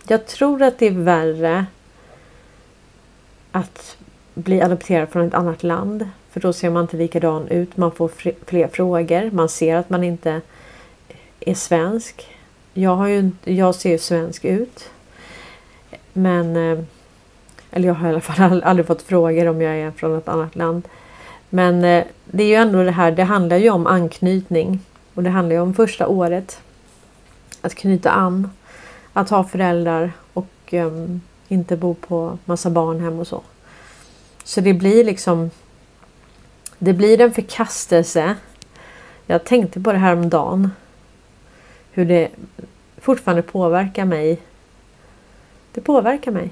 jag 0.07 0.27
tror 0.27 0.61
att 0.61 0.79
det 0.79 0.87
är 0.87 0.91
värre 0.91 1.65
att 3.51 3.97
bli 4.33 4.61
adopterad 4.61 5.09
från 5.09 5.27
ett 5.27 5.33
annat 5.33 5.63
land. 5.63 6.09
För 6.31 6.39
då 6.39 6.53
ser 6.53 6.69
man 6.69 6.81
inte 6.81 6.97
likadan 6.97 7.47
ut. 7.47 7.77
Man 7.77 7.91
får 7.91 8.11
fler 8.45 8.67
frågor. 8.67 9.31
Man 9.31 9.49
ser 9.49 9.75
att 9.75 9.89
man 9.89 10.03
inte 10.03 10.41
är 11.39 11.55
svensk. 11.55 12.37
Jag, 12.73 12.95
har 12.95 13.07
ju, 13.07 13.31
jag 13.43 13.75
ser 13.75 13.89
ju 13.89 13.97
svensk 13.97 14.45
ut. 14.45 14.89
Men 16.13 16.55
ehm, 16.55 16.85
eller 17.77 17.87
jag 17.87 17.95
har 17.95 18.07
i 18.07 18.11
alla 18.11 18.21
fall 18.21 18.63
aldrig 18.63 18.87
fått 18.87 19.01
frågor 19.01 19.47
om 19.47 19.61
jag 19.61 19.75
är 19.75 19.91
från 19.91 20.17
ett 20.17 20.27
annat 20.27 20.55
land. 20.55 20.87
Men 21.49 21.83
eh, 21.83 22.03
det 22.25 22.43
är 22.43 22.47
ju 22.47 22.53
ändå 22.53 22.83
det 22.83 22.91
här, 22.91 23.11
det 23.11 23.23
handlar 23.23 23.57
ju 23.57 23.69
om 23.69 23.87
anknytning. 23.87 24.79
Och 25.13 25.23
det 25.23 25.29
handlar 25.29 25.55
ju 25.55 25.61
om 25.61 25.73
första 25.73 26.07
året. 26.07 26.61
Att 27.61 27.75
knyta 27.75 28.11
an. 28.11 28.49
Att 29.13 29.29
ha 29.29 29.43
föräldrar 29.43 30.11
och 30.33 30.73
um, 30.73 31.21
inte 31.47 31.77
bo 31.77 31.93
på 31.93 32.37
massa 32.45 32.69
barnhem 32.69 33.19
och 33.19 33.27
så. 33.27 33.41
Så 34.43 34.61
det 34.61 34.73
blir 34.73 35.03
liksom 35.03 35.51
Det 36.77 36.93
blir 36.93 37.21
en 37.21 37.31
förkastelse. 37.31 38.35
Jag 39.25 39.43
tänkte 39.43 39.81
på 39.81 39.91
det 39.91 39.97
här 39.97 40.13
om 40.13 40.29
dagen. 40.29 40.71
Hur 41.91 42.05
det 42.05 42.29
fortfarande 42.97 43.41
påverkar 43.41 44.05
mig. 44.05 44.39
Det 45.71 45.81
påverkar 45.81 46.31
mig. 46.31 46.51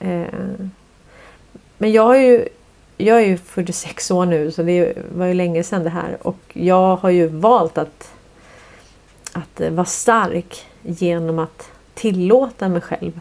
Eh, 0.00 0.26
men 1.78 1.92
jag, 1.92 2.02
har 2.02 2.16
ju, 2.16 2.48
jag 2.96 3.16
är 3.16 3.26
ju 3.26 3.36
46 3.36 4.10
år 4.10 4.26
nu 4.26 4.50
så 4.50 4.62
det 4.62 4.94
var 5.14 5.26
ju 5.26 5.34
länge 5.34 5.62
sedan 5.62 5.84
det 5.84 5.90
här 5.90 6.26
och 6.26 6.38
jag 6.52 6.96
har 6.96 7.10
ju 7.10 7.26
valt 7.26 7.78
att, 7.78 8.12
att 9.32 9.60
vara 9.70 9.86
stark 9.86 10.66
genom 10.82 11.38
att 11.38 11.70
tillåta 11.94 12.68
mig 12.68 12.80
själv 12.80 13.20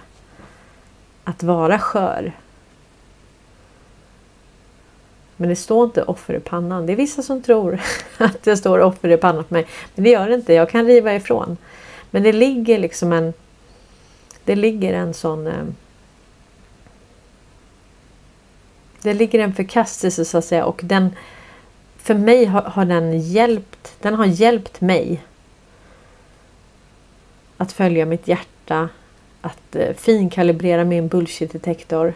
att 1.24 1.44
vara 1.44 1.80
skör. 1.80 2.32
Men 5.36 5.50
det 5.50 5.56
står 5.56 5.86
inte 5.86 6.04
offer 6.04 6.34
i 6.34 6.40
pannan. 6.40 6.86
Det 6.86 6.94
är 6.94 6.98
vissa 6.98 7.22
som 7.22 7.42
tror 7.42 7.82
att 8.18 8.44
det 8.44 8.58
står 8.58 8.80
offer 8.80 9.10
i 9.10 9.18
pannan 9.18 9.44
på 9.44 9.54
mig. 9.54 9.68
Men 9.96 10.04
det 10.04 10.10
gör 10.10 10.30
det 10.30 10.36
inte. 10.36 10.54
Jag 10.54 10.70
kan 10.70 10.86
riva 10.86 11.16
ifrån. 11.16 11.58
Men 12.12 12.24
det 12.24 12.32
ligger 12.32 12.80
liksom 12.80 13.14
en... 13.14 13.34
Det 14.44 14.56
ligger 14.56 14.94
en 14.94 15.14
sån 15.14 15.48
eh, 15.48 15.64
det 19.02 19.14
ligger 19.14 19.40
en 19.40 19.54
förkastelse 19.54 20.26
så 20.26 20.38
att 20.38 20.46
säga 20.46 20.66
och 20.66 20.82
den 20.84 21.16
för 21.98 22.16
mig 22.16 22.46
har, 22.46 22.62
har, 22.62 22.86
den 22.86 23.20
hjälpt. 23.20 23.96
Den 24.02 24.16
har 24.16 24.26
hjälpt 24.26 24.82
mig. 24.82 25.24
Att 27.58 27.72
följa 27.72 28.06
mitt 28.06 28.28
hjärta. 28.28 28.90
Att 29.42 29.76
eh, 29.76 29.94
finkalibrera 29.94 30.84
min 30.84 31.08
bullshit-detektor. 31.08 32.14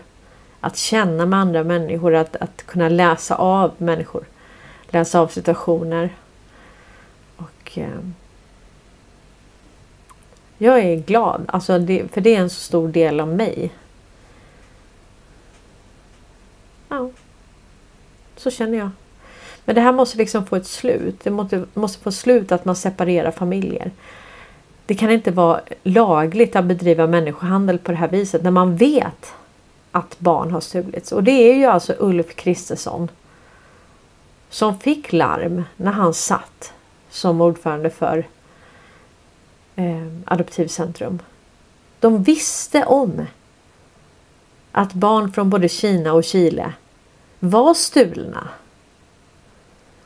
Att 0.59 0.77
känna 0.77 1.25
med 1.25 1.39
andra 1.39 1.63
människor. 1.63 2.15
Att, 2.15 2.35
att 2.35 2.65
kunna 2.65 2.89
läsa 2.89 3.35
av 3.35 3.71
människor. 3.77 4.25
Läsa 4.89 5.19
av 5.19 5.27
situationer. 5.27 6.09
Och 7.37 7.77
eh, 7.77 7.99
Jag 10.57 10.79
är 10.79 10.95
glad. 10.95 11.45
Alltså 11.47 11.79
det, 11.79 12.13
för 12.13 12.21
det 12.21 12.35
är 12.35 12.39
en 12.39 12.49
så 12.49 12.59
stor 12.59 12.87
del 12.87 13.19
av 13.19 13.27
mig. 13.27 13.71
Ja. 16.93 17.09
Så 18.35 18.51
känner 18.51 18.77
jag. 18.77 18.89
Men 19.65 19.75
det 19.75 19.81
här 19.81 19.91
måste 19.91 20.17
liksom 20.17 20.45
få 20.45 20.55
ett 20.55 20.67
slut. 20.67 21.19
Det 21.23 21.31
måste, 21.31 21.65
måste 21.73 22.03
få 22.03 22.11
slut 22.11 22.51
att 22.51 22.65
man 22.65 22.75
separerar 22.75 23.31
familjer. 23.31 23.91
Det 24.85 24.95
kan 24.95 25.11
inte 25.11 25.31
vara 25.31 25.61
lagligt 25.83 26.55
att 26.55 26.65
bedriva 26.65 27.07
människohandel 27.07 27.79
på 27.79 27.91
det 27.91 27.97
här 27.97 28.07
viset 28.07 28.43
när 28.43 28.51
man 28.51 28.75
vet 28.75 29.33
att 29.91 30.19
barn 30.19 30.51
har 30.51 30.61
stulits. 30.61 31.11
Och 31.11 31.23
det 31.23 31.31
är 31.31 31.55
ju 31.55 31.65
alltså 31.65 31.95
Ulf 31.99 32.35
Kristersson 32.35 33.11
som 34.49 34.79
fick 34.79 35.13
larm 35.13 35.63
när 35.77 35.91
han 35.91 36.13
satt 36.13 36.73
som 37.09 37.41
ordförande 37.41 37.89
för 37.89 38.27
eh, 39.75 40.07
Adoptivcentrum. 40.25 41.19
De 41.99 42.23
visste 42.23 42.85
om 42.85 43.25
att 44.71 44.93
barn 44.93 45.31
från 45.31 45.49
både 45.49 45.69
Kina 45.69 46.13
och 46.13 46.23
Chile 46.23 46.73
var 47.43 47.73
stulna. 47.73 48.49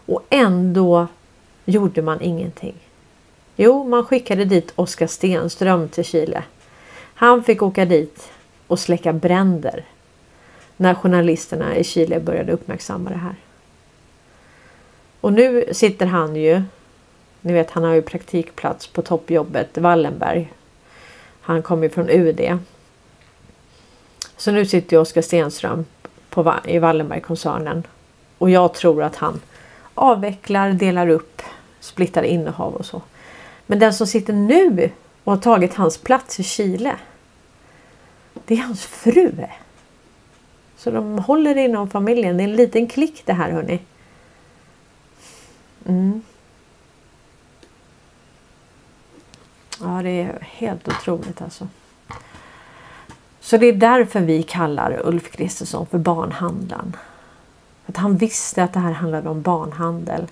Och 0.06 0.24
ändå 0.30 1.08
gjorde 1.66 2.02
man 2.02 2.22
ingenting. 2.22 2.76
Jo, 3.56 3.84
man 3.84 4.06
skickade 4.06 4.46
dit 4.46 4.72
Oskar 4.76 5.08
Stenström 5.08 5.90
till 5.90 6.04
Chile. 6.06 6.44
Han 7.14 7.44
fick 7.44 7.62
åka 7.62 7.86
dit 7.86 8.32
och 8.68 8.80
släcka 8.80 9.14
bränder 9.14 9.86
när 10.78 10.94
journalisterna 10.94 11.76
i 11.76 11.84
Chile 11.84 12.20
började 12.20 12.52
uppmärksamma 12.52 13.10
det 13.10 13.16
här. 13.16 13.36
Och 15.22 15.34
nu 15.34 15.66
sitter 15.72 16.06
han 16.06 16.36
ju, 16.36 16.62
ni 17.42 17.54
vet 17.54 17.72
han 17.72 17.84
har 17.84 17.94
ju 17.94 18.02
praktikplats 18.02 18.88
på 18.88 19.02
toppjobbet 19.02 19.78
Wallenberg. 19.78 20.54
Han 21.42 21.62
kommer 21.62 21.90
från 21.90 22.10
UD. 22.10 22.60
Så 24.38 24.52
nu 24.52 24.66
sitter 24.66 24.96
ju 24.96 25.02
Oskar 25.02 25.22
Stenström 25.22 25.86
på, 26.44 26.56
i 26.66 26.80
Wallenbergkoncernen. 26.80 27.84
Och 28.38 28.50
jag 28.50 28.74
tror 28.74 29.04
att 29.04 29.16
han 29.16 29.42
avvecklar, 29.94 30.72
delar 30.72 31.10
upp, 31.10 31.42
splittar 31.80 32.24
innehav 32.24 32.76
och 32.76 32.86
så. 32.86 33.02
Men 33.66 33.80
den 33.80 33.94
som 33.94 34.08
sitter 34.08 34.34
nu 34.34 34.92
och 35.24 35.34
har 35.34 35.42
tagit 35.42 35.74
hans 35.74 35.98
plats 35.98 36.40
i 36.40 36.44
Chile. 36.44 36.96
Det 38.46 38.54
är 38.54 38.62
hans 38.62 38.86
fru. 38.86 39.32
Så 40.78 40.92
de 40.92 41.20
håller 41.20 41.58
inom 41.58 41.90
familjen. 41.90 42.38
Det 42.38 42.44
är 42.44 42.48
en 42.48 42.56
liten 42.56 42.88
klick 42.88 43.24
det 43.26 43.34
här 43.34 43.52
hörni. 43.52 43.80
Mm. 45.86 46.22
Ja, 49.82 50.02
det 50.04 50.10
är 50.10 50.40
helt 50.42 50.88
otroligt 50.88 51.42
alltså. 51.42 51.68
Så 53.48 53.58
det 53.58 53.66
är 53.66 53.74
därför 53.74 54.20
vi 54.20 54.44
kallar 54.44 55.02
Ulf 55.04 55.32
Kristersson 55.32 55.88
för 55.88 55.98
barnhandlaren. 55.98 56.96
Att 57.86 57.98
han 57.98 58.18
visste 58.18 58.64
att 58.64 58.74
det 58.74 58.80
här 58.80 58.92
handlade 58.92 59.30
om 59.30 59.42
barnhandel. 59.42 60.28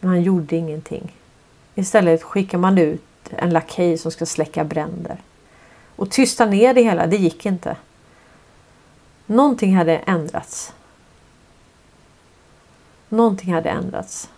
Men 0.00 0.10
han 0.10 0.22
gjorde 0.22 0.56
ingenting. 0.56 1.16
Istället 1.74 2.22
skickar 2.22 2.58
man 2.58 2.78
ut 2.78 3.02
en 3.30 3.50
lakej 3.50 3.98
som 3.98 4.10
ska 4.10 4.26
släcka 4.26 4.64
bränder. 4.64 5.16
Och 5.96 6.10
tysta 6.10 6.46
ner 6.46 6.74
det 6.74 6.82
hela, 6.82 7.06
det 7.06 7.16
gick 7.16 7.46
inte. 7.46 7.76
Någonting 9.26 9.76
hade 9.76 9.96
ändrats. 9.96 10.72
Någonting 13.08 13.54
hade 13.54 13.70
ändrats. 13.70 14.30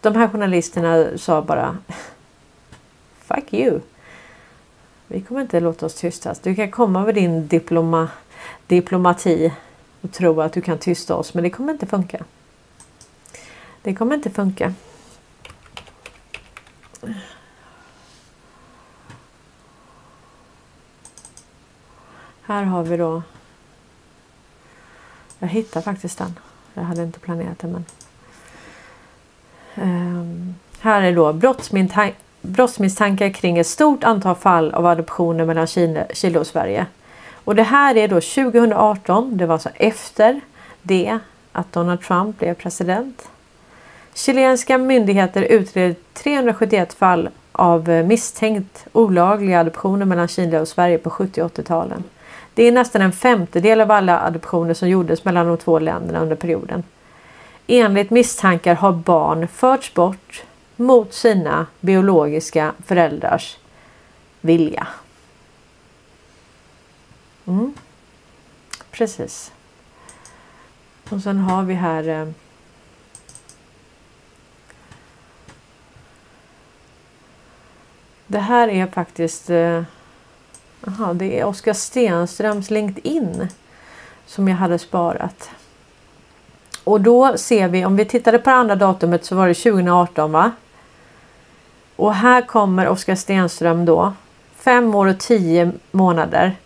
De 0.00 0.16
här 0.16 0.28
journalisterna 0.28 1.18
sa 1.18 1.42
bara 1.42 1.78
Fuck 3.18 3.52
you. 3.52 3.80
Vi 5.06 5.20
kommer 5.20 5.40
inte 5.40 5.60
låta 5.60 5.86
oss 5.86 5.94
tystas. 5.94 6.40
Du 6.40 6.54
kan 6.54 6.70
komma 6.70 7.04
med 7.04 7.14
din 7.14 7.48
diploma, 7.48 8.08
diplomati 8.66 9.52
och 10.00 10.12
tro 10.12 10.40
att 10.40 10.52
du 10.52 10.60
kan 10.60 10.78
tysta 10.78 11.16
oss 11.16 11.34
men 11.34 11.44
det 11.44 11.50
kommer 11.50 11.72
inte 11.72 11.86
funka. 11.86 12.24
Det 13.82 13.94
kommer 13.94 14.14
inte 14.14 14.30
funka. 14.30 14.74
Här 22.42 22.64
har 22.64 22.82
vi 22.82 22.96
då 22.96 23.22
jag 25.44 25.48
hittar 25.48 25.80
faktiskt 25.80 26.18
den. 26.18 26.38
Jag 26.74 26.82
hade 26.82 27.02
inte 27.02 27.20
planerat 27.20 27.58
det 27.58 27.68
men. 27.68 27.84
Um, 29.76 30.54
här 30.80 31.02
är 31.02 31.14
då 31.14 31.32
brottsmisstankar 32.44 33.30
kring 33.30 33.58
ett 33.58 33.66
stort 33.66 34.04
antal 34.04 34.34
fall 34.34 34.74
av 34.74 34.86
adoptioner 34.86 35.44
mellan 35.44 35.66
Chile, 35.66 36.38
och 36.38 36.46
Sverige. 36.46 36.86
Och 37.32 37.54
det 37.54 37.62
här 37.62 37.96
är 37.96 38.08
då 38.08 38.20
2018. 38.20 39.36
Det 39.36 39.46
var 39.46 39.52
alltså 39.52 39.68
efter 39.74 40.40
det 40.82 41.18
att 41.52 41.72
Donald 41.72 42.00
Trump 42.02 42.38
blev 42.38 42.54
president. 42.54 43.28
Chilenska 44.14 44.78
myndigheter 44.78 45.42
utreder 45.42 45.96
371 46.14 46.94
fall 46.94 47.28
av 47.52 47.90
eh, 47.90 48.06
misstänkt 48.06 48.86
olagliga 48.92 49.60
adoptioner 49.60 50.06
mellan 50.06 50.28
Chile 50.28 50.60
och 50.60 50.68
Sverige 50.68 50.98
på 50.98 51.10
70 51.10 51.42
och 51.42 51.52
80-talen. 51.52 52.04
Det 52.54 52.62
är 52.62 52.72
nästan 52.72 53.02
en 53.02 53.12
femtedel 53.12 53.80
av 53.80 53.90
alla 53.90 54.20
adoptioner 54.20 54.74
som 54.74 54.88
gjordes 54.88 55.24
mellan 55.24 55.46
de 55.46 55.56
två 55.56 55.78
länderna 55.78 56.20
under 56.20 56.36
perioden. 56.36 56.82
Enligt 57.66 58.10
misstankar 58.10 58.74
har 58.74 58.92
barn 58.92 59.48
förts 59.48 59.94
bort 59.94 60.44
mot 60.76 61.12
sina 61.12 61.66
biologiska 61.80 62.72
föräldrars 62.86 63.56
vilja. 64.40 64.86
Mm. 67.46 67.74
Precis. 68.90 69.52
Och 71.10 71.20
sen 71.20 71.38
har 71.38 71.62
vi 71.62 71.74
här 71.74 72.08
eh, 72.08 72.28
Det 78.26 78.38
här 78.38 78.68
är 78.68 78.86
faktiskt 78.86 79.50
eh, 79.50 79.82
Aha, 80.86 81.12
det 81.12 81.40
är 81.40 81.44
Oskar 81.44 81.72
Stenströms 81.72 82.70
LinkedIn 82.70 83.48
som 84.26 84.48
jag 84.48 84.56
hade 84.56 84.78
sparat. 84.78 85.50
Och 86.84 87.00
då 87.00 87.36
ser 87.36 87.68
vi, 87.68 87.84
om 87.84 87.96
vi 87.96 88.04
tittade 88.04 88.38
på 88.38 88.50
det 88.50 88.56
andra 88.56 88.76
datumet 88.76 89.24
så 89.24 89.36
var 89.36 89.48
det 89.48 89.54
2018 89.54 90.32
va? 90.32 90.52
Och 91.96 92.14
här 92.14 92.42
kommer 92.42 92.88
Oskar 92.88 93.14
Stenström 93.14 93.84
då. 93.84 94.12
Fem 94.56 94.94
år 94.94 95.06
och 95.06 95.18
tio 95.18 95.72
månader 95.90 96.56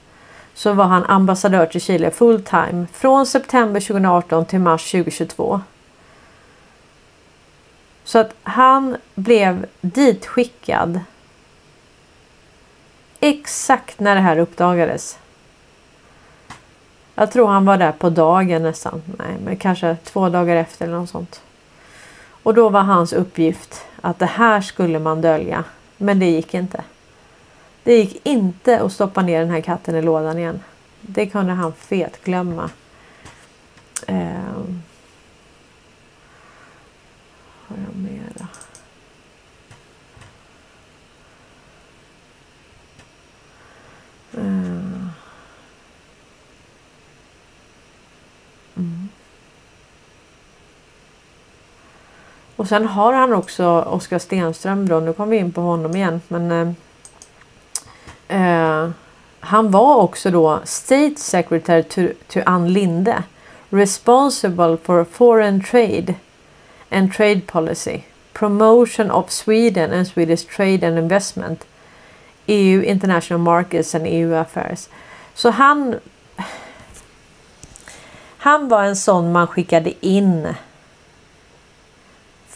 så 0.54 0.72
var 0.72 0.84
han 0.84 1.04
ambassadör 1.04 1.66
till 1.66 1.80
Chile 1.80 2.10
fulltime 2.10 2.86
från 2.92 3.26
september 3.26 3.80
2018 3.80 4.44
till 4.44 4.60
mars 4.60 4.90
2022. 4.90 5.60
Så 8.04 8.18
att 8.18 8.34
han 8.42 8.96
blev 9.14 9.66
ditskickad 9.80 11.00
exakt 13.20 14.00
när 14.00 14.14
det 14.14 14.20
här 14.20 14.38
uppdagades. 14.38 15.18
Jag 17.14 17.32
tror 17.32 17.48
han 17.48 17.64
var 17.64 17.76
där 17.76 17.92
på 17.92 18.10
dagen 18.10 18.62
nästan. 18.62 19.02
Nej, 19.18 19.36
men 19.44 19.56
kanske 19.56 19.96
två 20.04 20.28
dagar 20.28 20.56
efter 20.56 20.86
eller 20.86 20.96
något 20.96 21.10
sånt. 21.10 21.40
Och 22.48 22.54
då 22.54 22.68
var 22.68 22.82
hans 22.82 23.12
uppgift 23.12 23.86
att 24.00 24.18
det 24.18 24.26
här 24.26 24.60
skulle 24.60 24.98
man 24.98 25.20
dölja. 25.20 25.64
Men 25.96 26.18
det 26.18 26.26
gick 26.26 26.54
inte. 26.54 26.84
Det 27.82 27.96
gick 27.96 28.26
inte 28.26 28.80
att 28.80 28.92
stoppa 28.92 29.22
ner 29.22 29.40
den 29.40 29.50
här 29.50 29.60
katten 29.60 29.94
i 29.96 30.02
lådan 30.02 30.38
igen. 30.38 30.60
Det 31.00 31.26
kunde 31.26 31.52
han 31.52 31.72
fet 31.72 32.24
glömma. 32.24 32.70
Eh, 34.06 34.16
har 37.66 37.76
jag 37.76 37.96
mera? 37.96 38.48
Eh. 44.32 44.77
Och 52.58 52.68
sen 52.68 52.86
har 52.86 53.12
han 53.12 53.32
också 53.32 53.84
Oskar 53.86 54.18
Stenström 54.18 54.88
då, 54.88 55.00
nu 55.00 55.12
kommer 55.12 55.30
vi 55.30 55.36
in 55.36 55.52
på 55.52 55.60
honom 55.60 55.96
igen 55.96 56.20
men 56.28 56.76
eh, 58.28 58.82
eh, 58.82 58.90
han 59.40 59.70
var 59.70 59.96
också 59.96 60.30
då 60.30 60.60
State 60.64 61.14
Secretary 61.16 61.82
to, 61.82 62.00
to 62.28 62.40
Ann 62.46 62.72
Linde 62.72 63.22
responsible 63.70 64.76
for 64.82 65.04
foreign 65.04 65.64
trade 65.64 66.14
and 66.90 67.12
trade 67.12 67.40
policy 67.46 68.00
promotion 68.32 69.10
of 69.10 69.30
Sweden 69.30 69.92
and 69.92 70.06
Swedish 70.06 70.56
trade 70.56 70.86
and 70.86 70.98
investment 70.98 71.64
EU 72.46 72.82
International 72.82 73.40
Markets 73.40 73.94
and 73.94 74.06
EU 74.06 74.34
Affairs. 74.34 74.88
Så 75.34 75.50
han 75.50 76.00
han 78.38 78.68
var 78.68 78.82
en 78.82 78.96
sån 78.96 79.32
man 79.32 79.46
skickade 79.46 80.06
in 80.06 80.54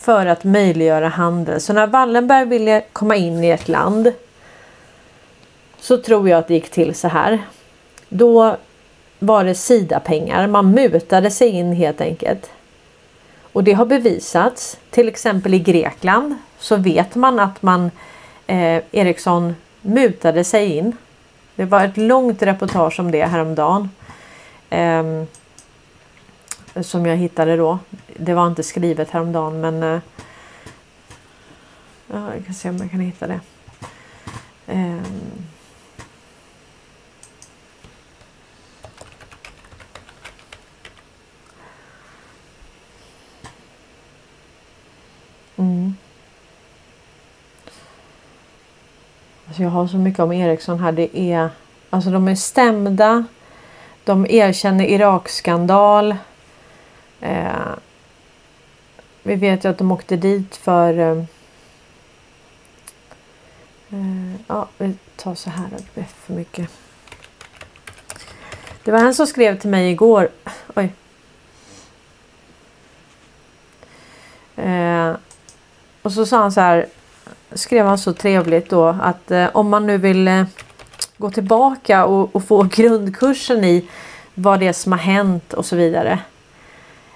för 0.02 0.26
att 0.26 0.44
möjliggöra 0.44 1.08
handel. 1.08 1.60
Så 1.60 1.72
när 1.72 1.86
Wallenberg 1.86 2.46
ville 2.46 2.82
komma 2.92 3.16
in 3.16 3.44
i 3.44 3.48
ett 3.50 3.68
land 3.68 4.12
så 5.80 5.96
tror 5.96 6.28
jag 6.28 6.38
att 6.38 6.48
det 6.48 6.54
gick 6.54 6.70
till 6.70 6.94
så 6.94 7.08
här. 7.08 7.42
Då 8.08 8.56
var 9.18 9.44
det 9.44 9.54
Sida-pengar. 9.54 10.46
Man 10.46 10.70
mutade 10.70 11.30
sig 11.30 11.48
in 11.48 11.72
helt 11.72 12.00
enkelt. 12.00 12.50
Och 13.52 13.64
det 13.64 13.72
har 13.72 13.86
bevisats. 13.86 14.78
Till 14.90 15.08
exempel 15.08 15.54
i 15.54 15.58
Grekland 15.58 16.34
så 16.58 16.76
vet 16.76 17.14
man 17.14 17.38
att 17.38 17.62
man 17.62 17.90
eh, 18.46 18.82
Ericsson 18.92 19.54
mutade 19.80 20.44
sig 20.44 20.76
in. 20.76 20.96
Det 21.54 21.64
var 21.64 21.84
ett 21.84 21.96
långt 21.96 22.42
reportage 22.42 23.00
om 23.00 23.10
det 23.10 23.24
häromdagen. 23.24 23.90
Eh, 24.70 25.02
som 26.80 27.06
jag 27.06 27.16
hittade 27.16 27.56
då. 27.56 27.78
Det 28.16 28.34
var 28.34 28.46
inte 28.46 28.62
skrivet 28.62 29.10
häromdagen 29.10 29.60
men 29.60 29.82
eh, 29.82 30.00
jag 32.12 32.46
kan 32.46 32.54
se 32.54 32.70
om 32.70 32.76
jag 32.76 32.90
kan 32.90 33.00
hitta 33.00 33.26
det. 33.26 33.40
Ehm. 34.66 35.02
Mm. 45.56 45.96
Alltså 49.46 49.62
jag 49.62 49.70
har 49.70 49.86
så 49.86 49.96
mycket 49.96 50.20
om 50.20 50.32
Ericsson 50.32 50.80
här. 50.80 50.92
Det 50.92 51.18
är, 51.18 51.48
alltså 51.90 52.10
de 52.10 52.28
är 52.28 52.34
stämda. 52.34 53.24
De 54.04 54.26
erkänner 54.26 54.84
Irakskandal. 54.84 56.16
Eh, 57.22 57.74
vi 59.22 59.34
vet 59.34 59.64
ju 59.64 59.68
att 59.68 59.78
de 59.78 59.92
åkte 59.92 60.16
dit 60.16 60.56
för... 60.56 60.98
Eh, 60.98 61.18
eh 63.90 64.34
ja, 64.46 64.68
vi 64.78 64.94
tar 65.16 65.34
så 65.34 65.50
här. 65.50 65.66
Det 65.76 65.94
blir 65.94 66.04
för 66.04 66.32
mycket. 66.32 66.70
Det 68.84 68.90
var 68.90 68.98
en 68.98 69.14
som 69.14 69.26
skrev 69.26 69.58
till 69.58 69.70
mig 69.70 69.90
igår. 69.90 70.28
Oj. 70.74 70.92
Eh, 74.56 75.16
och 76.02 76.12
så 76.12 76.26
sa 76.26 76.38
han 76.38 76.52
så 76.52 76.60
här. 76.60 76.86
Skrev 77.52 77.86
han 77.86 77.98
så 77.98 78.12
trevligt 78.12 78.70
då 78.70 78.86
att 78.86 79.30
eh, 79.30 79.48
om 79.52 79.68
man 79.68 79.86
nu 79.86 79.98
vill 79.98 80.28
eh, 80.28 80.44
gå 81.16 81.30
tillbaka 81.30 82.04
och, 82.04 82.36
och, 82.36 82.44
få 82.44 82.62
grundkursen 82.70 83.64
i 83.64 83.88
vad 84.34 84.60
det 84.60 84.66
är 84.66 84.72
som 84.72 84.92
har 84.92 84.98
hänt 84.98 85.52
och 85.52 85.66
så 85.66 85.76
vidare. 85.76 86.18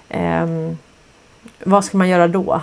Eh, 0.09 0.47
vad 1.63 1.85
ska 1.85 1.97
man 1.97 2.09
göra 2.09 2.27
då? 2.27 2.61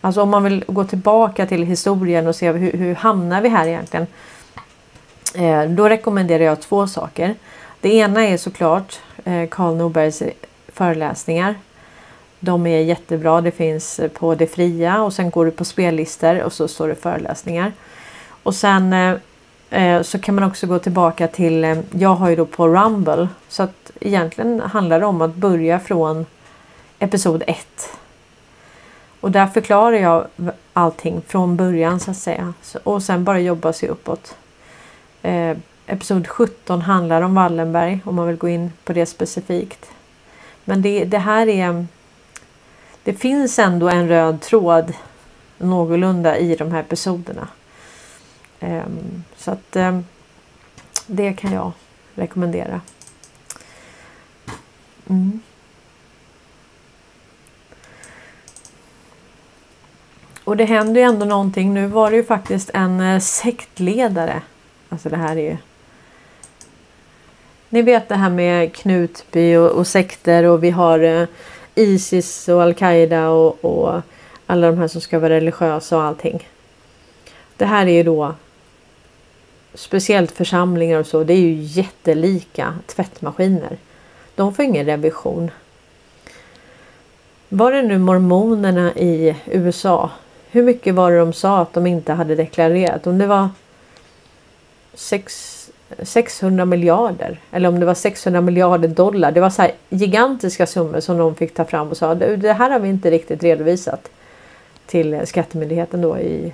Alltså 0.00 0.22
om 0.22 0.30
man 0.30 0.44
vill 0.44 0.64
gå 0.68 0.84
tillbaka 0.84 1.46
till 1.46 1.62
historien 1.62 2.26
och 2.26 2.36
se 2.36 2.52
hur, 2.52 2.72
hur 2.72 2.94
hamnar 2.94 3.40
vi 3.40 3.48
här 3.48 3.66
egentligen? 3.66 4.06
Eh, 5.34 5.64
då 5.64 5.88
rekommenderar 5.88 6.44
jag 6.44 6.60
två 6.60 6.86
saker. 6.86 7.34
Det 7.80 7.94
ena 7.94 8.26
är 8.26 8.36
såklart 8.36 9.00
eh, 9.24 9.48
Karl 9.48 9.76
Norbergs 9.76 10.22
föreläsningar 10.68 11.54
de 12.40 12.66
är 12.66 12.80
jättebra. 12.80 13.40
Det 13.40 13.50
finns 13.50 14.00
på 14.14 14.34
det 14.34 14.46
fria 14.46 15.02
och 15.02 15.12
sen 15.12 15.30
går 15.30 15.44
du 15.44 15.50
på 15.50 15.64
spellistor 15.64 16.42
och 16.42 16.52
så 16.52 16.68
står 16.68 16.88
det 16.88 16.94
föreläsningar. 16.94 17.72
Och 18.42 18.54
sen 18.54 18.92
eh, 18.92 19.14
eh 19.70 20.02
så 20.02 20.18
kan 20.18 20.34
man 20.34 20.44
också 20.44 20.66
gå 20.66 20.78
tillbaka 20.78 21.28
till, 21.28 21.64
eh, 21.64 21.78
jag 21.90 22.14
har 22.14 22.30
ju 22.30 22.36
då 22.36 22.46
på 22.46 22.68
Rumble 22.68 23.28
så 23.48 23.62
att 23.62 23.90
egentligen 24.00 24.60
handlar 24.60 25.00
det 25.00 25.06
om 25.06 25.22
att 25.22 25.34
börja 25.34 25.80
från 25.80 26.26
episod 27.00 27.42
1. 27.46 27.66
Och 29.20 29.30
där 29.30 29.46
förklarar 29.46 29.96
jag 29.96 30.26
allting 30.72 31.22
från 31.26 31.56
början 31.56 32.00
så 32.00 32.10
att 32.10 32.16
säga 32.16 32.54
och 32.84 33.02
sen 33.02 33.24
bara 33.24 33.40
jobba 33.40 33.72
sig 33.72 33.88
uppåt. 33.88 34.36
Eh, 35.22 35.56
episod 35.86 36.28
17 36.28 36.80
handlar 36.80 37.22
om 37.22 37.34
Wallenberg 37.34 38.00
om 38.04 38.14
man 38.14 38.26
vill 38.26 38.36
gå 38.36 38.48
in 38.48 38.72
på 38.84 38.92
det 38.92 39.06
specifikt. 39.06 39.90
Men 40.64 40.82
det, 40.82 41.04
det 41.04 41.18
här 41.18 41.46
är 41.48 41.86
det 43.04 43.14
finns 43.14 43.58
ändå 43.58 43.88
en 43.88 44.08
röd 44.08 44.40
tråd 44.40 44.92
någorlunda 45.58 46.38
i 46.38 46.54
de 46.54 46.72
här 46.72 46.80
episoderna. 46.80 47.48
Eh, 48.60 48.82
så 49.36 49.50
att 49.50 49.76
eh, 49.76 50.00
det 51.06 51.32
kan 51.32 51.52
jag 51.52 51.72
rekommendera. 52.14 52.80
Mm. 55.08 55.40
Och 60.50 60.56
det 60.56 60.64
händer 60.64 61.00
ju 61.00 61.06
ändå 61.06 61.26
någonting. 61.26 61.74
Nu 61.74 61.86
var 61.86 62.10
det 62.10 62.16
ju 62.16 62.24
faktiskt 62.24 62.70
en 62.74 63.00
eh, 63.00 63.18
sektledare. 63.18 64.42
Alltså 64.88 65.08
det 65.08 65.16
här 65.16 65.36
är 65.36 65.50
ju 65.50 65.56
Ni 67.68 67.82
vet 67.82 68.08
det 68.08 68.14
här 68.14 68.30
med 68.30 68.72
Knutby 68.74 69.56
och, 69.56 69.70
och 69.70 69.86
sekter 69.86 70.44
och 70.44 70.64
vi 70.64 70.70
har 70.70 70.98
eh, 70.98 71.28
Isis 71.74 72.48
och 72.48 72.62
Al-Qaida 72.62 73.28
och, 73.28 73.64
och, 73.64 74.00
alla 74.46 74.66
de 74.66 74.78
här 74.78 74.88
som 74.88 75.00
ska 75.00 75.18
vara 75.18 75.34
religiösa 75.34 75.96
och 75.96 76.02
allting. 76.02 76.48
Det 77.56 77.66
här 77.66 77.86
är 77.86 77.92
ju 77.92 78.02
då 78.02 78.34
speciellt 79.74 80.30
församlingar 80.30 81.00
och 81.00 81.06
så. 81.06 81.24
Det 81.24 81.32
är 81.32 81.40
ju 81.40 81.54
jättelika 81.54 82.74
tvättmaskiner. 82.86 83.78
De 84.34 84.54
får 84.54 84.64
ingen 84.64 84.86
revision. 84.86 85.50
Var 87.48 87.72
det 87.72 87.82
nu 87.82 87.98
mormonerna 87.98 88.92
i 88.92 89.36
USA? 89.46 90.10
Hur 90.52 90.62
mycket 90.62 90.94
var 90.94 91.12
det 91.12 91.18
de 91.18 91.32
sa 91.32 91.60
att 91.60 91.72
de 91.72 91.86
inte 91.86 92.12
hade 92.12 92.34
deklarerat? 92.34 93.06
Om 93.06 93.18
det 93.18 93.26
var 93.26 93.48
sex 94.94 95.56
600 96.02 96.64
miljarder 96.64 97.40
eller 97.52 97.68
om 97.68 97.80
det 97.80 97.86
var 97.86 97.94
600 97.94 98.40
miljarder 98.40 98.88
dollar. 98.88 99.32
Det 99.32 99.40
var 99.40 99.50
så 99.50 99.66
gigantiska 99.88 100.66
summor 100.66 101.00
som 101.00 101.18
de 101.18 101.34
fick 101.34 101.54
ta 101.54 101.64
fram 101.64 101.88
och 101.88 101.96
sa 101.96 102.14
det 102.14 102.52
här 102.52 102.70
har 102.70 102.78
vi 102.78 102.88
inte 102.88 103.10
riktigt 103.10 103.42
redovisat 103.42 104.10
till 104.86 105.20
Skattemyndigheten 105.24 106.00
då 106.00 106.18
i 106.18 106.52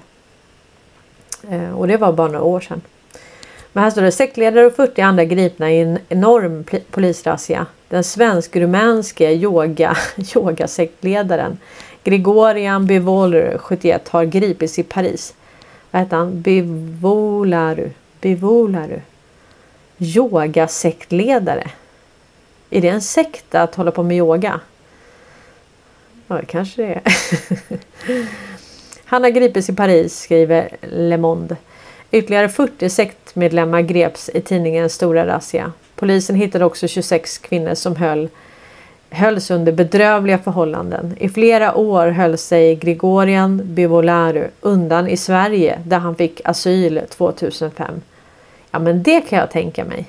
eh, 1.51 1.79
och 1.79 1.89
det 1.89 1.97
var 1.97 2.13
bara 2.13 2.29
några 2.29 2.43
år 2.43 2.61
sedan. 2.61 2.81
Men 3.73 3.85
här 3.85 3.91
står 3.91 4.03
det 4.03 4.13
sektledare 4.13 4.67
och 4.67 4.77
40 4.77 5.01
andra 5.01 5.25
gripna 5.25 5.73
i 5.73 5.81
en 5.81 5.99
enorm 6.09 6.65
polisrazzia. 6.91 7.67
Den 7.89 8.05
svensk-rumänske 8.05 9.33
yoga, 9.33 9.97
yogasektledaren 10.35 11.59
Gregorian 12.07 12.87
Bivolaru, 12.87 13.59
71 13.59 14.09
har 14.09 14.25
gripits 14.25 14.79
i 14.79 14.83
Paris. 14.83 15.35
Vad 15.91 16.03
heter 16.03 16.17
han? 16.17 16.41
Bivolaru. 16.41 17.91
Bivolaru 18.21 19.01
yogasektledare. 19.99 21.71
Är 22.71 22.81
det 22.81 22.89
en 22.89 23.03
sekt 23.03 23.55
att 23.55 23.75
hålla 23.75 23.91
på 23.91 24.03
med 24.03 24.17
yoga? 24.17 24.61
Ja, 26.27 26.37
det 26.37 26.47
kanske 26.47 26.83
det 26.83 26.95
är. 26.95 27.03
Han 29.05 29.23
har 29.23 29.31
gripits 29.31 29.69
i 29.69 29.75
Paris, 29.75 30.21
skriver 30.21 30.77
Le 30.81 31.17
Monde. 31.17 31.57
Ytterligare 32.11 32.49
40 32.49 32.89
sektmedlemmar 32.89 33.81
greps 33.81 34.31
i 34.35 34.41
tidningen 34.41 34.91
Stora 34.91 35.27
Razzia. 35.27 35.73
Polisen 35.95 36.37
hittade 36.37 36.65
också 36.65 36.89
26 36.89 37.39
kvinnor 37.39 37.75
som 37.75 37.97
höll, 37.97 38.29
hölls 39.11 39.51
under 39.51 39.73
bedrövliga 39.73 40.39
förhållanden. 40.39 41.17
I 41.21 41.29
flera 41.29 41.75
år 41.75 42.07
höll 42.07 42.39
sig 42.39 42.77
Gregorian 42.77 43.61
Bivolaru 43.65 44.49
undan 44.61 45.09
i 45.09 45.17
Sverige 45.17 45.81
där 45.85 45.99
han 45.99 46.17
fick 46.17 46.41
asyl 46.45 47.01
2005. 47.09 48.03
Ja 48.71 48.79
men 48.79 49.03
det 49.03 49.21
kan 49.21 49.39
jag 49.39 49.51
tänka 49.51 49.85
mig. 49.85 50.07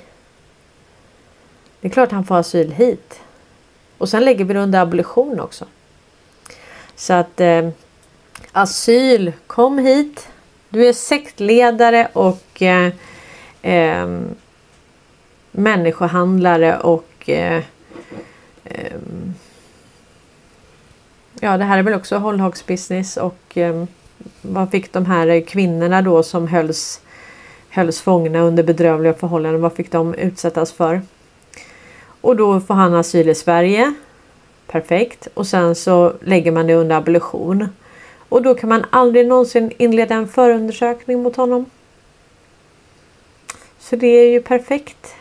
Det 1.80 1.88
är 1.88 1.92
klart 1.92 2.12
han 2.12 2.24
får 2.24 2.36
asyl 2.36 2.72
hit. 2.72 3.20
Och 3.98 4.08
sen 4.08 4.24
lägger 4.24 4.44
vi 4.44 4.54
det 4.54 4.60
under 4.60 4.80
abolition 4.80 5.40
också. 5.40 5.64
Så 6.96 7.12
att 7.12 7.40
eh, 7.40 7.68
asyl, 8.52 9.32
kom 9.46 9.78
hit. 9.78 10.28
Du 10.68 10.86
är 10.86 10.92
sektledare 10.92 12.08
och 12.12 12.62
eh, 12.62 12.92
eh, 13.62 14.20
människohandlare 15.50 16.78
och 16.78 17.28
eh, 17.28 17.62
Ehm, 18.68 19.34
ja 21.40 21.56
det 21.56 21.64
här 21.64 21.78
är 21.78 21.82
väl 21.82 21.94
också 21.94 22.16
hållhagsbusiness 22.16 23.16
och 23.16 23.58
eh, 23.58 23.84
vad 24.42 24.70
fick 24.70 24.92
de 24.92 25.06
här 25.06 25.40
kvinnorna 25.40 26.02
då 26.02 26.22
som 26.22 26.48
hölls 26.48 27.00
hölls 27.70 28.00
fångna 28.00 28.40
under 28.40 28.62
bedrövliga 28.62 29.14
förhållanden. 29.14 29.62
Vad 29.62 29.72
fick 29.72 29.92
de 29.92 30.14
utsättas 30.14 30.72
för? 30.72 31.02
Och 32.20 32.36
då 32.36 32.60
får 32.60 32.74
han 32.74 32.94
asyl 32.94 33.28
i 33.28 33.34
Sverige. 33.34 33.94
Perfekt. 34.66 35.28
Och 35.34 35.46
sen 35.46 35.74
så 35.74 36.12
lägger 36.20 36.52
man 36.52 36.66
det 36.66 36.74
under 36.74 36.96
abolition. 36.96 37.68
Och 38.28 38.42
då 38.42 38.54
kan 38.54 38.68
man 38.68 38.84
aldrig 38.90 39.26
någonsin 39.26 39.72
inleda 39.78 40.14
en 40.14 40.28
förundersökning 40.28 41.22
mot 41.22 41.36
honom. 41.36 41.64
Så 43.78 43.96
det 43.96 44.06
är 44.06 44.30
ju 44.30 44.42
perfekt. 44.42 45.14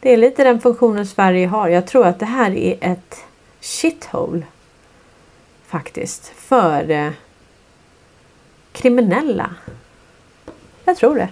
Det 0.00 0.12
är 0.12 0.16
lite 0.16 0.44
den 0.44 0.60
funktionen 0.60 1.06
Sverige 1.06 1.46
har. 1.46 1.68
Jag 1.68 1.86
tror 1.86 2.06
att 2.06 2.18
det 2.18 2.26
här 2.26 2.50
är 2.50 2.78
ett 2.80 3.24
shithole. 3.60 4.42
Faktiskt. 5.66 6.26
För 6.26 6.90
eh, 6.90 7.10
kriminella. 8.72 9.54
Jag 10.84 10.96
tror 10.96 11.14
det. 11.14 11.28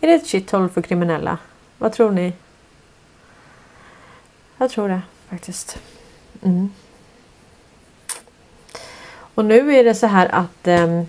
Är 0.00 0.06
det 0.08 0.14
ett 0.14 0.26
shithole 0.26 0.68
för 0.68 0.82
kriminella? 0.82 1.38
Vad 1.78 1.92
tror 1.92 2.10
ni? 2.10 2.32
Jag 4.58 4.70
tror 4.70 4.88
det 4.88 5.02
faktiskt. 5.28 5.78
Mm. 6.42 6.72
Och 9.34 9.44
nu 9.44 9.74
är 9.74 9.84
det 9.84 9.94
så 9.94 10.06
här 10.06 10.28
att 10.28 10.66
eh, 10.68 11.02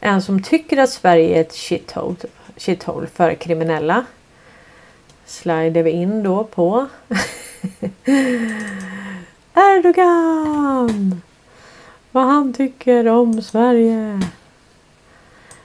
en 0.00 0.22
som 0.22 0.42
tycker 0.42 0.76
att 0.76 0.90
Sverige 0.90 1.36
är 1.36 1.40
ett 1.40 1.54
shithole, 1.54 2.16
shithole 2.56 3.06
för 3.06 3.34
kriminella 3.34 4.04
slider 5.32 5.82
vi 5.82 5.90
in 5.90 6.22
då 6.22 6.44
på 6.44 6.86
Erdogan! 9.54 11.22
Vad 12.10 12.24
han 12.24 12.52
tycker 12.52 13.08
om 13.08 13.42
Sverige. 13.42 14.20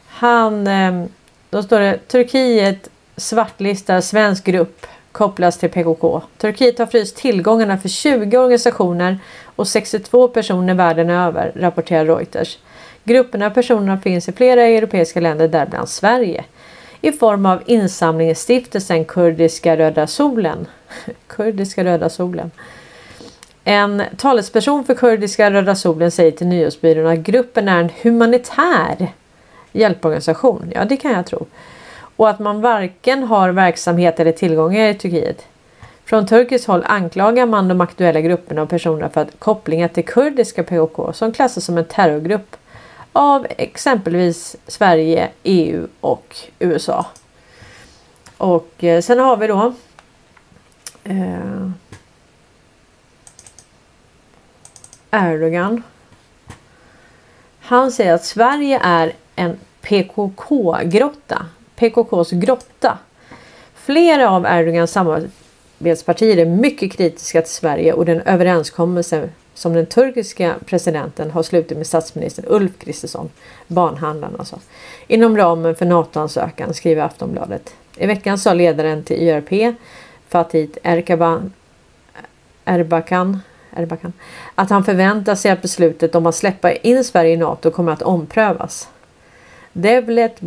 Han, 0.07 0.67
eh, 0.67 1.05
då 1.49 1.63
står 1.63 1.79
det 1.79 1.97
Turkiet 2.07 2.89
svartlistar 3.17 4.01
svensk 4.01 4.45
grupp 4.45 4.85
kopplas 5.11 5.57
till 5.57 5.69
PKK. 5.69 6.21
Turkiet 6.37 6.79
har 6.79 6.85
fryst 6.85 7.17
tillgångarna 7.17 7.77
för 7.77 7.89
20 7.89 8.37
organisationer 8.37 9.19
och 9.55 9.67
62 9.67 10.27
personer 10.27 10.73
världen 10.73 11.09
över, 11.09 11.51
rapporterar 11.55 12.05
Reuters. 12.05 12.57
Grupperna 13.03 13.45
av 13.45 13.49
personerna 13.49 13.97
finns 13.97 14.29
i 14.29 14.31
flera 14.31 14.61
europeiska 14.61 15.19
länder, 15.19 15.47
däribland 15.47 15.89
Sverige 15.89 16.43
i 17.01 17.11
form 17.11 17.45
av 17.45 17.63
insamlingsstiftelsen 17.65 19.05
Kurdiska 19.05 19.77
Röda 19.77 20.07
Solen. 20.07 20.67
Kurdiska 21.27 21.83
Röda 21.83 22.09
Solen. 22.09 22.51
En 23.63 24.03
talesperson 24.17 24.83
för 24.83 24.95
Kurdiska 24.95 25.51
Röda 25.51 25.75
Solen 25.75 26.11
säger 26.11 26.31
till 26.31 26.47
Nyhetsbyrån 26.47 27.07
att 27.07 27.19
gruppen 27.19 27.67
är 27.67 27.79
en 27.79 27.89
humanitär 28.01 29.11
hjälporganisation. 29.71 30.71
Ja, 30.75 30.85
det 30.85 30.97
kan 30.97 31.11
jag 31.11 31.25
tro. 31.25 31.45
Och 32.15 32.29
att 32.29 32.39
man 32.39 32.61
varken 32.61 33.23
har 33.23 33.49
verksamhet 33.49 34.19
eller 34.19 34.31
tillgångar 34.31 34.89
i 34.89 34.93
Turkiet. 34.93 35.45
Från 36.05 36.27
turkiskt 36.27 36.67
håll 36.67 36.83
anklagar 36.87 37.45
man 37.45 37.67
de 37.67 37.81
aktuella 37.81 38.21
grupperna 38.21 38.61
och 38.61 38.69
personerna 38.69 39.09
för 39.09 39.21
att 39.21 39.39
kopplingar 39.39 39.87
till 39.87 40.05
kurdiska 40.05 40.63
PKK 40.63 41.13
som 41.13 41.31
klassas 41.31 41.65
som 41.65 41.77
en 41.77 41.85
terrorgrupp 41.85 42.55
av 43.17 43.47
exempelvis 43.49 44.55
Sverige, 44.67 45.29
EU 45.43 45.87
och 46.01 46.35
USA. 46.59 47.05
Och 48.37 48.83
eh, 48.83 49.01
sen 49.01 49.19
har 49.19 49.37
vi 49.37 49.47
då 49.47 49.73
eh, 51.03 51.69
Erdogan. 55.11 55.83
Han 57.59 57.91
säger 57.91 58.13
att 58.13 58.25
Sverige 58.25 58.79
är 58.83 59.13
en 59.35 59.57
PKK-grotta. 59.81 61.45
PKKs 61.75 62.31
grotta. 62.31 62.97
Flera 63.75 64.29
av 64.29 64.45
Erdogans 64.45 64.91
samarbetspartier 64.91 66.37
är 66.37 66.45
mycket 66.45 66.91
kritiska 66.91 67.41
till 67.41 67.53
Sverige 67.53 67.93
och 67.93 68.05
den 68.05 68.21
överenskommelse 68.21 69.29
som 69.57 69.73
den 69.73 69.85
turkiska 69.85 70.55
presidenten 70.65 71.31
har 71.31 71.43
slutit 71.43 71.77
med 71.77 71.87
statsministern 71.87 72.45
Ulf 72.47 72.71
Kristersson, 72.79 73.29
barnhandlaren 73.67 74.35
alltså, 74.39 74.59
inom 75.07 75.37
ramen 75.37 75.75
för 75.75 75.85
NATO-ansökan, 75.85 76.73
skriver 76.73 77.01
Aftonbladet. 77.01 77.73
I 77.95 78.05
veckan 78.05 78.37
sa 78.37 78.53
ledaren 78.53 79.03
till 79.03 79.23
YRP, 79.23 79.75
Fatih 80.29 80.69
Erbakan, 80.83 81.53
Erbakan, 82.65 83.39
Erbakan, 83.73 84.13
att 84.55 84.69
han 84.69 84.83
förväntar 84.83 85.35
sig 85.35 85.51
att 85.51 85.61
beslutet 85.61 86.15
om 86.15 86.25
att 86.25 86.35
släppa 86.35 86.73
in 86.73 87.03
Sverige 87.03 87.33
i 87.33 87.37
NATO 87.37 87.71
kommer 87.71 87.91
att 87.91 88.01
omprövas. 88.01 88.89
Devlet 89.73 90.37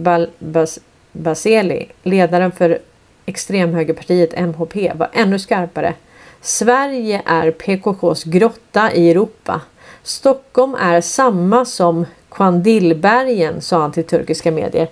Baseli, 1.13 1.89
ledaren 2.03 2.53
för 2.53 2.79
extremhögerpartiet 3.27 4.39
MHP, 4.39 4.93
var 4.95 5.09
ännu 5.13 5.39
skarpare 5.39 5.95
Sverige 6.43 7.23
är 7.27 7.51
PKKs 7.51 8.25
grotta 8.25 8.93
i 8.93 9.11
Europa. 9.11 9.61
Stockholm 10.03 10.75
är 10.75 11.01
samma 11.01 11.65
som 11.65 12.07
Kvandilbergen, 12.31 13.61
sa 13.61 13.81
han 13.81 13.93
till 13.93 14.05
turkiska 14.05 14.51
medier. 14.51 14.89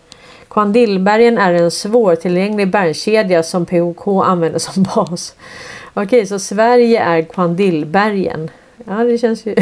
Kvandilbergen 0.49 1.39
är 1.39 1.53
en 1.53 1.71
svårtillgänglig 1.71 2.71
bergskedja 2.71 3.43
som 3.43 3.67
PKK 3.67 4.23
använder 4.23 4.59
som 4.59 4.83
bas. 4.83 5.35
Okej, 5.95 6.27
så 6.27 6.39
Sverige 6.39 7.03
är 7.03 7.23
Kvandilbergen. 7.23 8.51
Ja, 8.87 8.95
det 8.95 9.19
känns 9.19 9.47
ju... 9.47 9.55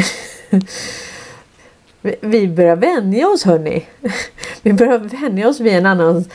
Vi 2.21 2.47
börjar 2.47 2.75
vänja 2.75 3.27
oss 3.27 3.43
hörni. 3.43 3.85
Vi 4.61 4.73
börjar 4.73 4.97
vänja 4.97 5.47
oss 5.47 5.59
vid 5.59 5.73
en 5.73 5.85
annan... 5.85 6.25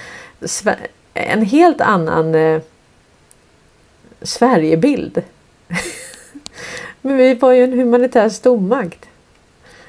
En 1.15 1.45
helt 1.45 1.81
annan 1.81 2.35
eh, 2.35 2.61
Sverigebild. 4.23 5.23
Men 7.01 7.17
vi 7.17 7.35
var 7.35 7.53
ju 7.53 7.65
en 7.65 7.73
humanitär 7.73 8.29
stormakt. 8.29 9.09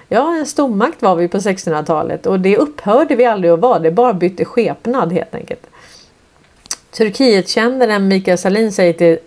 Ja, 0.08 0.36
en 0.36 0.46
stormakt 0.46 1.02
var 1.02 1.16
vi 1.16 1.28
på 1.28 1.38
1600-talet 1.38 2.26
och 2.26 2.40
det 2.40 2.58
upphörde 2.58 3.16
vi 3.16 3.26
aldrig 3.26 3.52
att 3.52 3.60
vara. 3.60 3.80
Det 3.80 3.92
bara 3.92 4.14
bytte 4.14 4.46
skepnad 4.46 5.14
helt 5.14 5.36
enkelt. 5.36 5.68
Turkietkännaren 6.92 8.08
Mikael 8.08 8.38
Salin 8.38 8.72
säger 8.72 8.94
till 8.94 9.18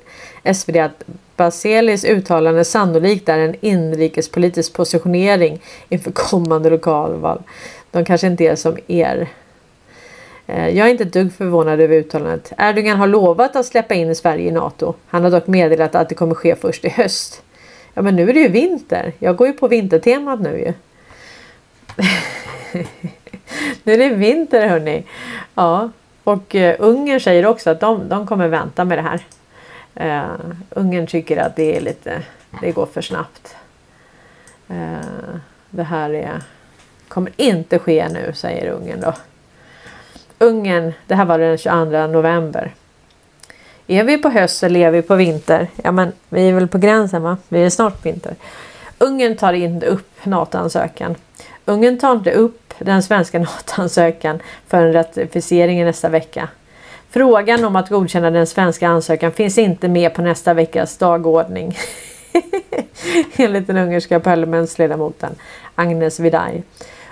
SvD 0.54 0.76
att 0.76 1.04
Baselis 1.36 2.04
uttalande 2.04 2.64
sannolikt 2.64 3.28
är 3.28 3.38
en 3.38 3.54
inrikespolitisk 3.60 4.72
positionering 4.72 5.62
inför 5.88 6.10
kommande 6.10 6.70
lokalval. 6.70 7.42
De 7.90 8.04
kanske 8.04 8.26
inte 8.26 8.44
är 8.44 8.56
som 8.56 8.76
er 8.86 9.28
Eh, 10.46 10.68
jag 10.68 10.86
är 10.86 10.90
inte 10.90 11.04
ett 11.04 11.12
dugg 11.12 11.32
förvånad 11.32 11.80
över 11.80 11.96
uttalandet. 11.96 12.52
Erdogan 12.58 12.98
har 12.98 13.06
lovat 13.06 13.56
att 13.56 13.66
släppa 13.66 13.94
in 13.94 14.16
Sverige 14.16 14.48
i 14.48 14.52
NATO. 14.52 14.94
Han 15.06 15.24
har 15.24 15.30
dock 15.30 15.46
meddelat 15.46 15.94
att 15.94 16.08
det 16.08 16.14
kommer 16.14 16.34
ske 16.34 16.56
först 16.56 16.84
i 16.84 16.88
höst. 16.88 17.42
Ja 17.94 18.02
men 18.02 18.16
nu 18.16 18.28
är 18.28 18.34
det 18.34 18.40
ju 18.40 18.48
vinter. 18.48 19.12
Jag 19.18 19.36
går 19.36 19.46
ju 19.46 19.52
på 19.52 19.68
vintertemat 19.68 20.40
nu 20.40 20.58
ju. 20.58 20.72
nu 23.82 23.92
är 23.92 23.98
det 23.98 24.08
vinter 24.08 24.68
hörni. 24.68 25.04
Ja, 25.54 25.90
och 26.24 26.54
eh, 26.54 26.76
Ungern 26.78 27.20
säger 27.20 27.46
också 27.46 27.70
att 27.70 27.80
de, 27.80 28.08
de 28.08 28.26
kommer 28.26 28.48
vänta 28.48 28.84
med 28.84 28.98
det 28.98 29.02
här. 29.02 29.20
Uh, 30.00 30.36
Ungern 30.70 31.06
tycker 31.06 31.36
att 31.36 31.56
det 31.56 31.76
är 31.76 31.80
lite, 31.80 32.22
det 32.60 32.72
går 32.72 32.86
för 32.86 33.00
snabbt. 33.00 33.56
Uh, 34.70 35.36
det 35.70 35.82
här 35.82 36.10
är, 36.10 36.42
kommer 37.08 37.32
inte 37.36 37.78
ske 37.78 38.08
nu 38.08 38.32
säger 38.34 38.70
Ungern 38.70 39.00
då. 39.00 39.14
Ungern, 40.38 40.92
det 41.06 41.14
här 41.14 41.24
var 41.24 41.38
den 41.38 41.58
22 41.58 42.06
november. 42.06 42.74
Är 43.86 44.04
vi 44.04 44.18
på 44.18 44.28
höst 44.28 44.62
eller 44.62 44.80
är 44.80 44.90
vi 44.90 45.02
på 45.02 45.14
vinter? 45.14 45.68
Ja 45.84 45.92
men 45.92 46.12
vi 46.28 46.48
är 46.48 46.52
väl 46.52 46.68
på 46.68 46.78
gränsen 46.78 47.22
va? 47.22 47.36
Vi 47.48 47.64
är 47.64 47.70
snart 47.70 48.06
vinter. 48.06 48.34
Ungern 48.98 49.36
tar 49.36 49.52
inte 49.52 49.86
upp 49.86 50.10
NATO-ansökan. 50.24 51.14
Ungern 51.64 51.98
tar 51.98 52.12
inte 52.12 52.32
upp 52.32 52.74
den 52.78 53.02
svenska 53.02 53.38
NATO-ansökan 53.38 54.40
för 54.66 54.86
en 54.86 54.92
ratificering 54.92 55.84
nästa 55.84 56.08
vecka. 56.08 56.48
Frågan 57.10 57.64
om 57.64 57.76
att 57.76 57.88
godkänna 57.88 58.30
den 58.30 58.46
svenska 58.46 58.88
ansökan 58.88 59.32
finns 59.32 59.58
inte 59.58 59.88
med 59.88 60.14
på 60.14 60.22
nästa 60.22 60.54
veckas 60.54 60.96
dagordning. 60.96 61.78
Enligt 63.36 63.66
den 63.66 63.76
ungerska 63.76 64.20
parlamentsledamoten 64.20 65.34
Agnes 65.74 66.20
Vidaj. 66.20 66.62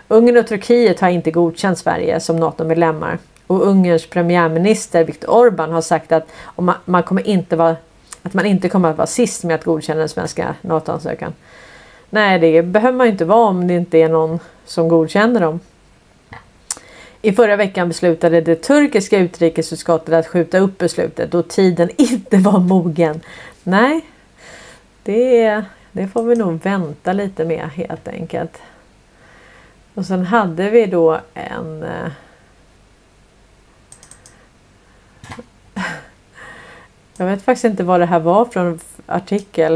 Ungern 0.09 0.37
och 0.37 0.47
Turkiet 0.47 1.01
har 1.01 1.09
inte 1.09 1.31
godkänt 1.31 1.79
Sverige 1.79 2.21
som 2.21 2.37
NATO-medlemmar. 2.37 3.19
Och 3.47 3.67
Ungerns 3.67 4.07
premiärminister 4.07 5.05
Viktor 5.05 5.29
Orbán 5.29 5.71
har 5.73 5.81
sagt 5.81 6.13
att 6.13 6.29
man, 6.57 6.75
man, 6.85 7.03
kommer 7.03 7.29
inte 7.29 7.57
vara, 7.57 7.77
att 8.23 8.35
man 8.35 8.47
inte 8.47 8.69
kommer 8.69 8.91
att 8.91 8.97
vara 8.97 9.07
sist 9.07 9.45
med 9.45 9.55
att 9.55 9.65
godkänna 9.65 10.01
den 10.01 10.09
svenska 10.09 10.55
NATO-ansökan. 10.63 11.33
Nej, 12.11 12.39
det 12.39 12.63
behöver 12.63 12.99
man 12.99 13.07
inte 13.07 13.25
vara 13.25 13.49
om 13.49 13.69
det 13.69 13.75
inte 13.75 13.99
är 13.99 14.09
någon 14.09 14.39
som 14.65 14.89
godkänner 14.89 15.41
dem. 15.41 15.61
I 17.23 17.33
förra 17.33 17.57
veckan 17.57 17.89
beslutade 17.89 18.41
det 18.41 18.57
turkiska 18.57 19.19
utrikesutskottet 19.19 20.15
att 20.15 20.27
skjuta 20.27 20.59
upp 20.59 20.79
beslutet 20.79 21.31
då 21.31 21.43
tiden 21.43 21.91
inte 21.97 22.37
var 22.37 22.61
mogen. 22.61 23.21
Nej, 23.63 24.01
det, 25.03 25.65
det 25.93 26.09
får 26.09 26.23
vi 26.23 26.37
nog 26.37 26.63
vänta 26.63 27.13
lite 27.13 27.45
med 27.45 27.69
helt 27.75 28.09
enkelt. 28.09 28.63
Och 29.95 30.07
sen 30.07 30.27
hade 30.27 30.71
vi 30.71 30.87
då 30.87 31.21
en 31.35 31.83
eh, 31.83 32.11
Jag 37.17 37.27
vet 37.27 37.43
faktiskt 37.43 37.65
inte 37.65 37.85
vad 37.85 38.01
det 38.01 38.07
här 38.07 38.21
var 38.21 38.45
från 38.45 38.81
artikel. 39.07 39.75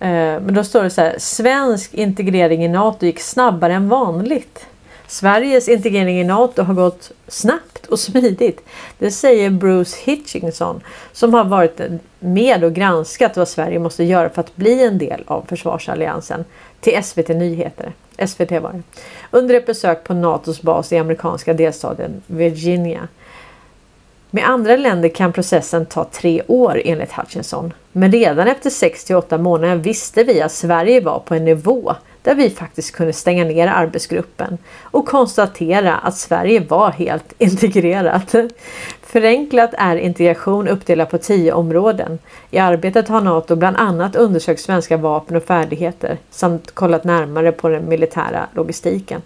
Eh, 0.00 0.40
men 0.40 0.54
då 0.54 0.64
står 0.64 0.82
det 0.82 0.90
så 0.90 1.00
här. 1.00 1.14
Svensk 1.18 1.94
integrering 1.94 2.64
i 2.64 2.68
NATO 2.68 3.06
gick 3.06 3.20
snabbare 3.20 3.74
än 3.74 3.88
vanligt. 3.88 4.66
Sveriges 5.06 5.68
integrering 5.68 6.20
i 6.20 6.24
NATO 6.24 6.62
har 6.62 6.74
gått 6.74 7.12
snabbt 7.28 7.86
och 7.86 7.98
smidigt. 7.98 8.60
Det 8.98 9.10
säger 9.10 9.50
Bruce 9.50 9.96
Hitchinson 10.04 10.80
som 11.12 11.34
har 11.34 11.44
varit 11.44 11.80
med 12.18 12.64
och 12.64 12.72
granskat 12.72 13.36
vad 13.36 13.48
Sverige 13.48 13.78
måste 13.78 14.04
göra 14.04 14.28
för 14.28 14.40
att 14.40 14.56
bli 14.56 14.84
en 14.84 14.98
del 14.98 15.24
av 15.26 15.44
försvarsalliansen 15.48 16.44
till 16.80 17.02
SVT 17.04 17.28
Nyheter. 17.28 17.92
SVT 18.26 18.50
var 18.50 18.72
det. 18.72 18.82
Under 19.30 19.54
ett 19.54 19.66
besök 19.66 20.04
på 20.04 20.14
NATOs 20.14 20.62
bas 20.62 20.92
i 20.92 20.98
amerikanska 20.98 21.54
delstaten 21.54 22.22
Virginia. 22.26 23.08
Med 24.30 24.48
andra 24.48 24.76
länder 24.76 25.08
kan 25.08 25.32
processen 25.32 25.86
ta 25.86 26.04
tre 26.04 26.42
år 26.46 26.82
enligt 26.84 27.12
Hutchinson. 27.12 27.72
Men 27.92 28.12
redan 28.12 28.48
efter 28.48 28.70
68 28.70 29.38
månader 29.38 29.76
visste 29.76 30.24
vi 30.24 30.42
att 30.42 30.52
Sverige 30.52 31.00
var 31.00 31.18
på 31.18 31.34
en 31.34 31.44
nivå 31.44 31.94
där 32.22 32.34
vi 32.34 32.50
faktiskt 32.50 32.92
kunde 32.92 33.12
stänga 33.12 33.44
ner 33.44 33.68
arbetsgruppen 33.68 34.58
och 34.82 35.08
konstatera 35.08 35.94
att 35.94 36.16
Sverige 36.16 36.60
var 36.60 36.90
helt 36.90 37.32
integrerat. 37.38 38.34
Förenklat 39.06 39.70
är 39.78 39.96
integration 39.96 40.68
uppdelat 40.68 41.10
på 41.10 41.18
tio 41.18 41.52
områden. 41.52 42.18
I 42.50 42.58
arbetet 42.58 43.08
har 43.08 43.20
Nato 43.20 43.56
bland 43.56 43.76
annat 43.76 44.16
undersökt 44.16 44.60
svenska 44.60 44.96
vapen 44.96 45.36
och 45.36 45.44
färdigheter 45.44 46.18
samt 46.30 46.74
kollat 46.74 47.04
närmare 47.04 47.52
på 47.52 47.68
den 47.68 47.88
militära 47.88 48.46
logistiken. 48.54 49.22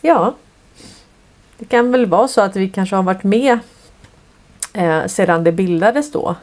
Ja, 0.00 0.34
det 1.58 1.64
kan 1.64 1.92
väl 1.92 2.06
vara 2.06 2.28
så 2.28 2.40
att 2.40 2.56
vi 2.56 2.68
kanske 2.68 2.96
har 2.96 3.02
varit 3.02 3.22
med 3.22 3.58
eh, 4.72 5.06
sedan 5.06 5.44
det 5.44 5.52
bildades 5.52 6.12
då. 6.12 6.34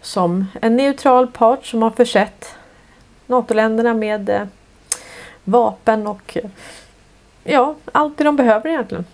Som 0.00 0.46
en 0.60 0.76
neutral 0.76 1.26
part 1.26 1.66
som 1.66 1.82
har 1.82 1.90
försett 1.90 2.54
NATO-länderna 3.26 3.94
med 3.94 4.28
eh, 4.28 4.42
vapen 5.44 6.06
och 6.06 6.36
ja, 7.44 7.74
allt 7.92 8.18
det 8.18 8.24
de 8.24 8.36
behöver 8.36 8.70
egentligen. 8.70 9.04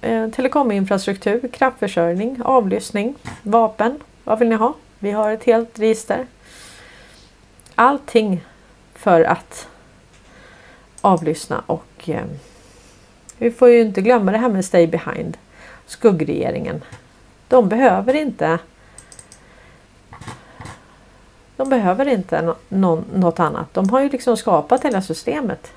Eh, 0.00 0.28
telekominfrastruktur, 0.30 1.48
kraftförsörjning, 1.52 2.42
avlyssning, 2.44 3.14
vapen. 3.42 4.00
Vad 4.24 4.38
vill 4.38 4.48
ni 4.48 4.54
ha? 4.54 4.74
Vi 4.98 5.10
har 5.10 5.32
ett 5.32 5.44
helt 5.44 5.78
register. 5.78 6.26
Allting 7.74 8.44
för 8.94 9.20
att 9.20 9.68
avlyssna 11.00 11.62
och 11.66 12.08
eh, 12.08 12.24
vi 13.38 13.50
får 13.50 13.68
ju 13.68 13.80
inte 13.80 14.02
glömma 14.02 14.32
det 14.32 14.38
här 14.38 14.48
med 14.48 14.64
Stay 14.64 14.86
Behind. 14.86 15.36
Skuggregeringen. 15.86 16.84
De 17.48 17.68
behöver 17.68 18.14
inte 18.14 18.58
de 21.56 21.68
behöver 21.68 22.08
inte 22.08 22.54
något 22.68 23.40
annat. 23.40 23.74
De 23.74 23.90
har 23.90 24.00
ju 24.00 24.08
liksom 24.08 24.36
skapat 24.36 24.84
hela 24.84 25.02
systemet. 25.02 25.72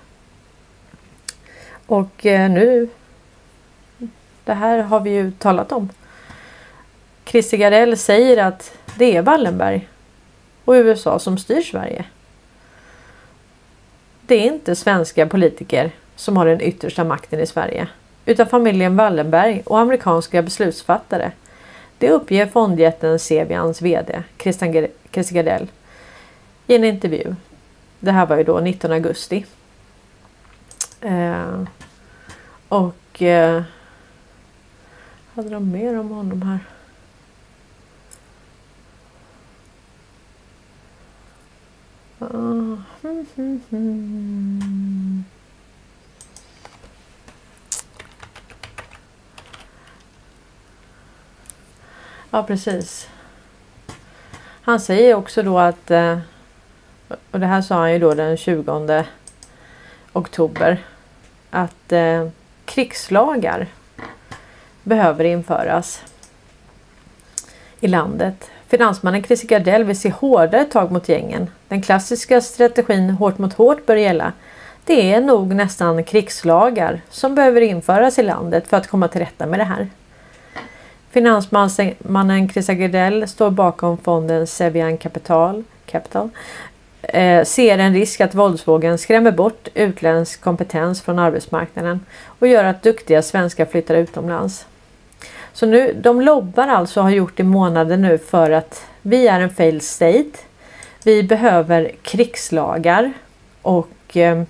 Och 1.85 2.25
eh, 2.25 2.51
nu 2.51 2.89
det 4.43 4.53
här 4.53 4.79
har 4.79 4.99
vi 4.99 5.09
ju 5.09 5.31
talat 5.31 5.71
om. 5.71 5.89
Christer 7.25 7.57
Gardell 7.57 7.97
säger 7.97 8.37
att 8.37 8.73
det 8.97 9.15
är 9.17 9.21
Wallenberg 9.21 9.87
och 10.65 10.73
USA 10.73 11.19
som 11.19 11.37
styr 11.37 11.61
Sverige. 11.61 12.05
Det 14.21 14.35
är 14.35 14.45
inte 14.45 14.75
svenska 14.75 15.27
politiker 15.27 15.91
som 16.15 16.37
har 16.37 16.45
den 16.45 16.61
yttersta 16.61 17.03
makten 17.03 17.39
i 17.39 17.45
Sverige 17.45 17.87
utan 18.25 18.47
familjen 18.47 18.95
Wallenberg 18.95 19.61
och 19.65 19.79
amerikanska 19.79 20.41
beslutsfattare. 20.41 21.31
Det 21.97 22.09
uppger 22.09 22.45
fondjätten 22.45 23.19
Cevians 23.19 23.81
VD 23.81 24.23
Christer 24.37 25.33
Gardell 25.33 25.67
i 26.67 26.75
en 26.75 26.83
intervju. 26.83 27.35
Det 27.99 28.11
här 28.11 28.25
var 28.25 28.37
ju 28.37 28.43
då 28.43 28.59
19 28.59 28.91
augusti. 28.91 29.45
Eh, 31.01 31.63
och 32.67 33.21
eh, 33.21 33.63
hade 35.35 35.49
de 35.49 35.71
mer 35.71 35.99
om 35.99 36.09
honom 36.09 36.41
här? 36.41 36.59
Ja 52.29 52.43
precis. 52.43 53.09
Han 54.61 54.79
säger 54.79 55.15
också 55.15 55.43
då 55.43 55.59
att 55.59 55.91
eh, 55.91 56.19
och 57.31 57.39
det 57.39 57.45
här 57.45 57.61
sa 57.61 57.75
han 57.75 57.93
ju 57.93 57.99
då 57.99 58.13
den 58.13 58.37
20 58.37 59.05
oktober 60.13 60.83
att 61.49 61.91
eh, 61.91 62.27
krigslagar 62.65 63.67
behöver 64.83 65.23
införas 65.23 66.03
i 67.79 67.87
landet. 67.87 68.49
Finansmannen 68.67 69.23
Christer 69.23 69.47
Gardell 69.47 69.83
vill 69.83 69.99
se 69.99 70.09
hårdare 70.09 70.65
tag 70.65 70.91
mot 70.91 71.09
gängen. 71.09 71.49
Den 71.67 71.81
klassiska 71.81 72.41
strategin 72.41 73.09
hårt 73.09 73.37
mot 73.37 73.53
hårt 73.53 73.85
bör 73.85 73.95
gälla. 73.95 74.33
Det 74.85 75.13
är 75.13 75.21
nog 75.21 75.55
nästan 75.55 76.03
krigslagar 76.03 77.01
som 77.09 77.35
behöver 77.35 77.61
införas 77.61 78.19
i 78.19 78.23
landet 78.23 78.67
för 78.67 78.77
att 78.77 78.87
komma 78.87 79.07
till 79.07 79.21
rätta 79.21 79.45
med 79.45 79.59
det 79.59 79.63
här. 79.63 79.87
Finansmannen 81.11 82.49
Christer 82.49 82.73
Gardell 82.73 83.27
står 83.27 83.49
bakom 83.49 83.97
fonden 83.97 84.47
Sevian 84.47 84.97
Capital, 84.97 85.63
Capital 85.85 86.29
eh, 87.01 87.43
ser 87.43 87.77
en 87.77 87.93
risk 87.93 88.21
att 88.21 88.35
våldsvågen 88.35 88.97
skrämmer 88.97 89.31
bort 89.31 89.67
utländsk 89.73 90.41
kompetens 90.41 91.01
från 91.01 91.19
arbetsmarknaden 91.19 92.05
och 92.25 92.47
gör 92.47 92.63
att 92.63 92.83
duktiga 92.83 93.21
svenskar 93.21 93.65
flyttar 93.65 93.95
utomlands. 93.95 94.65
Så 95.53 95.65
nu, 95.65 95.93
de 95.93 96.21
lobbar 96.21 96.67
alltså 96.67 96.99
och 96.99 97.03
har 97.03 97.11
gjort 97.11 97.39
i 97.39 97.43
månader 97.43 97.97
nu 97.97 98.17
för 98.17 98.51
att 98.51 98.85
vi 99.01 99.27
är 99.27 99.39
en 99.39 99.49
failed 99.49 99.83
state. 99.83 100.31
Vi 101.03 101.23
behöver 101.23 101.91
krigslagar 102.01 103.13
och 103.61 104.17
eh, 104.17 104.43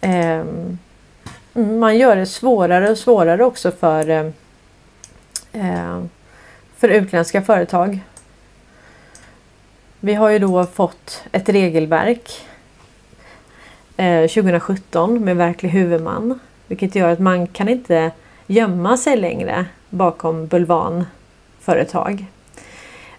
eh, 0.00 0.44
man 1.52 1.98
gör 1.98 2.16
det 2.16 2.26
svårare 2.26 2.90
och 2.90 2.98
svårare 2.98 3.44
också 3.44 3.70
för, 3.70 4.08
eh, 4.08 4.26
eh 5.52 6.02
för 6.76 6.88
utländska 6.88 7.42
företag. 7.42 8.00
Vi 10.00 10.14
har 10.14 10.30
ju 10.30 10.38
då 10.38 10.66
fått 10.66 11.24
ett 11.32 11.48
regelverk 11.48 12.46
eh, 13.96 14.20
2017 14.20 15.24
med 15.24 15.36
verklig 15.36 15.70
huvudman. 15.70 16.40
Vilket 16.66 16.94
gör 16.94 17.12
att 17.12 17.18
man 17.18 17.46
kan 17.46 17.68
inte 17.68 18.10
gömma 18.46 18.96
sig 18.96 19.16
längre 19.16 19.66
bakom 19.90 20.46
bulvanföretag. 20.46 22.24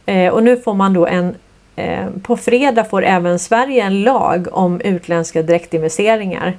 Eh, 0.05 0.33
och 0.33 0.43
nu 0.43 0.57
får 0.57 0.73
man 0.73 0.93
då 0.93 1.07
en 1.07 1.35
eh, 1.75 2.05
på 2.23 2.37
fredag 2.37 2.83
får 2.83 3.03
även 3.03 3.39
Sverige 3.39 3.83
en 3.83 4.01
lag 4.01 4.47
om 4.51 4.81
utländska 4.81 5.41
direktinvesteringar. 5.41 6.57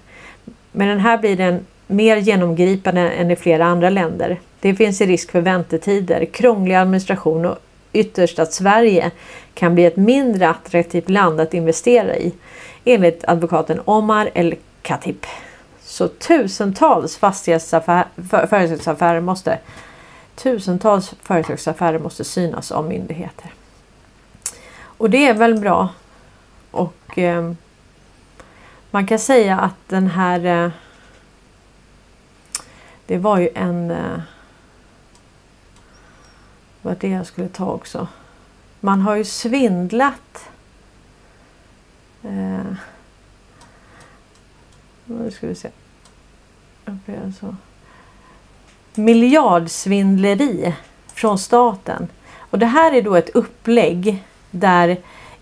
Men 0.72 0.88
den 0.88 1.00
här 1.00 1.18
blir 1.18 1.36
den 1.36 1.66
mer 1.86 2.16
genomgripande 2.16 3.10
än 3.10 3.30
i 3.30 3.36
flera 3.36 3.64
andra 3.64 3.90
länder. 3.90 4.40
Det 4.60 4.74
finns 4.74 5.00
en 5.00 5.06
risk 5.06 5.30
för 5.30 5.40
väntetider, 5.40 6.24
krånglig 6.24 6.74
administration 6.74 7.44
och 7.44 7.58
ytterst 7.92 8.38
att 8.38 8.52
Sverige 8.52 9.10
kan 9.54 9.74
bli 9.74 9.84
ett 9.84 9.96
mindre 9.96 10.48
attraktivt 10.48 11.08
land 11.08 11.40
att 11.40 11.54
investera 11.54 12.16
i 12.16 12.32
enligt 12.84 13.24
advokaten 13.24 13.80
Omar 13.84 14.30
El 14.34 14.54
Khatib. 14.82 15.26
Så 15.82 16.08
tusentals 16.08 17.16
fastighetsaffärer 17.16 19.20
måste 19.20 19.58
tusentals 20.42 21.14
företagsaffärer 21.22 21.98
måste 21.98 22.24
synas 22.24 22.72
av 22.72 22.88
myndigheter. 22.88 23.52
Och 24.74 25.10
det 25.10 25.26
är 25.28 25.34
väl 25.34 25.60
bra. 25.60 25.88
Och 26.70 27.18
eh, 27.18 27.52
man 28.90 29.06
kan 29.06 29.18
säga 29.18 29.58
att 29.58 29.88
den 29.88 30.06
här 30.06 30.44
eh, 30.44 30.70
Det 33.06 33.18
var 33.18 33.38
ju 33.38 33.48
en 33.54 33.90
eh, 33.90 34.20
var 36.82 36.96
det 37.00 37.08
jag 37.08 37.26
skulle 37.26 37.48
ta 37.48 37.66
också. 37.66 38.08
Man 38.80 39.00
har 39.00 39.16
ju 39.16 39.24
svindlat. 39.24 40.48
Eh, 42.22 42.74
nu 45.04 45.30
ska 45.30 45.46
vi 45.46 45.54
se. 45.54 45.70
Så. 47.40 47.56
Miljardsvindleri 48.94 50.74
från 51.14 51.38
staten. 51.38 52.08
Och 52.38 52.58
det 52.58 52.66
här 52.66 52.92
är 52.92 53.02
då 53.02 53.14
ett 53.14 53.28
upplägg 53.28 54.24
där 54.50 54.96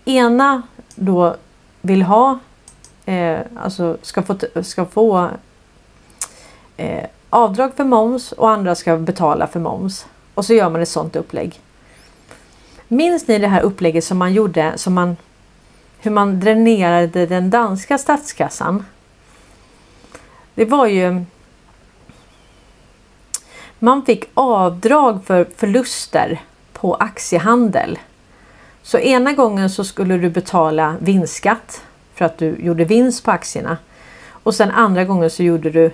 ena 0.05 0.61
då 0.95 1.35
vill 1.81 2.01
ha, 2.01 2.39
eh, 3.05 3.39
alltså 3.55 3.97
ska 4.01 4.21
få, 4.21 4.35
ska 4.61 4.85
få 4.85 5.29
eh, 6.77 7.05
avdrag 7.29 7.71
för 7.75 7.83
moms 7.83 8.31
och 8.31 8.49
andra 8.49 8.75
ska 8.75 8.97
betala 8.97 9.47
för 9.47 9.59
moms. 9.59 10.05
Och 10.33 10.45
så 10.45 10.53
gör 10.53 10.69
man 10.69 10.81
ett 10.81 10.89
sånt 10.89 11.15
upplägg. 11.15 11.59
Minns 12.87 13.27
ni 13.27 13.39
det 13.39 13.47
här 13.47 13.61
upplägget 13.61 14.03
som 14.03 14.17
man 14.17 14.33
gjorde 14.33 14.73
som 14.75 14.93
man 14.93 15.17
hur 16.03 16.11
man 16.11 16.39
dränerade 16.39 17.25
den 17.25 17.49
danska 17.49 17.97
statskassan? 17.97 18.85
Det 20.55 20.65
var 20.65 20.87
ju 20.87 21.25
man 23.83 24.05
fick 24.05 24.23
avdrag 24.33 25.19
för 25.25 25.47
förluster 25.57 26.41
på 26.73 26.95
aktiehandel. 26.95 27.99
Så 28.81 28.99
ena 28.99 29.33
gången 29.33 29.69
så 29.69 29.83
skulle 29.83 30.17
du 30.17 30.29
betala 30.29 30.95
vinstskatt 30.99 31.81
för 32.15 32.25
att 32.25 32.37
du 32.37 32.55
gjorde 32.59 32.85
vinst 32.85 33.23
på 33.23 33.31
aktierna. 33.31 33.77
Och 34.29 34.55
sen 34.55 34.71
andra 34.71 35.03
gången 35.03 35.29
så 35.29 35.43
gjorde 35.43 35.69
du 35.69 35.91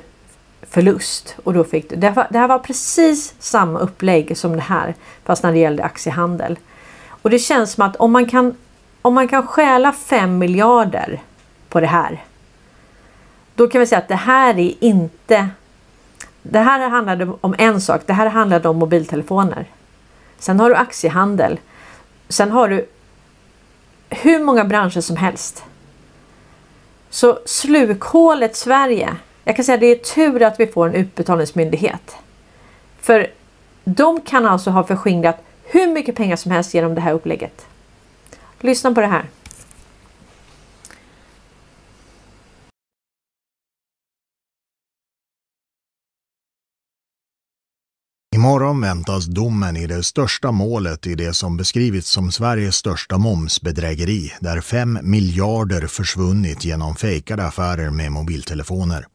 förlust 0.61 1.35
och 1.43 1.53
då 1.53 1.63
fick 1.63 1.89
du. 1.89 1.95
Det, 1.95 2.09
var, 2.09 2.27
det 2.29 2.39
här 2.39 2.47
var 2.47 2.59
precis 2.59 3.33
samma 3.39 3.79
upplägg 3.79 4.37
som 4.37 4.51
det 4.51 4.61
här 4.61 4.95
fast 5.23 5.43
när 5.43 5.51
det 5.51 5.59
gällde 5.59 5.83
aktiehandel. 5.83 6.59
Och 7.21 7.29
det 7.29 7.39
känns 7.39 7.71
som 7.71 7.85
att 7.85 7.95
om 7.95 8.11
man 8.11 8.25
kan 8.25 8.55
om 9.01 9.13
man 9.13 9.27
kan 9.27 9.47
stjäla 9.47 9.91
5 9.91 10.37
miljarder 10.37 11.21
på 11.69 11.79
det 11.79 11.87
här. 11.87 12.23
Då 13.55 13.67
kan 13.67 13.79
vi 13.79 13.87
säga 13.87 13.99
att 13.99 14.07
det 14.07 14.15
här 14.15 14.59
är 14.59 14.73
inte 14.79 15.49
det 16.49 16.59
här 16.59 16.89
handlade 16.89 17.27
om 17.41 17.55
en 17.57 17.81
sak. 17.81 18.01
Det 18.05 18.13
här 18.13 18.27
handlade 18.27 18.69
om 18.69 18.77
mobiltelefoner. 18.77 19.65
Sen 20.39 20.59
har 20.59 20.69
du 20.69 20.75
aktiehandel. 20.75 21.59
Sen 22.29 22.51
har 22.51 22.69
du 22.69 22.89
hur 24.09 24.39
många 24.39 24.65
branscher 24.65 25.01
som 25.01 25.15
helst. 25.15 25.63
Så 27.09 27.39
slukhålet 27.45 28.55
Sverige. 28.55 29.15
Jag 29.43 29.55
kan 29.55 29.65
säga 29.65 29.73
att 29.73 29.79
det 29.79 29.87
är 29.87 29.95
tur 29.95 30.41
att 30.43 30.59
vi 30.59 30.67
får 30.67 30.87
en 30.87 30.95
utbetalningsmyndighet. 30.95 32.15
För 33.01 33.27
de 33.83 34.21
kan 34.21 34.45
alltså 34.45 34.69
ha 34.69 34.83
förskingrat 34.83 35.43
hur 35.63 35.87
mycket 35.87 36.15
pengar 36.15 36.35
som 36.35 36.51
helst 36.51 36.73
genom 36.73 36.95
det 36.95 37.01
här 37.01 37.13
upplägget. 37.13 37.65
Lyssna 38.59 38.93
på 38.93 39.01
det 39.01 39.07
här. 39.07 39.25
Imorgon 48.47 48.81
väntas 48.81 49.25
domen 49.25 49.77
i 49.77 49.87
det 49.87 50.03
största 50.03 50.51
målet 50.51 51.07
i 51.07 51.15
det 51.15 51.33
som 51.33 51.57
beskrivits 51.57 52.09
som 52.09 52.31
Sveriges 52.31 52.75
största 52.75 53.17
momsbedrägeri 53.17 54.33
där 54.39 54.61
5 54.61 54.99
miljarder 55.01 55.87
försvunnit 55.87 56.65
genom 56.65 56.95
fejkade 56.95 57.45
affärer 57.45 57.89
med 57.89 58.11
mobiltelefoner. 58.11 59.05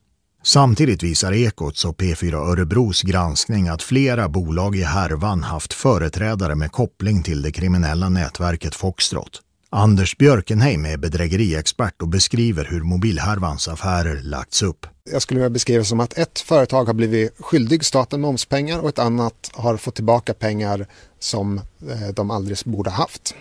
Samtidigt 0.43 1.03
visar 1.03 1.33
Ekots 1.33 1.85
och 1.85 1.97
P4 1.97 2.35
Örebros 2.35 3.03
granskning 3.03 3.69
att 3.69 3.83
flera 3.83 4.29
bolag 4.29 4.77
i 4.77 4.83
härvan 4.83 5.43
haft 5.43 5.73
företrädare 5.73 6.55
med 6.55 6.73
koppling 6.73 7.23
till 7.23 7.43
det 7.43 7.53
kriminella 7.53 8.09
nätverket 8.09 8.75
Foxtrot. 8.75 9.41
Anders 9.71 10.17
Björkenheim 10.17 10.87
är 10.87 10.97
bedrägeriexpert 10.97 12.03
och 12.03 12.09
beskriver 12.09 12.65
hur 12.65 12.83
mobilhärvans 12.83 13.69
affärer 13.69 14.23
lagts 14.23 14.63
upp. 14.63 14.87
Jag 15.11 15.23
skulle 15.23 15.41
vilja 15.41 15.51
beskriva 15.51 15.79
det 15.79 15.85
som 15.85 16.01
att 16.01 16.19
ett 16.19 16.39
företag 16.39 16.85
har 16.85 16.95
blivit 16.95 17.33
skyldig 17.39 17.85
staten 17.85 18.21
momspengar 18.21 18.79
och 18.79 18.89
ett 18.89 18.99
annat 18.99 19.51
har 19.55 19.77
fått 19.77 19.95
tillbaka 19.95 20.35
pengar 20.35 20.87
som 21.19 21.59
eh, 21.59 22.15
de 22.15 22.31
aldrig 22.31 22.59
borde 22.65 22.91
haft. 22.91 23.35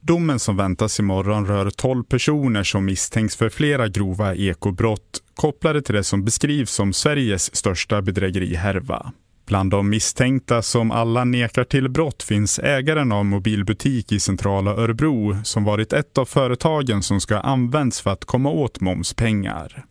Domen 0.00 0.38
som 0.38 0.56
väntas 0.56 1.00
imorgon 1.00 1.46
rör 1.46 1.70
12 1.70 2.04
personer 2.04 2.64
som 2.64 2.84
misstänks 2.84 3.36
för 3.36 3.48
flera 3.48 3.88
grova 3.88 4.34
ekobrott 4.34 5.22
kopplade 5.34 5.82
till 5.82 5.94
det 5.94 6.04
som 6.04 6.24
beskrivs 6.24 6.70
som 6.70 6.92
Sveriges 6.92 7.56
största 7.56 8.02
bedrägerihärva. 8.02 9.12
Bland 9.46 9.70
de 9.70 9.88
misstänkta 9.88 10.62
som 10.62 10.90
alla 10.90 11.24
nekar 11.24 11.64
till 11.64 11.88
brott 11.88 12.22
finns 12.22 12.58
ägaren 12.58 13.12
av 13.12 13.24
mobilbutik 13.24 14.12
i 14.12 14.20
centrala 14.20 14.70
Örebro 14.70 15.36
som 15.44 15.64
varit 15.64 15.92
ett 15.92 16.18
av 16.18 16.24
företagen 16.24 17.02
som 17.02 17.20
ska 17.20 17.38
använts 17.38 18.00
för 18.00 18.10
att 18.10 18.24
komma 18.24 18.50
åt 18.50 18.80
momspengar. 18.80 19.84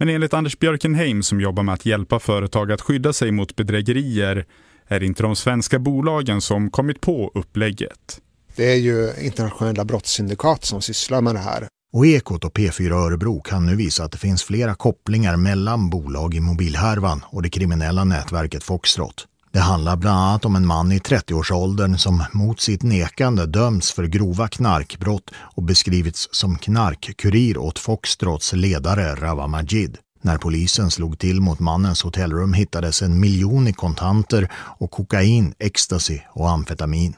Men 0.00 0.08
enligt 0.08 0.34
Anders 0.34 0.58
Björkenheim 0.58 1.22
som 1.22 1.40
jobbar 1.40 1.62
med 1.62 1.74
att 1.74 1.86
hjälpa 1.86 2.18
företag 2.18 2.72
att 2.72 2.80
skydda 2.80 3.12
sig 3.12 3.32
mot 3.32 3.56
bedrägerier 3.56 4.46
är 4.88 5.00
det 5.00 5.06
inte 5.06 5.22
de 5.22 5.36
svenska 5.36 5.78
bolagen 5.78 6.40
som 6.40 6.70
kommit 6.70 7.00
på 7.00 7.30
upplägget. 7.34 8.20
Det 8.56 8.72
är 8.72 8.76
ju 8.76 9.12
internationella 9.20 9.84
brottssyndikat 9.84 10.64
som 10.64 10.82
sysslar 10.82 11.20
med 11.20 11.34
det 11.34 11.38
här. 11.38 11.68
Och 11.92 12.06
Ekot 12.06 12.44
och 12.44 12.52
P4 12.52 12.92
Örebro 12.92 13.40
kan 13.40 13.66
nu 13.66 13.76
visa 13.76 14.04
att 14.04 14.12
det 14.12 14.18
finns 14.18 14.42
flera 14.42 14.74
kopplingar 14.74 15.36
mellan 15.36 15.90
bolag 15.90 16.34
i 16.34 16.40
mobilhärvan 16.40 17.24
och 17.26 17.42
det 17.42 17.50
kriminella 17.50 18.04
nätverket 18.04 18.62
Foxtrot. 18.62 19.26
Det 19.52 19.60
handlar 19.60 19.96
bland 19.96 20.18
annat 20.18 20.44
om 20.44 20.56
en 20.56 20.66
man 20.66 20.92
i 20.92 20.98
30-årsåldern 20.98 21.98
som 21.98 22.24
mot 22.32 22.60
sitt 22.60 22.82
nekande 22.82 23.46
dömts 23.46 23.92
för 23.92 24.04
grova 24.04 24.48
knarkbrott 24.48 25.30
och 25.36 25.62
beskrivits 25.62 26.28
som 26.32 26.58
knarkkurir 26.58 27.58
åt 27.58 27.78
Foxtrots 27.78 28.52
ledare 28.52 29.14
Rawa 29.14 29.46
Majid. 29.46 29.98
När 30.22 30.38
polisen 30.38 30.90
slog 30.90 31.18
till 31.18 31.40
mot 31.40 31.60
mannens 31.60 32.02
hotellrum 32.02 32.52
hittades 32.52 33.02
en 33.02 33.20
miljon 33.20 33.68
i 33.68 33.72
kontanter 33.72 34.48
och 34.54 34.90
kokain, 34.90 35.54
ecstasy 35.58 36.18
och 36.28 36.50
amfetamin. 36.50 37.14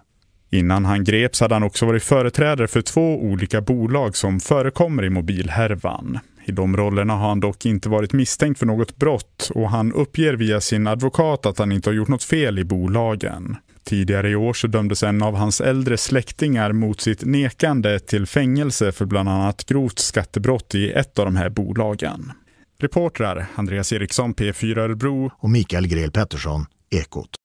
Innan 0.50 0.84
han 0.84 1.04
greps 1.04 1.40
hade 1.40 1.54
han 1.54 1.62
också 1.62 1.86
varit 1.86 2.02
företrädare 2.02 2.68
för 2.68 2.82
två 2.82 3.22
olika 3.22 3.60
bolag 3.60 4.16
som 4.16 4.40
förekommer 4.40 5.04
i 5.04 5.10
mobilhärvan. 5.10 6.18
I 6.44 6.52
de 6.52 6.76
rollerna 6.76 7.14
har 7.14 7.28
han 7.28 7.40
dock 7.40 7.66
inte 7.66 7.88
varit 7.88 8.12
misstänkt 8.12 8.58
för 8.58 8.66
något 8.66 8.96
brott 8.96 9.50
och 9.54 9.70
han 9.70 9.92
uppger 9.92 10.34
via 10.34 10.60
sin 10.60 10.86
advokat 10.86 11.46
att 11.46 11.58
han 11.58 11.72
inte 11.72 11.90
har 11.90 11.94
gjort 11.94 12.08
något 12.08 12.24
fel 12.24 12.58
i 12.58 12.64
bolagen. 12.64 13.56
Tidigare 13.84 14.30
i 14.30 14.36
år 14.36 14.52
så 14.52 14.66
dömdes 14.66 15.02
en 15.02 15.22
av 15.22 15.36
hans 15.36 15.60
äldre 15.60 15.96
släktingar 15.96 16.72
mot 16.72 17.00
sitt 17.00 17.24
nekande 17.24 17.98
till 17.98 18.26
fängelse 18.26 18.92
för 18.92 19.04
bland 19.04 19.28
annat 19.28 19.66
grovt 19.66 19.98
skattebrott 19.98 20.74
i 20.74 20.90
ett 20.90 21.18
av 21.18 21.24
de 21.24 21.36
här 21.36 21.48
bolagen. 21.48 22.32
Reportrar 22.80 23.46
Andreas 23.54 23.92
Eriksson, 23.92 24.34
P4 24.34 24.78
Örebro 24.78 25.30
och 25.38 25.50
Mikael 25.50 25.86
Grel 25.86 26.10
Pettersson, 26.10 26.66
Ekot. 26.90 27.41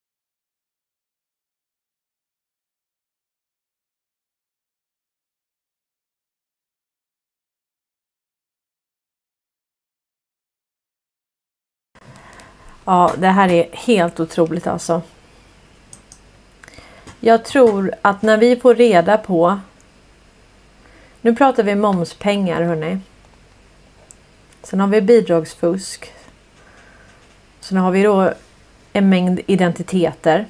Ja, 12.90 13.14
det 13.18 13.28
här 13.28 13.52
är 13.52 13.70
helt 13.74 14.20
otroligt 14.20 14.68
alltså. 14.68 15.02
Jag 17.20 17.46
tror 17.46 17.94
att 18.02 18.22
när 18.22 18.38
vi 18.38 18.56
får 18.56 18.76
reda 18.76 19.18
på... 19.18 19.60
Nu 21.22 21.36
pratar 21.36 21.64
vi 21.64 21.76
momspengar 21.76 22.62
hörni. 22.62 23.00
Sen 24.64 24.80
har 24.80 24.88
vi 24.88 25.02
bidragsfusk. 25.02 26.14
Sen 27.60 27.78
har 27.78 27.92
vi 27.92 28.04
då 28.04 28.34
en 28.94 29.10
mängd 29.10 29.40
identiteter. 29.48 30.46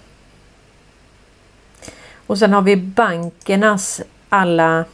Och 2.27 2.37
sen 2.37 2.53
har 2.53 2.61
vi 2.61 2.75
bankernas 2.75 4.01
alla 4.29 4.85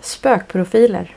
spökprofiler. 0.00 1.16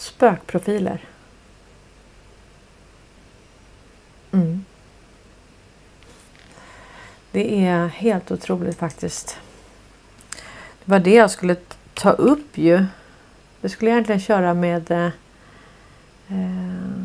Spökprofiler. 0.00 1.04
Mm. 4.32 4.64
Det 7.30 7.66
är 7.66 7.86
helt 7.86 8.30
otroligt 8.30 8.78
faktiskt. 8.78 9.38
Det 10.84 10.90
var 10.90 10.98
det 10.98 11.14
jag 11.14 11.30
skulle 11.30 11.56
ta 11.94 12.10
upp 12.10 12.58
ju. 12.58 12.84
Det 13.60 13.68
skulle 13.68 13.90
jag 13.90 13.96
egentligen 13.96 14.20
köra 14.20 14.54
med 14.54 14.90
eh, 14.90 15.06
eh 16.28 17.04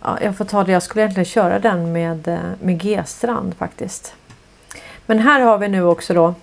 ja, 0.00 0.18
jag 0.22 0.36
får 0.36 0.44
ta 0.44 0.64
det. 0.64 0.72
Jag 0.72 0.82
skulle 0.82 1.02
egentligen 1.02 1.24
köra 1.24 1.58
den 1.58 1.92
med, 1.92 2.28
eh, 2.28 2.50
med 2.60 2.78
G-strand 2.78 3.54
faktiskt. 3.54 4.14
Men 5.06 5.18
här 5.18 5.40
har 5.40 5.58
vi 5.58 5.68
nu 5.68 5.82
också 5.82 6.14
då 6.14 6.34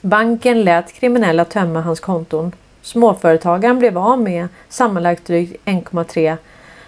Banken 0.00 0.64
lät 0.64 0.92
kriminella 0.92 1.44
tömma 1.44 1.80
hans 1.80 2.00
konton. 2.00 2.52
Småföretagaren 2.82 3.78
blev 3.78 3.98
av 3.98 4.20
med 4.20 4.48
sammanlagt 4.68 5.26
drygt 5.26 5.64
1,3 5.64 6.36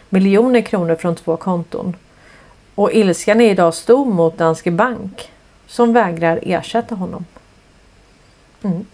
miljoner 0.09 0.60
kronor 0.60 0.94
från 0.94 1.16
två 1.16 1.36
konton. 1.36 1.97
Och 2.74 2.93
ilskan 2.93 3.40
är 3.40 3.51
idag 3.51 3.74
stor 3.74 4.06
mot 4.06 4.39
Danske 4.39 4.70
Bank 4.70 5.32
som 5.66 5.93
vägrar 5.93 6.40
ersätta 6.43 6.94
honom. 6.94 7.24
Mm. 8.62 8.86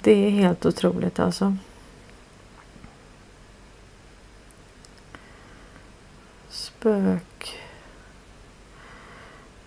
Det 0.00 0.26
är 0.26 0.30
helt 0.30 0.66
otroligt 0.66 1.18
alltså. 1.18 1.56
Spök. 6.48 7.60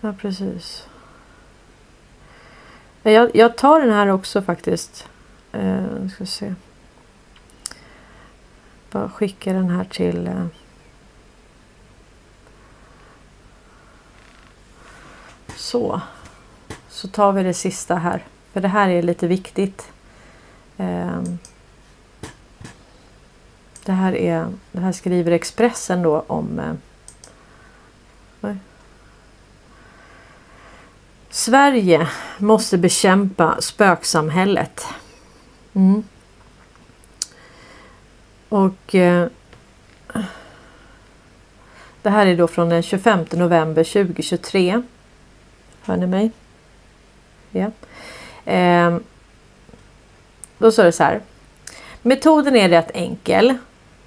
Ja 0.00 0.14
precis. 0.20 0.89
Jag, 3.02 3.36
jag 3.36 3.56
tar 3.56 3.80
den 3.80 3.92
här 3.92 4.08
också 4.08 4.42
faktiskt. 4.42 5.08
Eh, 5.52 6.08
ska 6.14 6.26
se. 6.26 6.54
Bara 8.90 9.08
skicka 9.08 9.52
den 9.52 9.70
här 9.70 9.84
till 9.84 10.26
eh, 10.26 10.46
Så. 15.56 16.00
Så 16.88 17.08
tar 17.08 17.32
vi 17.32 17.42
det 17.42 17.54
sista 17.54 17.94
här. 17.94 18.24
För 18.52 18.60
det 18.60 18.68
här 18.68 18.88
är 18.88 19.02
lite 19.02 19.26
viktigt. 19.26 19.92
Eh, 20.76 21.22
det 23.84 23.92
här, 23.92 24.16
är, 24.16 24.48
det 24.72 24.80
här 24.80 24.92
skriver 24.92 25.32
Expressen 25.32 26.02
då 26.02 26.24
om 26.26 26.58
eh, 26.58 28.56
Sverige 31.30 32.08
måste 32.38 32.78
bekämpa 32.78 33.60
spöksamhället. 33.60 34.84
Mm. 35.74 36.04
Och 38.48 38.94
eh, 38.94 39.26
Det 42.02 42.10
här 42.10 42.26
är 42.26 42.36
då 42.36 42.48
från 42.48 42.68
den 42.68 42.82
25 42.82 43.24
november 43.30 43.84
2023. 43.84 44.82
Hör 45.82 45.96
ni 45.96 46.06
mig? 46.06 46.30
Ja. 47.50 47.70
Eh, 48.52 48.96
då 50.58 50.72
står 50.72 50.84
det 50.84 50.92
så 50.92 51.02
här. 51.02 51.20
Metoden 52.02 52.56
är 52.56 52.68
rätt 52.68 52.90
enkel. 52.94 53.54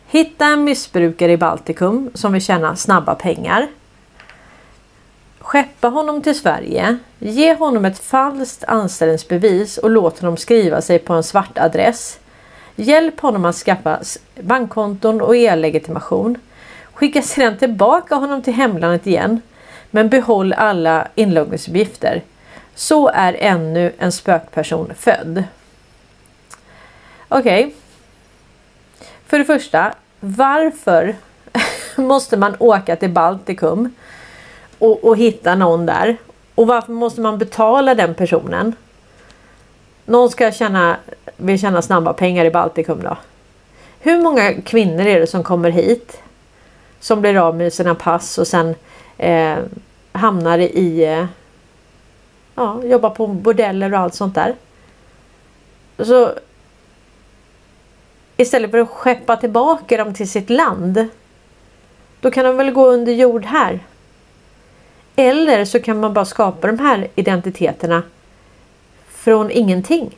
Hitta 0.08 0.46
en 0.46 0.64
missbrukare 0.64 1.32
i 1.32 1.38
Baltikum 1.38 2.12
som 2.14 2.34
vill 2.34 2.42
tjäna 2.42 2.76
snabba 2.76 3.16
pengar. 3.16 3.68
Skeppa 5.54 5.88
honom 5.88 6.22
till 6.22 6.40
Sverige. 6.40 6.98
Ge 7.20 7.56
honom 7.56 7.86
ett 7.86 8.00
falskt 8.00 8.64
anställningsbevis 8.64 9.78
och 9.78 9.90
låt 9.90 10.20
honom 10.20 10.38
skriva 10.38 10.82
sig 10.82 11.00
på 11.00 11.14
en 11.14 11.24
svart 11.24 11.58
adress. 11.58 12.20
Hjälp 12.76 13.20
honom 13.20 13.46
att 13.46 13.56
skaffa 13.56 14.00
bankkonton 14.42 15.22
och 15.22 15.36
e-legitimation. 15.36 16.38
Skicka 16.94 17.22
sedan 17.22 17.58
tillbaka 17.58 18.16
honom 18.16 18.42
till 18.42 18.54
hemlandet 18.54 19.08
igen. 19.08 19.42
Men 19.92 20.10
behåll 20.10 20.54
alla 20.54 21.08
inloggningsuppgifter. 21.16 22.22
Så 22.76 23.08
är 23.08 23.34
ännu 23.40 23.94
en 23.98 24.12
spökperson 24.12 24.94
född. 24.98 25.44
Okej. 27.28 27.66
Okay. 27.66 27.76
För 29.28 29.40
det 29.40 29.46
första, 29.46 29.94
varför 30.20 31.16
måste 31.96 32.38
man 32.38 32.56
åka 32.60 32.96
till 32.96 33.10
Baltikum 33.10 33.94
och, 34.80 35.04
och 35.04 35.18
hitta 35.18 35.56
någon 35.56 35.86
där? 35.86 36.18
Och 36.56 36.68
varför 36.68 36.92
måste 36.92 37.22
man 37.22 37.38
betala 37.38 37.96
den 37.96 38.16
personen? 38.16 38.76
Någon 40.06 40.30
ska 40.30 40.52
tjäna, 40.52 40.98
vill 41.38 41.60
tjäna 41.60 41.82
snabba 41.82 42.14
pengar 42.14 42.46
i 42.46 42.52
Baltikum 42.52 43.04
då. 43.04 43.18
Hur 44.00 44.22
många 44.22 44.62
kvinnor 44.62 45.06
är 45.06 45.20
det 45.20 45.28
som 45.28 45.44
kommer 45.44 45.70
hit? 45.70 46.22
Som 47.00 47.22
blir 47.22 47.38
av 47.38 47.56
med 47.56 47.74
sina 47.74 47.96
pass 47.96 48.38
och 48.38 48.48
sen 48.48 48.76
eh, 49.18 49.58
hamnar 50.12 50.60
i 50.60 51.04
eh, 51.04 51.26
ja, 52.56 52.84
jobbar 52.84 53.10
på 53.10 53.28
bordeller 53.28 53.94
och 53.94 54.00
allt 54.00 54.16
sånt 54.16 54.36
där. 54.36 54.56
Så 55.98 56.34
istället 58.38 58.72
för 58.72 58.78
att 58.78 58.90
skeppa 58.90 59.36
tillbaka 59.38 59.98
dem 59.98 60.14
till 60.14 60.30
sitt 60.30 60.50
land. 60.50 61.08
Då 62.22 62.32
kan 62.32 62.46
de 62.46 62.58
väl 62.58 62.72
gå 62.72 62.88
under 62.88 63.12
jord 63.12 63.46
här. 63.46 63.80
Eller 65.16 65.66
så 65.66 65.80
kan 65.80 66.00
man 66.00 66.14
bara 66.14 66.26
skapa 66.26 66.68
de 66.68 66.80
här 66.80 67.08
identiteterna 67.16 68.04
från 69.08 69.52
ingenting. 69.52 70.18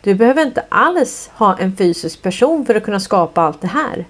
Du 0.00 0.14
behöver 0.14 0.42
inte 0.42 0.64
alls 0.68 1.30
ha 1.34 1.58
en 1.58 1.76
fysisk 1.76 2.22
person 2.22 2.66
för 2.66 2.74
att 2.74 2.82
kunna 2.82 3.00
skapa 3.00 3.40
allt 3.42 3.60
det 3.60 3.68
här. 3.68 4.04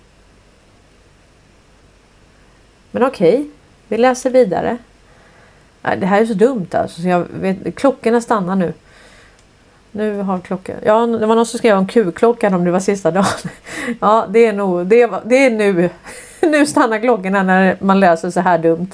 Men 2.91 3.03
okej, 3.03 3.35
okay, 3.35 3.47
vi 3.89 3.99
läser 3.99 4.31
vidare. 4.31 4.77
Det 5.83 6.07
här 6.07 6.21
är 6.21 6.27
så 6.27 6.35
dumt 6.35 6.69
alltså. 6.71 7.03
Så 7.03 7.09
jag 7.09 7.27
vet, 7.31 7.75
klockorna 7.75 8.21
stannar 8.21 8.57
nu. 8.57 8.73
Nu 9.93 10.21
har 10.23 10.41
klockan... 10.41 10.77
Ja, 10.85 11.07
det 11.07 11.27
var 11.27 11.35
någon 11.35 11.47
som 11.47 11.59
skrev 11.59 11.79
om 11.79 11.87
Q-klockan 11.87 12.55
om 12.55 12.65
det 12.65 12.71
var 12.71 12.81
sista 12.81 13.11
dagen. 13.11 13.25
Ja, 14.01 14.27
det 14.29 14.47
är 14.47 14.53
nog... 14.53 14.87
Det, 14.87 15.11
det 15.25 15.47
är 15.47 15.51
nu. 15.51 15.91
Nu 16.41 16.67
stannar 16.67 16.99
klockorna 16.99 17.43
när 17.43 17.77
man 17.81 18.01
läser 18.01 18.31
så 18.31 18.41
här 18.41 18.59
dumt. 18.59 18.91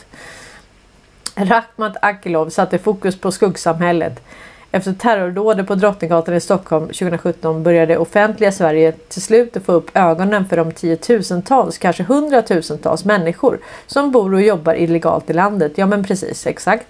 Rakhmat 1.38 1.96
Akilov 2.02 2.48
satte 2.48 2.78
fokus 2.78 3.20
på 3.20 3.32
skuggsamhället. 3.32 4.22
Efter 4.70 4.92
terrordådet 4.92 5.66
på 5.66 5.74
Drottninggatan 5.74 6.34
i 6.34 6.40
Stockholm 6.40 6.86
2017 6.86 7.62
började 7.62 7.98
offentliga 7.98 8.52
Sverige 8.52 8.92
till 8.92 9.22
slut 9.22 9.56
att 9.56 9.64
få 9.64 9.72
upp 9.72 9.90
ögonen 9.94 10.48
för 10.48 10.56
de 10.56 10.72
tiotusentals, 10.72 11.78
kanske 11.78 12.02
hundratusentals 12.02 13.04
människor 13.04 13.58
som 13.86 14.12
bor 14.12 14.34
och 14.34 14.42
jobbar 14.42 14.74
illegalt 14.74 15.30
i 15.30 15.32
landet. 15.32 15.72
Ja 15.74 15.86
men 15.86 16.04
precis, 16.04 16.46
exakt. 16.46 16.86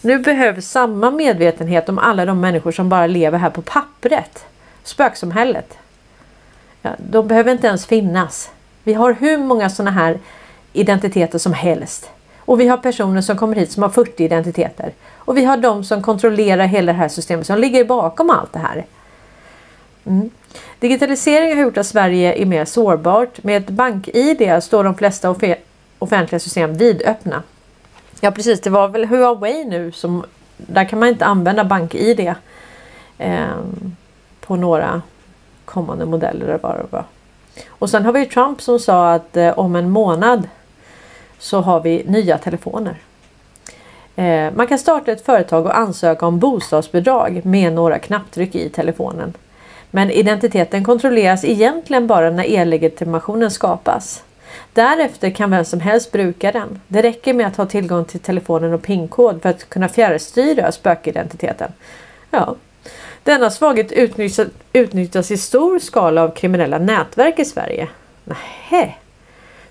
Nu 0.00 0.18
behövs 0.18 0.66
samma 0.66 1.10
medvetenhet 1.10 1.88
om 1.88 1.98
alla 1.98 2.24
de 2.24 2.40
människor 2.40 2.72
som 2.72 2.88
bara 2.88 3.06
lever 3.06 3.38
här 3.38 3.50
på 3.50 3.62
pappret. 3.62 4.44
Spöksamhället. 4.82 5.78
Ja, 6.82 6.90
de 6.98 7.28
behöver 7.28 7.52
inte 7.52 7.66
ens 7.66 7.86
finnas. 7.86 8.50
Vi 8.84 8.94
har 8.94 9.12
hur 9.12 9.38
många 9.38 9.70
sådana 9.70 9.90
här 9.90 10.18
identiteter 10.72 11.38
som 11.38 11.52
helst. 11.52 12.10
Och 12.48 12.60
vi 12.60 12.68
har 12.68 12.76
personer 12.76 13.20
som 13.20 13.36
kommer 13.36 13.56
hit 13.56 13.72
som 13.72 13.82
har 13.82 13.90
40 13.90 14.24
identiteter. 14.24 14.92
Och 15.16 15.36
vi 15.36 15.44
har 15.44 15.56
de 15.56 15.84
som 15.84 16.02
kontrollerar 16.02 16.66
hela 16.66 16.92
det 16.92 16.98
här 16.98 17.08
systemet 17.08 17.46
som 17.46 17.58
ligger 17.58 17.84
bakom 17.84 18.30
allt 18.30 18.52
det 18.52 18.58
här. 18.58 18.86
Mm. 20.04 20.30
Digitaliseringen 20.78 21.56
har 21.56 21.64
gjort 21.64 21.76
att 21.76 21.86
Sverige 21.86 22.42
är 22.42 22.46
mer 22.46 22.64
sårbart. 22.64 23.42
Med 23.42 23.62
ett 23.62 23.70
bank-id 23.70 24.62
står 24.62 24.84
de 24.84 24.94
flesta 24.94 25.36
offentliga 25.98 26.38
system 26.40 26.74
vidöppna. 26.74 27.42
Ja 28.20 28.30
precis, 28.30 28.60
det 28.60 28.70
var 28.70 28.88
väl 28.88 29.04
Huawei 29.04 29.64
nu 29.64 29.92
som 29.92 30.24
där 30.56 30.84
kan 30.84 30.98
man 30.98 31.08
inte 31.08 31.24
använda 31.24 31.64
bank-id 31.64 32.34
eh, 33.18 33.44
på 34.40 34.56
några 34.56 35.02
kommande 35.64 36.06
modeller. 36.06 36.58
Bara, 36.58 36.82
det. 36.90 37.04
Och 37.68 37.90
sen 37.90 38.04
har 38.04 38.12
vi 38.12 38.26
Trump 38.26 38.62
som 38.62 38.78
sa 38.78 39.12
att 39.12 39.36
eh, 39.36 39.58
om 39.58 39.76
en 39.76 39.90
månad 39.90 40.48
så 41.38 41.60
har 41.60 41.80
vi 41.80 42.04
nya 42.06 42.38
telefoner. 42.38 42.96
Eh, 44.16 44.52
man 44.54 44.66
kan 44.66 44.78
starta 44.78 45.12
ett 45.12 45.26
företag 45.26 45.66
och 45.66 45.78
ansöka 45.78 46.26
om 46.26 46.38
bostadsbidrag 46.38 47.40
med 47.44 47.72
några 47.72 47.98
knapptryck 47.98 48.54
i 48.54 48.68
telefonen. 48.68 49.32
Men 49.90 50.10
identiteten 50.10 50.84
kontrolleras 50.84 51.44
egentligen 51.44 52.06
bara 52.06 52.30
när 52.30 52.44
e-legitimationen 52.44 53.50
skapas. 53.50 54.22
Därefter 54.72 55.30
kan 55.30 55.50
vem 55.50 55.64
som 55.64 55.80
helst 55.80 56.12
bruka 56.12 56.52
den. 56.52 56.80
Det 56.88 57.02
räcker 57.02 57.34
med 57.34 57.46
att 57.46 57.56
ha 57.56 57.66
tillgång 57.66 58.04
till 58.04 58.20
telefonen 58.20 58.74
och 58.74 58.82
PIN-kod 58.82 59.42
för 59.42 59.48
att 59.48 59.68
kunna 59.68 59.88
fjärrstyra 59.88 60.72
spökidentiteten. 60.72 61.72
Ja. 62.30 62.54
Denna 63.22 63.50
svaghet 63.50 63.92
utnyttjas, 63.92 64.48
utnyttjas 64.72 65.30
i 65.30 65.36
stor 65.36 65.78
skala 65.78 66.22
av 66.22 66.28
kriminella 66.28 66.78
nätverk 66.78 67.38
i 67.38 67.44
Sverige. 67.44 67.88
Nähä. 68.24 68.94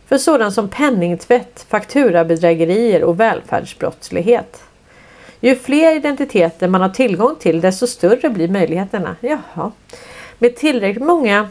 För 0.08 0.18
sådant 0.18 0.54
som 0.54 0.70
penningtvätt, 0.70 1.66
fakturabedrägerier 1.70 3.04
och 3.04 3.20
välfärdsbrottslighet. 3.20 4.64
Ju 5.40 5.56
fler 5.56 5.96
identiteter 5.96 6.68
man 6.68 6.82
har 6.82 6.90
tillgång 6.90 7.36
till 7.40 7.62
desto 7.62 7.88
större 7.88 8.30
blir 8.30 8.48
möjligheterna. 8.48 9.16
Jaha. 9.22 9.72
Med 10.40 10.56
tillräckligt 10.56 11.04
många 11.04 11.48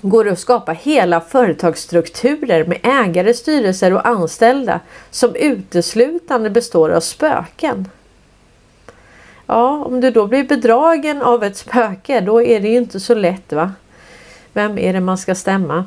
går 0.00 0.24
det 0.24 0.32
att 0.32 0.38
skapa 0.38 0.72
hela 0.72 1.20
företagsstrukturer 1.20 2.64
med 2.64 2.78
ägare, 2.82 3.34
styrelser 3.34 3.92
och 3.92 4.06
anställda 4.06 4.80
som 5.10 5.34
uteslutande 5.34 6.50
består 6.50 6.90
av 6.90 7.00
spöken. 7.00 7.88
Ja, 9.46 9.84
om 9.84 10.00
du 10.00 10.10
då 10.10 10.26
blir 10.26 10.44
bedragen 10.44 11.22
av 11.22 11.44
ett 11.44 11.56
spöke 11.56 12.20
då 12.20 12.42
är 12.42 12.60
det 12.60 12.68
ju 12.68 12.76
inte 12.76 13.00
så 13.00 13.14
lätt 13.14 13.52
va? 13.52 13.72
Vem 14.52 14.78
är 14.78 14.92
det 14.92 15.00
man 15.00 15.18
ska 15.18 15.34
stämma? 15.34 15.84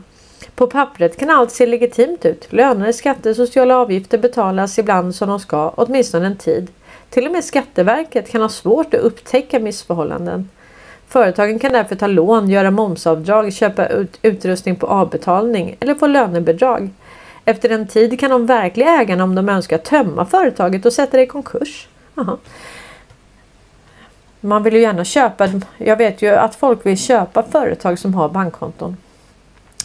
På 0.55 0.67
pappret 0.67 1.17
kan 1.17 1.29
allt 1.29 1.51
se 1.51 1.65
legitimt 1.65 2.25
ut. 2.25 2.47
Löner, 2.53 2.91
skatter, 2.91 3.33
sociala 3.33 3.77
avgifter 3.77 4.17
betalas 4.17 4.79
ibland 4.79 5.15
som 5.15 5.29
de 5.29 5.39
ska, 5.39 5.69
åtminstone 5.69 6.25
en 6.25 6.37
tid. 6.37 6.67
Till 7.09 7.25
och 7.25 7.31
med 7.31 7.43
Skatteverket 7.43 8.29
kan 8.29 8.41
ha 8.41 8.49
svårt 8.49 8.93
att 8.93 8.99
upptäcka 8.99 9.59
missförhållanden. 9.59 10.49
Företagen 11.07 11.59
kan 11.59 11.73
därför 11.73 11.95
ta 11.95 12.07
lån, 12.07 12.49
göra 12.49 12.71
momsavdrag, 12.71 13.53
köpa 13.53 13.87
ut 13.87 14.19
utrustning 14.21 14.75
på 14.75 14.87
avbetalning 14.87 15.77
eller 15.79 15.95
få 15.95 16.07
lönebidrag. 16.07 16.89
Efter 17.45 17.69
en 17.69 17.87
tid 17.87 18.19
kan 18.19 18.31
de 18.31 18.45
verkliga 18.45 19.01
ägarna 19.01 19.23
om 19.23 19.35
de 19.35 19.49
önskar 19.49 19.77
tömma 19.77 20.25
företaget 20.25 20.85
och 20.85 20.93
sätta 20.93 21.17
det 21.17 21.23
i 21.23 21.27
konkurs. 21.27 21.87
Aha. 22.15 22.37
Man 24.41 24.63
vill 24.63 24.73
ju 24.73 24.81
gärna 24.81 25.03
köpa, 25.03 25.47
jag 25.77 25.97
vet 25.97 26.21
ju 26.21 26.29
att 26.29 26.55
folk 26.55 26.85
vill 26.85 26.97
köpa 26.97 27.43
företag 27.43 27.99
som 27.99 28.13
har 28.13 28.29
bankkonton. 28.29 28.97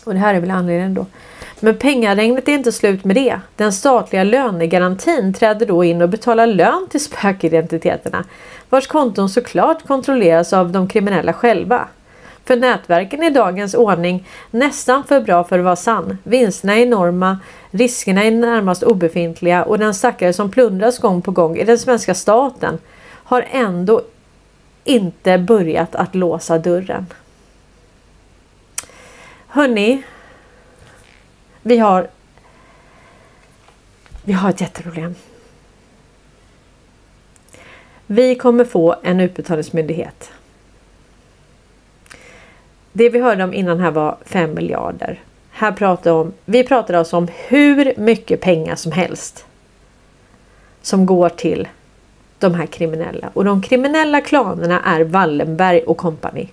Och 0.05 0.15
det 0.15 0.21
här 0.21 0.35
är 0.35 0.41
väl 0.41 0.51
anledningen 0.51 0.95
då. 0.95 1.07
Men 1.61 1.79
pengaregnet 1.79 2.49
är 2.49 2.53
inte 2.53 2.73
slut 2.73 3.05
med 3.05 3.17
det. 3.17 3.41
Den 3.57 3.73
statliga 3.73 4.25
lönegarantin 4.25 5.35
träder 5.35 5.67
då 5.67 5.85
in 5.85 6.03
och 6.03 6.09
betalar 6.09 6.47
lön 6.47 6.87
till 6.91 7.05
spökidentiteterna 7.05 8.25
vars 8.71 8.87
konton 8.87 9.29
såklart 9.29 9.87
kontrolleras 9.87 10.53
av 10.53 10.73
de 10.73 10.89
kriminella 10.89 11.33
själva. 11.33 11.89
För 12.45 12.57
nätverken 12.57 13.23
är 13.23 13.31
dagens 13.31 13.75
ordning 13.75 14.27
nästan 14.51 15.05
för 15.05 15.21
bra 15.21 15.45
för 15.45 15.59
att 15.59 15.65
vara 15.65 15.77
sann. 15.77 16.19
Vinsterna 16.23 16.75
är 16.75 16.83
enorma, 16.83 17.39
riskerna 17.71 18.25
är 18.25 18.31
närmast 18.31 18.83
obefintliga 18.83 19.65
och 19.65 19.79
den 19.79 19.95
stackare 19.95 20.33
som 20.33 20.51
plundras 20.51 20.99
gång 20.99 21.23
på 21.23 21.31
gång 21.31 21.57
i 21.57 21.65
den 21.65 21.79
svenska 21.79 22.15
staten 22.15 22.79
har 23.09 23.47
ändå 23.51 24.03
inte 24.85 25.39
börjat 25.39 25.95
att 25.95 26.15
låsa 26.15 26.59
dörren. 26.59 27.07
Hörni, 29.55 30.03
vi 31.63 31.79
har 31.79 32.09
vi 34.25 34.33
har 34.33 34.51
ett 34.51 34.61
jätteproblem. 34.61 35.15
Vi 38.07 38.35
kommer 38.35 38.65
få 38.65 38.97
en 39.03 39.21
utbetalningsmyndighet. 39.21 40.33
Det 42.93 43.09
vi 43.09 43.21
hörde 43.21 43.45
om 43.45 43.55
innan 43.55 43.81
här 43.81 43.91
var 43.91 44.17
5 44.25 44.55
miljarder. 44.55 45.21
Här 45.51 45.73
pratar 45.73 46.11
om, 46.13 46.33
vi 46.45 46.65
pratar 46.65 46.95
alltså 46.95 47.17
om 47.17 47.29
hur 47.49 47.95
mycket 47.97 48.41
pengar 48.41 48.75
som 48.75 48.93
helst 48.93 49.47
som 50.83 51.07
går 51.07 51.29
till 51.29 51.69
de 52.39 52.55
här 52.55 52.67
kriminella. 52.67 53.31
Och 53.35 53.45
de 53.45 53.63
kriminella 53.63 54.21
klanerna 54.21 54.81
är 54.81 55.05
Wallenberg 55.05 55.83
och 55.83 55.97
kompani. 55.97 56.49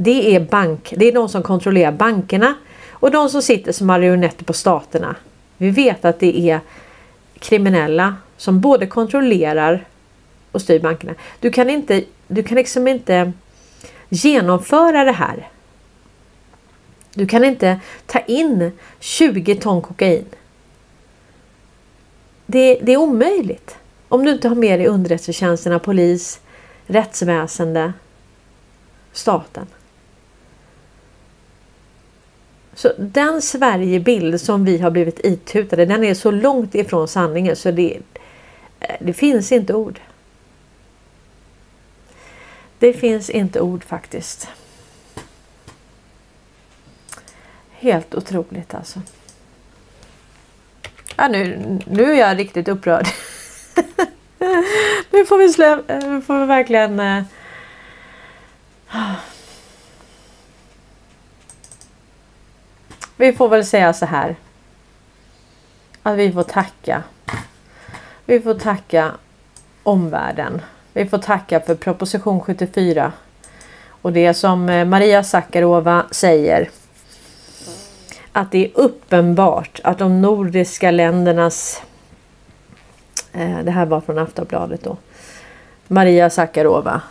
Det 0.00 0.34
är 0.34 0.40
bank, 0.40 0.94
det 0.96 1.08
är 1.08 1.12
de 1.12 1.28
som 1.28 1.42
kontrollerar 1.42 1.92
bankerna 1.92 2.54
och 2.90 3.10
de 3.10 3.28
som 3.28 3.42
sitter 3.42 3.72
som 3.72 3.86
marionetter 3.86 4.44
på 4.44 4.52
staterna. 4.52 5.16
Vi 5.56 5.70
vet 5.70 6.04
att 6.04 6.20
det 6.20 6.50
är 6.50 6.60
kriminella 7.38 8.16
som 8.36 8.60
både 8.60 8.86
kontrollerar 8.86 9.86
och 10.52 10.60
styr 10.62 10.80
bankerna. 10.80 11.14
Du 11.40 11.50
kan 11.50 11.70
inte, 11.70 12.04
du 12.26 12.42
kan 12.42 12.56
liksom 12.56 12.88
inte 12.88 13.32
genomföra 14.08 15.04
det 15.04 15.12
här. 15.12 15.48
Du 17.14 17.26
kan 17.26 17.44
inte 17.44 17.80
ta 18.06 18.18
in 18.18 18.72
20 19.00 19.54
ton 19.54 19.82
kokain. 19.82 20.24
Det, 22.46 22.80
det 22.82 22.92
är 22.92 22.96
omöjligt. 22.96 23.76
Om 24.08 24.24
du 24.24 24.30
inte 24.30 24.48
har 24.48 24.56
med 24.56 24.80
dig 24.80 24.86
underrättelsetjänsterna, 24.86 25.78
polis, 25.78 26.40
rättsväsende, 26.86 27.92
staten. 29.12 29.66
Så 32.78 32.92
den 32.98 33.42
Sverigebild 33.42 34.40
som 34.40 34.64
vi 34.64 34.78
har 34.78 34.90
blivit 34.90 35.24
itutade 35.24 35.84
den 35.84 36.04
är 36.04 36.14
så 36.14 36.30
långt 36.30 36.74
ifrån 36.74 37.08
sanningen 37.08 37.56
så 37.56 37.70
det, 37.70 37.98
eh, 38.80 38.96
det 39.00 39.12
finns 39.12 39.52
inte 39.52 39.74
ord. 39.74 40.00
Det 42.78 42.92
finns 42.92 43.30
inte 43.30 43.60
ord 43.60 43.84
faktiskt. 43.84 44.48
Helt 47.70 48.14
otroligt 48.14 48.74
alltså. 48.74 49.00
Ja, 51.16 51.28
nu, 51.28 51.78
nu 51.86 52.12
är 52.12 52.18
jag 52.18 52.38
riktigt 52.38 52.68
upprörd. 52.68 53.06
nu 55.10 55.26
får 55.26 55.38
vi, 55.38 55.52
slä, 55.52 55.72
eh, 55.88 56.20
får 56.20 56.40
vi 56.40 56.46
verkligen... 56.46 57.00
Uh, 57.00 57.22
vi 63.18 63.32
får 63.32 63.48
väl 63.48 63.64
säga 63.64 63.92
så 63.92 64.06
här. 64.06 64.36
Att 66.02 66.16
vi 66.16 66.32
får 66.32 66.42
tacka. 66.42 67.02
Vi 68.24 68.40
får 68.40 68.54
tacka 68.54 69.12
omvärlden. 69.82 70.62
Vi 70.92 71.06
får 71.06 71.18
tacka 71.18 71.60
för 71.60 71.74
proposition 71.74 72.40
74. 72.40 73.12
Och 74.02 74.12
det 74.12 74.34
som 74.34 74.68
eh, 74.68 74.84
Maria 74.84 75.24
Sakarova 75.24 76.06
säger. 76.10 76.70
Att 78.32 78.50
det 78.50 78.64
är 78.64 78.70
uppenbart 78.74 79.80
att 79.84 79.98
de 79.98 80.22
nordiska 80.22 80.90
ländernas 80.90 81.82
eh, 83.32 83.58
det 83.58 83.70
här 83.70 83.86
var 83.86 84.00
från 84.00 84.18
Aftonbladet 84.18 84.84
då. 84.84 84.96
Maria 85.88 86.30
Sakarova. 86.30 87.02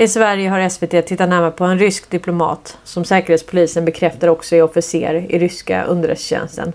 I 0.00 0.08
Sverige 0.08 0.48
har 0.48 0.68
SVT 0.68 1.06
tittat 1.06 1.28
närmare 1.28 1.50
på 1.50 1.64
en 1.64 1.78
rysk 1.78 2.10
diplomat 2.10 2.78
som 2.84 3.04
Säkerhetspolisen 3.04 3.84
bekräftar 3.84 4.28
också 4.28 4.56
är 4.56 4.62
officer 4.62 5.26
i 5.28 5.38
ryska 5.38 5.84
underrättelsetjänsten. 5.84 6.72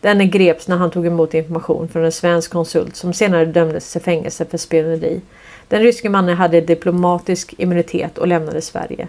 Denne 0.00 0.26
greps 0.26 0.68
när 0.68 0.76
han 0.76 0.90
tog 0.90 1.06
emot 1.06 1.34
information 1.34 1.88
från 1.88 2.04
en 2.04 2.12
svensk 2.12 2.50
konsult 2.50 2.96
som 2.96 3.12
senare 3.12 3.44
dömdes 3.44 3.92
till 3.92 4.00
fängelse 4.00 4.44
för 4.44 4.58
spioneri. 4.58 5.20
Den 5.68 5.82
ryske 5.82 6.08
mannen 6.08 6.36
hade 6.36 6.60
diplomatisk 6.60 7.54
immunitet 7.58 8.18
och 8.18 8.28
lämnade 8.28 8.60
Sverige. 8.60 9.08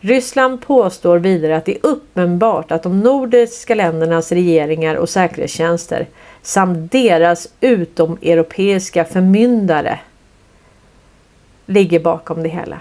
Ryssland 0.00 0.62
påstår 0.62 1.18
vidare 1.18 1.56
att 1.56 1.64
det 1.64 1.76
är 1.76 1.86
uppenbart 1.86 2.72
att 2.72 2.82
de 2.82 3.00
nordiska 3.00 3.74
ländernas 3.74 4.32
regeringar 4.32 4.94
och 4.94 5.08
säkerhetstjänster 5.08 6.06
samt 6.42 6.92
deras 6.92 7.48
utomeuropeiska 7.60 9.04
förmyndare 9.04 9.98
ligger 11.66 12.00
bakom 12.00 12.42
det 12.42 12.48
hela. 12.48 12.80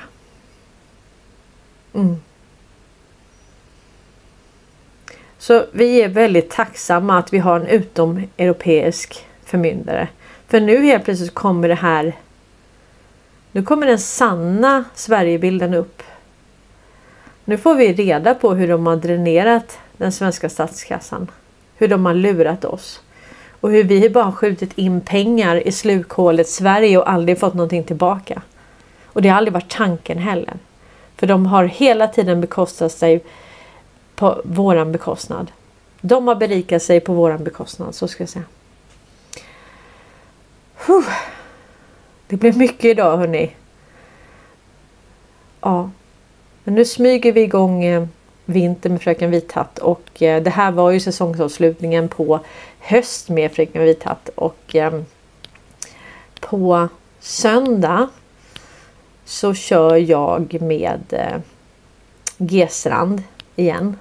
Mm. 1.96 2.16
Så 5.38 5.66
vi 5.72 6.02
är 6.02 6.10
väldigt 6.10 6.50
tacksamma 6.50 7.18
att 7.18 7.34
vi 7.34 7.38
har 7.38 7.60
en 7.60 7.68
utomeuropeisk 7.68 9.26
förmyndare. 9.44 10.08
För 10.48 10.60
nu 10.60 10.86
helt 10.86 11.06
plötsligt 11.06 11.34
kommer 11.34 11.68
det 11.68 11.76
här. 11.76 12.14
Nu 13.52 13.64
kommer 13.64 13.88
den 13.88 14.00
sanna 14.00 14.84
Sverigebilden 14.96 15.74
upp. 15.74 16.04
Nu 17.46 17.58
får 17.58 17.76
vi 17.76 17.94
reda 17.94 18.36
på 18.36 18.54
hur 18.54 18.68
de 18.68 18.88
har 18.88 18.96
dränerat 18.96 19.80
den 19.98 20.12
svenska 20.12 20.50
statskassan. 20.50 21.32
Hur 21.78 21.88
de 21.88 22.06
har 22.06 22.14
lurat 22.14 22.66
oss. 22.66 23.02
Och 23.62 23.72
hur 23.72 23.84
vi 23.84 24.10
bara 24.10 24.32
skjutit 24.32 24.78
in 24.78 25.02
pengar 25.02 25.68
i 25.68 25.72
slukhålet 25.72 26.50
Sverige 26.50 26.98
och 26.98 27.10
aldrig 27.10 27.40
fått 27.40 27.54
någonting 27.54 27.84
tillbaka. 27.84 28.42
Och 29.06 29.22
det 29.22 29.30
har 29.30 29.38
aldrig 29.38 29.54
varit 29.54 29.72
tanken 29.72 30.18
heller. 30.18 30.54
För 31.16 31.28
de 31.28 31.46
har 31.46 31.64
hela 31.64 32.08
tiden 32.08 32.42
bekostat 32.42 32.92
sig 32.92 33.24
på 34.16 34.42
våran 34.44 34.92
bekostnad. 34.92 35.52
De 36.02 36.28
har 36.28 36.36
berikat 36.36 36.84
sig 36.84 37.00
på 37.00 37.14
våran 37.14 37.44
bekostnad, 37.44 37.96
så 37.96 38.08
ska 38.08 38.24
jag 38.24 38.30
säga. 38.30 38.46
Det 42.28 42.38
blev 42.38 42.58
mycket 42.58 42.86
idag 42.86 43.18
hörni. 43.18 43.52
Ja. 45.62 45.90
Men 46.64 46.76
nu 46.76 46.86
smyger 46.86 47.32
vi 47.32 47.42
igång 47.42 47.84
eh, 47.84 48.00
vintern 48.00 48.14
vinter 48.46 48.90
med 48.90 49.02
Fröken 49.02 49.32
Vithatt 49.32 49.80
och 49.80 50.22
eh, 50.22 50.44
det 50.44 50.50
här 50.50 50.72
var 50.72 50.92
ju 50.92 51.00
säsongsavslutningen 51.00 52.10
på 52.10 52.40
höst 52.80 53.30
med 53.30 53.52
Fröken 53.52 53.84
Vithatt 53.84 54.30
och 54.36 54.76
eh, 54.76 55.02
på 56.40 56.90
söndag 57.20 58.10
så 59.26 59.54
kör 59.54 59.96
jag 59.96 60.62
med 60.62 61.02
eh, 61.10 61.38
G-strand 62.38 63.24
igen. 63.56 63.98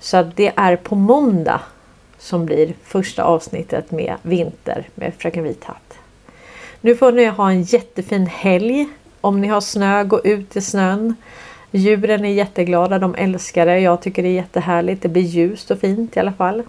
Så 0.00 0.16
att 0.16 0.36
det 0.36 0.52
är 0.56 0.76
på 0.76 0.94
måndag 0.94 1.60
som 2.18 2.46
blir 2.46 2.74
första 2.84 3.24
avsnittet 3.24 3.90
med 3.90 4.14
vinter 4.22 4.88
med 4.94 5.12
Fröken 5.18 5.44
Vithatt. 5.44 5.98
Nu 6.80 6.96
får 6.96 7.12
ni 7.12 7.24
ha 7.24 7.50
en 7.50 7.62
jättefin 7.62 8.26
helg. 8.26 8.88
Om 9.20 9.40
ni 9.40 9.48
har 9.48 9.60
snö, 9.60 10.04
gå 10.04 10.20
ut 10.24 10.56
i 10.56 10.60
snön. 10.60 11.14
Djuren 11.70 12.24
är 12.24 12.32
jätteglada, 12.32 12.98
de 12.98 13.14
älskar 13.14 13.66
det. 13.66 13.78
Jag 13.78 14.02
tycker 14.02 14.22
det 14.22 14.28
är 14.28 14.32
jättehärligt. 14.32 15.02
Det 15.02 15.08
blir 15.08 15.22
ljust 15.22 15.70
och 15.70 15.78
fint 15.78 16.16
i 16.16 16.20
alla 16.20 16.32
fall. 16.32 16.62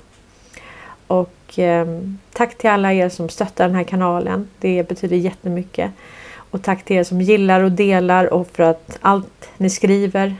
Och 1.07 1.59
eh, 1.59 1.87
tack 2.33 2.57
till 2.57 2.69
alla 2.69 2.93
er 2.93 3.09
som 3.09 3.29
stöttar 3.29 3.67
den 3.67 3.75
här 3.75 3.83
kanalen. 3.83 4.47
Det 4.59 4.87
betyder 4.87 5.17
jättemycket. 5.17 5.91
Och 6.57 6.63
tack 6.63 6.85
till 6.85 6.95
er 6.95 7.03
som 7.03 7.21
gillar 7.21 7.61
och 7.61 7.71
delar 7.71 8.33
och 8.33 8.47
för 8.53 8.63
att 8.63 8.97
allt 9.01 9.49
ni 9.57 9.69
skriver 9.69 10.35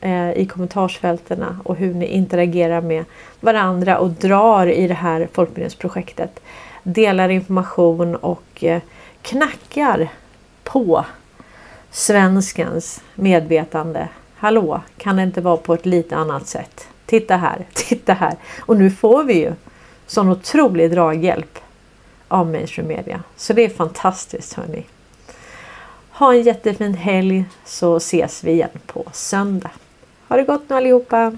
eh, 0.00 0.32
i 0.32 0.46
kommentarsfältena 0.46 1.60
och 1.64 1.76
hur 1.76 1.94
ni 1.94 2.06
interagerar 2.06 2.80
med 2.80 3.04
varandra 3.40 3.98
och 3.98 4.10
drar 4.10 4.66
i 4.66 4.88
det 4.88 4.94
här 4.94 5.28
folkbildningsprojektet. 5.32 6.40
Delar 6.82 7.28
information 7.28 8.16
och 8.16 8.64
eh, 8.64 8.82
knackar 9.22 10.08
på 10.64 11.04
svenskens 11.90 13.02
medvetande. 13.14 14.08
Hallå, 14.36 14.80
kan 14.96 15.16
det 15.16 15.22
inte 15.22 15.40
vara 15.40 15.56
på 15.56 15.74
ett 15.74 15.86
lite 15.86 16.16
annat 16.16 16.46
sätt? 16.46 16.88
Titta 17.04 17.36
här, 17.36 17.66
titta 17.72 18.12
här. 18.12 18.34
Och 18.60 18.76
nu 18.76 18.90
får 18.90 19.24
vi 19.24 19.34
ju 19.34 19.52
sån 20.06 20.28
otrolig 20.28 20.90
draghjälp 20.90 21.58
av 22.28 22.46
mainstream 22.50 22.88
media. 22.88 23.22
Så 23.36 23.52
det 23.52 23.64
är 23.64 23.68
fantastiskt 23.68 24.54
hörni. 24.54 24.86
Ha 26.18 26.32
en 26.32 26.42
jättefin 26.42 26.94
helg 26.94 27.44
så 27.64 27.96
ses 27.96 28.44
vi 28.44 28.50
igen 28.50 28.78
på 28.86 29.04
söndag. 29.12 29.70
Ha 30.28 30.36
det 30.36 30.42
gott 30.42 30.68
nu 30.68 30.76
allihopa! 30.76 31.36